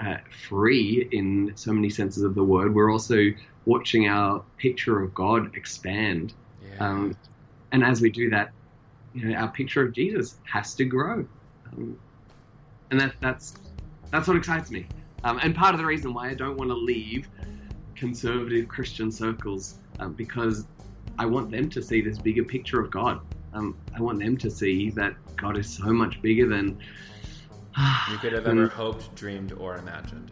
uh, 0.00 0.16
free 0.48 1.08
in 1.12 1.52
so 1.54 1.72
many 1.72 1.90
senses 1.90 2.22
of 2.22 2.34
the 2.34 2.42
word, 2.42 2.74
we're 2.74 2.90
also 2.90 3.28
watching 3.66 4.08
our 4.08 4.42
picture 4.56 5.00
of 5.02 5.14
God 5.14 5.54
expand. 5.54 6.32
yeah 6.62 6.88
Um, 6.88 7.16
and 7.72 7.84
as 7.84 8.00
we 8.00 8.10
do 8.10 8.30
that, 8.30 8.50
you 9.14 9.28
know, 9.28 9.36
our 9.36 9.48
picture 9.48 9.82
of 9.82 9.92
Jesus 9.92 10.36
has 10.50 10.74
to 10.76 10.84
grow. 10.84 11.26
Um, 11.72 11.98
and 12.90 13.00
that 13.00 13.14
that's 13.20 13.54
that's 14.10 14.26
what 14.26 14.36
excites 14.36 14.70
me. 14.70 14.86
Um, 15.22 15.38
and 15.42 15.54
part 15.54 15.74
of 15.74 15.78
the 15.78 15.86
reason 15.86 16.14
why 16.14 16.30
I 16.30 16.34
don't 16.34 16.56
want 16.56 16.70
to 16.70 16.76
leave 16.76 17.28
conservative 18.00 18.66
Christian 18.66 19.12
circles 19.12 19.74
um, 19.98 20.14
because 20.14 20.66
I 21.18 21.26
want 21.26 21.50
them 21.50 21.68
to 21.68 21.82
see 21.82 22.00
this 22.00 22.18
bigger 22.18 22.42
picture 22.42 22.80
of 22.80 22.90
God. 22.90 23.20
Um, 23.52 23.76
I 23.94 24.00
want 24.00 24.18
them 24.20 24.38
to 24.38 24.50
see 24.50 24.88
that 24.90 25.14
God 25.36 25.58
is 25.58 25.68
so 25.68 25.92
much 25.92 26.22
bigger 26.22 26.48
than 26.48 26.78
you 28.10 28.16
could 28.18 28.32
have 28.32 28.46
ever 28.46 28.68
hoped, 28.68 29.14
dreamed, 29.14 29.52
or 29.52 29.76
imagined. 29.76 30.30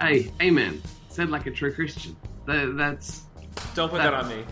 Hey, 0.00 0.32
amen. 0.40 0.82
Said 1.10 1.28
like 1.28 1.46
a 1.46 1.50
true 1.50 1.72
Christian. 1.72 2.16
That, 2.46 2.76
that's. 2.78 3.26
Don't 3.74 3.90
put 3.90 3.98
that, 3.98 4.12
that 4.12 4.14
on 4.14 4.28
me. 4.30 4.44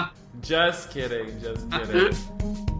just 0.40 0.90
kidding. 0.90 1.40
Just 1.40 1.68
kidding. 1.68 2.70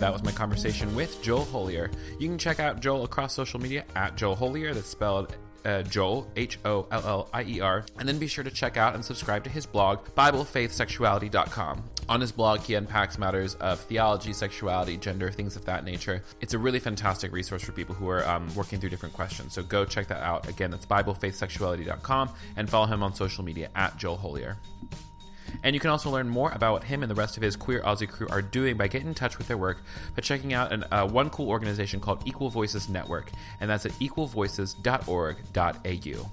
That 0.00 0.14
was 0.14 0.24
my 0.24 0.32
conversation 0.32 0.94
with 0.94 1.22
Joel 1.22 1.44
Hollier. 1.44 1.90
You 2.18 2.26
can 2.26 2.38
check 2.38 2.58
out 2.58 2.80
Joel 2.80 3.04
across 3.04 3.34
social 3.34 3.60
media 3.60 3.84
at 3.94 4.16
Joel 4.16 4.34
Hollier. 4.34 4.72
That's 4.72 4.88
spelled 4.88 5.36
uh, 5.66 5.82
Joel, 5.82 6.26
H 6.36 6.58
O 6.64 6.86
L 6.90 7.02
L 7.04 7.28
I 7.34 7.42
E 7.42 7.60
R, 7.60 7.84
and 7.98 8.08
then 8.08 8.18
be 8.18 8.26
sure 8.26 8.42
to 8.42 8.50
check 8.50 8.78
out 8.78 8.94
and 8.94 9.04
subscribe 9.04 9.44
to 9.44 9.50
his 9.50 9.66
blog, 9.66 10.06
BibleFaithSexuality.com. 10.16 11.84
On 12.08 12.18
his 12.18 12.32
blog, 12.32 12.60
he 12.60 12.76
unpacks 12.76 13.18
matters 13.18 13.56
of 13.56 13.78
theology, 13.80 14.32
sexuality, 14.32 14.96
gender, 14.96 15.30
things 15.30 15.54
of 15.54 15.66
that 15.66 15.84
nature. 15.84 16.24
It's 16.40 16.54
a 16.54 16.58
really 16.58 16.80
fantastic 16.80 17.30
resource 17.30 17.62
for 17.62 17.72
people 17.72 17.94
who 17.94 18.08
are 18.08 18.26
um, 18.26 18.52
working 18.54 18.80
through 18.80 18.90
different 18.90 19.14
questions. 19.14 19.52
So 19.52 19.62
go 19.62 19.84
check 19.84 20.08
that 20.08 20.22
out. 20.22 20.48
Again, 20.48 20.70
that's 20.70 20.86
BibleFaithSexuality.com 20.86 22.30
and 22.56 22.70
follow 22.70 22.86
him 22.86 23.02
on 23.02 23.14
social 23.14 23.44
media 23.44 23.68
at 23.74 23.98
Joel 23.98 24.16
Hollier. 24.16 24.56
And 25.62 25.74
you 25.74 25.80
can 25.80 25.90
also 25.90 26.10
learn 26.10 26.28
more 26.28 26.50
about 26.52 26.72
what 26.72 26.84
him 26.84 27.02
and 27.02 27.10
the 27.10 27.14
rest 27.14 27.36
of 27.36 27.42
his 27.42 27.56
Queer 27.56 27.82
Aussie 27.82 28.08
crew 28.08 28.28
are 28.28 28.42
doing 28.42 28.76
by 28.76 28.88
getting 28.88 29.08
in 29.08 29.14
touch 29.14 29.38
with 29.38 29.48
their 29.48 29.56
work 29.56 29.78
by 30.14 30.22
checking 30.22 30.52
out 30.52 30.72
an, 30.72 30.84
uh, 30.90 31.06
one 31.06 31.30
cool 31.30 31.48
organization 31.48 32.00
called 32.00 32.22
Equal 32.26 32.50
Voices 32.50 32.88
Network, 32.88 33.30
and 33.60 33.70
that's 33.70 33.86
at 33.86 33.92
equalvoices.org.au. 33.92 36.30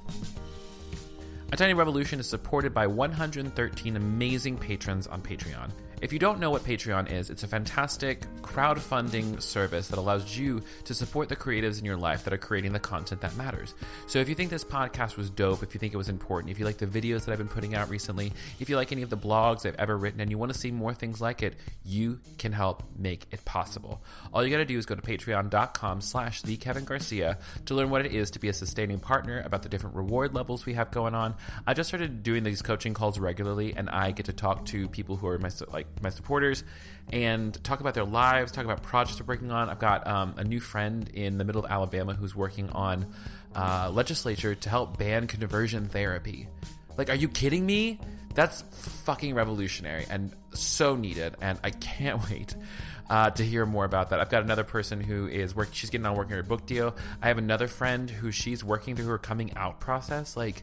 A 1.50 1.56
Tiny 1.56 1.74
Revolution 1.74 2.20
is 2.20 2.30
supported 2.30 2.74
by 2.74 2.88
113 2.88 3.96
amazing 3.96 4.58
patrons 4.58 5.08
on 5.08 5.22
Patreon. 5.22 5.72
If 6.00 6.14
you 6.14 6.20
don't 6.20 6.40
know 6.40 6.52
what 6.52 6.64
Patreon 6.64 7.12
is, 7.12 7.32
it's 7.32 7.42
a 7.42 7.48
fantastic 7.48 8.22
crowdfunding 8.44 9.42
service 9.42 9.88
that 9.88 9.98
allows 9.98 10.38
you 10.38 10.62
to 10.86 10.94
support 10.94 11.28
the 11.28 11.36
creatives 11.36 11.80
in 11.80 11.86
your 11.86 11.98
life 11.98 12.24
that 12.24 12.34
are 12.34 12.38
creating 12.38 12.72
the 12.72 12.80
content 12.80 13.22
that 13.22 13.36
matters. 13.36 13.74
So 14.06 14.20
if 14.20 14.30
you 14.30 14.36
think 14.36 14.52
this 14.52 14.64
podcast 14.64 15.18
was 15.18 15.32
dope, 15.32 15.64
if 15.64 15.74
you 15.74 15.80
think 15.80 15.96
it 15.96 15.98
was 15.98 16.08
important, 16.08 16.52
if 16.52 16.60
you 16.60 16.66
like 16.66 16.78
the 16.78 16.86
videos 16.86 17.26
that 17.26 17.32
I've 17.32 17.40
been 17.40 17.48
putting 17.48 17.74
out 17.74 17.90
recently, 17.90 18.32
if 18.60 18.70
you 18.70 18.76
like 18.76 18.92
any 18.92 19.02
of 19.02 19.10
the 19.10 19.18
blogs 19.18 19.66
I've 19.66 19.76
ever 19.78 19.98
written 19.98 20.22
and 20.22 20.30
you 20.30 20.38
want 20.38 20.54
to 20.54 20.58
see 20.58 20.70
more 20.70 20.94
things 20.94 21.20
like 21.20 21.42
it, 21.42 21.56
you 21.84 22.20
can 22.38 22.52
help 22.52 22.84
make 22.96 23.26
it 23.32 23.44
possible. 23.44 24.04
All 24.32 24.46
you 24.46 24.52
got 24.52 24.58
to 24.58 24.66
do 24.66 24.78
is 24.78 24.86
go 24.86 24.94
to 24.94 25.02
patreon.com 25.02 26.02
slash 26.02 26.44
the 26.44 26.58
Kevin 26.58 26.86
Garcia 26.86 27.40
to 27.66 27.74
learn 27.74 27.90
what 27.90 28.06
it 28.06 28.12
is 28.12 28.30
to 28.32 28.40
be 28.40 28.50
a 28.50 28.54
sustaining 28.54 29.00
partner, 29.00 29.42
about 29.44 29.64
the 29.64 29.70
different 29.70 29.96
reward 29.96 30.36
levels 30.36 30.64
we 30.64 30.76
have 30.76 30.92
going 30.92 31.16
on. 31.16 31.34
I 31.66 31.74
just 31.74 31.90
started 31.90 32.22
doing 32.22 32.44
these 32.44 32.62
coaching 32.62 32.94
calls 32.94 33.18
regularly 33.18 33.74
and 33.76 33.90
I 33.90 34.12
get 34.12 34.28
to 34.28 34.34
talk 34.34 34.64
to 34.68 34.88
people 34.90 35.16
who 35.16 35.26
are 35.26 35.40
my 35.40 35.50
like 35.72 35.87
my 36.02 36.10
supporters 36.10 36.64
and 37.12 37.62
talk 37.64 37.80
about 37.80 37.94
their 37.94 38.04
lives, 38.04 38.52
talk 38.52 38.66
about 38.66 38.84
projects 38.84 39.18
they're 39.18 39.26
working 39.26 39.52
on. 39.52 39.70
I've 39.70 39.80
got 39.80 40.06
um, 40.08 40.36
a 40.38 40.44
new 40.44 40.60
friend 40.60 41.10
in 41.10 41.38
the 41.38 41.46
middle 41.46 41.64
of 41.64 41.72
Alabama 41.72 42.14
who's 42.14 42.36
working 42.36 42.70
on 42.70 43.14
uh, 43.56 43.90
legislature 43.92 44.56
to 44.56 44.70
help 44.70 44.98
ban 44.98 45.28
conversion 45.28 45.88
therapy. 45.88 46.48
Like, 46.98 47.10
are 47.10 47.16
you 47.16 47.30
kidding 47.30 47.66
me? 47.66 48.00
That's 48.34 48.62
fucking 49.06 49.34
revolutionary 49.34 50.06
and 50.10 50.32
so 50.54 50.96
needed, 50.96 51.36
and 51.42 51.60
I 51.64 51.72
can't 51.72 52.30
wait. 52.30 52.56
Uh, 53.10 53.30
to 53.30 53.42
hear 53.42 53.66
more 53.66 53.86
about 53.86 54.10
that. 54.10 54.20
I've 54.20 54.30
got 54.30 54.44
another 54.44 54.66
person 54.66 55.00
who 55.00 55.28
is 55.28 55.56
work. 55.56 55.70
She's 55.72 55.90
getting 55.90 56.06
on 56.06 56.18
working 56.18 56.36
her 56.36 56.44
book 56.44 56.66
deal. 56.66 56.94
I 57.22 57.30
have 57.30 57.38
another 57.38 57.70
friend 57.70 58.10
who 58.10 58.34
she's 58.34 58.66
working 58.66 58.98
through 58.98 59.08
her 59.08 59.18
coming 59.18 59.56
out 59.56 59.80
process. 59.80 60.36
Like, 60.36 60.62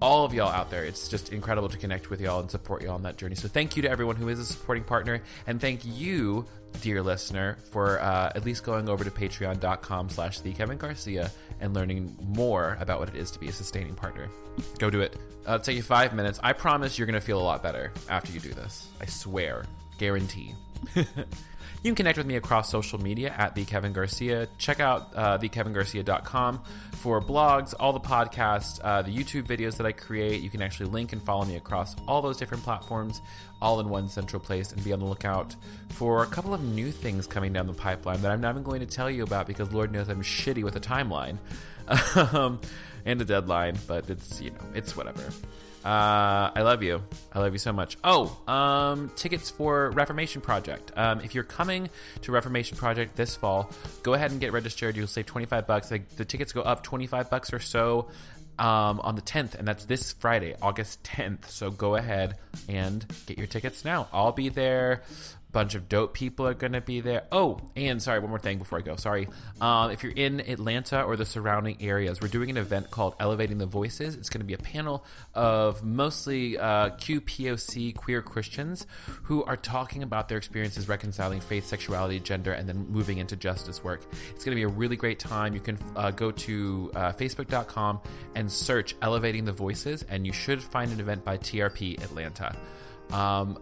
all 0.00 0.24
of 0.24 0.32
y'all 0.32 0.50
out 0.50 0.70
there. 0.70 0.84
It's 0.84 1.08
just 1.08 1.32
incredible 1.32 1.68
to 1.68 1.76
connect 1.76 2.10
with 2.10 2.20
y'all 2.20 2.40
and 2.40 2.50
support 2.50 2.82
y'all 2.82 2.94
on 2.94 3.02
that 3.02 3.16
journey. 3.16 3.34
So 3.34 3.48
thank 3.48 3.76
you 3.76 3.82
to 3.82 3.90
everyone 3.90 4.16
who 4.16 4.28
is 4.28 4.38
a 4.38 4.44
supporting 4.44 4.84
partner, 4.84 5.22
and 5.46 5.60
thank 5.60 5.80
you, 5.84 6.46
dear 6.80 7.02
listener, 7.02 7.58
for 7.70 8.00
uh, 8.00 8.32
at 8.34 8.44
least 8.44 8.64
going 8.64 8.88
over 8.88 9.04
to 9.04 9.10
patreon.com 9.10 10.08
slash 10.10 10.40
the 10.40 10.52
Kevin 10.52 10.78
Garcia 10.78 11.30
and 11.60 11.74
learning 11.74 12.16
more 12.20 12.76
about 12.80 13.00
what 13.00 13.08
it 13.08 13.16
is 13.16 13.30
to 13.32 13.38
be 13.38 13.48
a 13.48 13.52
sustaining 13.52 13.94
partner. 13.94 14.28
Go 14.78 14.90
do 14.90 15.00
it. 15.00 15.16
Uh, 15.46 15.54
it'll 15.54 15.64
take 15.64 15.76
you 15.76 15.82
five 15.82 16.14
minutes. 16.14 16.38
I 16.42 16.52
promise 16.52 16.98
you're 16.98 17.06
going 17.06 17.14
to 17.14 17.20
feel 17.20 17.40
a 17.40 17.42
lot 17.42 17.62
better 17.62 17.92
after 18.08 18.32
you 18.32 18.40
do 18.40 18.52
this. 18.54 18.88
I 19.00 19.06
swear. 19.06 19.64
Guarantee. 19.98 20.54
You 21.82 21.90
can 21.90 21.94
connect 21.94 22.18
with 22.18 22.26
me 22.26 22.34
across 22.34 22.68
social 22.68 23.00
media 23.00 23.32
at 23.38 23.54
the 23.54 23.64
Kevin 23.64 23.92
Garcia. 23.92 24.48
Check 24.58 24.80
out 24.80 25.12
uh, 25.14 25.38
thekevingarcia.com 25.38 26.60
for 26.96 27.20
blogs, 27.20 27.72
all 27.78 27.92
the 27.92 28.00
podcasts, 28.00 28.80
uh, 28.82 29.02
the 29.02 29.16
YouTube 29.16 29.44
videos 29.44 29.76
that 29.76 29.86
I 29.86 29.92
create. 29.92 30.42
You 30.42 30.50
can 30.50 30.60
actually 30.60 30.90
link 30.90 31.12
and 31.12 31.22
follow 31.22 31.44
me 31.44 31.54
across 31.54 31.94
all 32.08 32.20
those 32.20 32.36
different 32.36 32.64
platforms, 32.64 33.22
all 33.62 33.78
in 33.78 33.88
one 33.88 34.08
central 34.08 34.40
place, 34.40 34.72
and 34.72 34.82
be 34.82 34.92
on 34.92 34.98
the 34.98 35.04
lookout 35.04 35.54
for 35.90 36.24
a 36.24 36.26
couple 36.26 36.52
of 36.52 36.64
new 36.64 36.90
things 36.90 37.28
coming 37.28 37.52
down 37.52 37.68
the 37.68 37.74
pipeline 37.74 38.22
that 38.22 38.32
I'm 38.32 38.40
not 38.40 38.50
even 38.50 38.64
going 38.64 38.80
to 38.80 38.86
tell 38.86 39.08
you 39.08 39.22
about 39.22 39.46
because 39.46 39.72
Lord 39.72 39.92
knows 39.92 40.08
I'm 40.08 40.22
shitty 40.22 40.64
with 40.64 40.74
a 40.74 40.80
timeline 40.80 41.38
um, 42.34 42.60
and 43.04 43.20
a 43.22 43.24
deadline. 43.24 43.78
But 43.86 44.10
it's 44.10 44.40
you 44.40 44.50
know 44.50 44.64
it's 44.74 44.96
whatever. 44.96 45.22
Uh, 45.84 46.50
I 46.54 46.62
love 46.62 46.82
you. 46.82 47.02
I 47.32 47.38
love 47.38 47.52
you 47.52 47.58
so 47.58 47.72
much. 47.72 47.96
Oh, 48.02 48.36
um, 48.46 49.10
tickets 49.16 49.50
for 49.50 49.90
Reformation 49.90 50.40
Project. 50.40 50.92
Um, 50.96 51.20
if 51.20 51.34
you're 51.34 51.44
coming 51.44 51.88
to 52.22 52.32
Reformation 52.32 52.76
Project 52.76 53.16
this 53.16 53.36
fall, 53.36 53.70
go 54.02 54.14
ahead 54.14 54.30
and 54.32 54.40
get 54.40 54.52
registered. 54.52 54.96
You'll 54.96 55.06
save 55.06 55.26
25 55.26 55.66
bucks. 55.66 55.88
The 55.88 56.24
tickets 56.24 56.52
go 56.52 56.62
up 56.62 56.82
25 56.82 57.30
bucks 57.30 57.52
or 57.52 57.60
so 57.60 58.08
um, 58.58 59.00
on 59.00 59.14
the 59.14 59.22
10th, 59.22 59.54
and 59.54 59.66
that's 59.66 59.84
this 59.84 60.12
Friday, 60.12 60.56
August 60.60 61.02
10th. 61.04 61.46
So 61.48 61.70
go 61.70 61.94
ahead 61.94 62.36
and 62.68 63.06
get 63.26 63.38
your 63.38 63.46
tickets 63.46 63.84
now. 63.84 64.08
I'll 64.12 64.32
be 64.32 64.48
there 64.48 65.02
bunch 65.58 65.74
of 65.74 65.88
dope 65.88 66.14
people 66.14 66.46
are 66.46 66.54
going 66.54 66.72
to 66.72 66.80
be 66.80 67.00
there. 67.00 67.24
Oh, 67.32 67.58
and 67.74 68.00
sorry, 68.00 68.20
one 68.20 68.30
more 68.30 68.38
thing 68.38 68.58
before 68.58 68.78
I 68.78 68.82
go. 68.82 68.94
Sorry. 68.94 69.26
Um, 69.60 69.90
if 69.90 70.04
you're 70.04 70.12
in 70.12 70.38
Atlanta 70.38 71.02
or 71.02 71.16
the 71.16 71.26
surrounding 71.26 71.78
areas, 71.80 72.20
we're 72.20 72.28
doing 72.28 72.48
an 72.48 72.56
event 72.56 72.92
called 72.92 73.16
Elevating 73.18 73.58
the 73.58 73.66
Voices. 73.66 74.14
It's 74.14 74.28
going 74.28 74.38
to 74.38 74.46
be 74.46 74.54
a 74.54 74.58
panel 74.58 75.04
of 75.34 75.82
mostly 75.82 76.56
uh, 76.56 76.90
QPOC 76.90 77.96
queer 77.96 78.22
Christians 78.22 78.86
who 79.24 79.42
are 79.42 79.56
talking 79.56 80.04
about 80.04 80.28
their 80.28 80.38
experiences 80.38 80.88
reconciling 80.88 81.40
faith, 81.40 81.66
sexuality, 81.66 82.20
gender, 82.20 82.52
and 82.52 82.68
then 82.68 82.86
moving 82.88 83.18
into 83.18 83.34
justice 83.34 83.82
work. 83.82 84.02
It's 84.30 84.44
going 84.44 84.56
to 84.56 84.60
be 84.60 84.62
a 84.62 84.68
really 84.68 84.94
great 84.94 85.18
time. 85.18 85.54
You 85.54 85.60
can 85.60 85.76
uh, 85.96 86.12
go 86.12 86.30
to 86.30 86.92
uh, 86.94 87.12
facebook.com 87.14 88.00
and 88.36 88.48
search 88.48 88.94
Elevating 89.02 89.44
the 89.44 89.52
Voices, 89.52 90.04
and 90.08 90.24
you 90.24 90.32
should 90.32 90.62
find 90.62 90.92
an 90.92 91.00
event 91.00 91.24
by 91.24 91.36
TRP 91.36 92.00
Atlanta. 92.00 92.54
Um, 93.10 93.58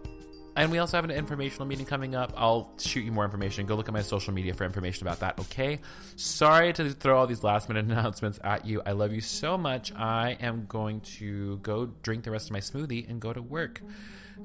and 0.57 0.71
we 0.71 0.79
also 0.79 0.97
have 0.97 1.05
an 1.05 1.11
informational 1.11 1.67
meeting 1.67 1.85
coming 1.85 2.15
up. 2.15 2.33
I'll 2.35 2.73
shoot 2.79 3.01
you 3.01 3.11
more 3.11 3.23
information. 3.23 3.67
Go 3.67 3.75
look 3.75 3.87
at 3.87 3.93
my 3.93 4.01
social 4.01 4.33
media 4.33 4.55
for 4.55 4.65
information 4.65 5.07
about 5.07 5.19
that, 5.19 5.39
okay? 5.39 5.79
Sorry 6.15 6.73
to 6.73 6.89
throw 6.91 7.19
all 7.19 7.27
these 7.27 7.43
last 7.43 7.69
minute 7.69 7.85
announcements 7.91 8.39
at 8.43 8.65
you. 8.65 8.81
I 8.83 8.93
love 8.93 9.13
you 9.13 9.21
so 9.21 9.57
much. 9.57 9.93
I 9.93 10.35
am 10.41 10.65
going 10.67 11.01
to 11.01 11.57
go 11.57 11.85
drink 12.01 12.23
the 12.23 12.31
rest 12.31 12.47
of 12.47 12.53
my 12.53 12.59
smoothie 12.59 13.07
and 13.07 13.21
go 13.21 13.31
to 13.31 13.41
work. 13.41 13.81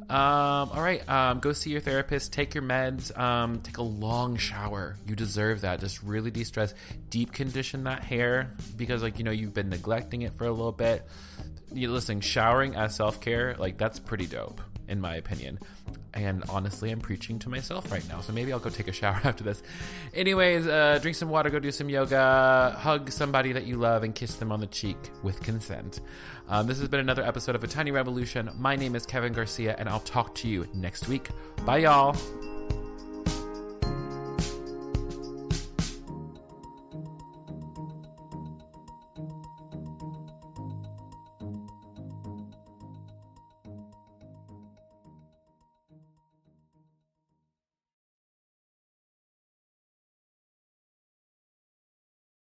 Um, 0.09 0.71
all 0.71 0.83
right, 0.83 1.07
um, 1.09 1.41
go 1.41 1.53
see 1.53 1.71
your 1.71 1.81
therapist, 1.81 2.33
take 2.33 2.55
your 2.55 2.63
meds, 2.63 3.17
um, 3.19 3.61
take 3.61 3.79
a 3.79 3.83
long 3.83 4.37
shower. 4.37 4.97
You 5.07 5.17
deserve 5.17 5.63
that. 5.63 5.81
Just 5.81 6.03
really 6.03 6.31
de 6.31 6.45
stress, 6.45 6.75
deep 7.09 7.33
condition 7.33 7.85
that 7.85 8.03
hair 8.03 8.53
because, 8.77 9.03
like, 9.03 9.19
you 9.19 9.25
know, 9.25 9.31
you've 9.31 9.55
been 9.55 9.71
neglecting 9.71 10.23
it 10.23 10.35
for 10.35 10.47
a 10.47 10.51
little 10.51 10.73
bit. 10.73 11.07
You 11.73 11.91
listen, 11.91 12.21
showering 12.21 12.75
as 12.75 12.95
self 12.95 13.21
care, 13.21 13.55
like, 13.59 13.79
that's 13.79 13.99
pretty 13.99 14.27
dope, 14.27 14.61
in 14.89 15.01
my 15.01 15.17
opinion. 15.17 15.59
And 16.15 16.45
honestly, 16.49 16.91
I'm 16.91 17.01
preaching 17.01 17.39
to 17.41 17.49
myself 17.49 17.91
right 17.91 18.07
now, 18.09 18.21
so 18.21 18.33
maybe 18.33 18.53
I'll 18.53 18.59
go 18.59 18.71
take 18.71 18.89
a 18.89 18.93
shower 18.93 19.21
after 19.25 19.43
this. 19.45 19.63
Anyways, 20.15 20.67
uh, 20.67 20.99
drink 21.01 21.17
some 21.17 21.31
water, 21.31 21.49
go 21.51 21.59
do 21.59 21.73
some 21.73 21.89
yoga, 21.89 22.77
hug 22.79 23.11
somebody 23.11 23.53
that 23.53 23.67
you 23.67 23.77
love, 23.77 24.03
and 24.03 24.15
kiss 24.15 24.35
them 24.35 24.53
on 24.53 24.61
the 24.61 24.67
cheek 24.67 24.99
with 25.23 25.41
consent. 25.43 26.01
Um, 26.49 26.67
this 26.67 26.79
has 26.81 26.89
been 26.89 27.01
another 27.01 27.23
episode 27.23 27.55
of 27.55 27.65
A 27.65 27.67
Tiny 27.67 27.91
Revolution. 27.93 28.51
My 28.59 28.77
name 28.77 28.95
is 28.95 29.07
Kevin 29.07 29.33
Garcia, 29.33 29.75
and 29.79 29.89
I'll 29.89 30.01
talk 30.01 30.35
to 30.37 30.49
you 30.49 30.69
next 30.75 31.09
week. 31.09 31.29
Bye, 31.65 31.79
y'all. 31.79 32.15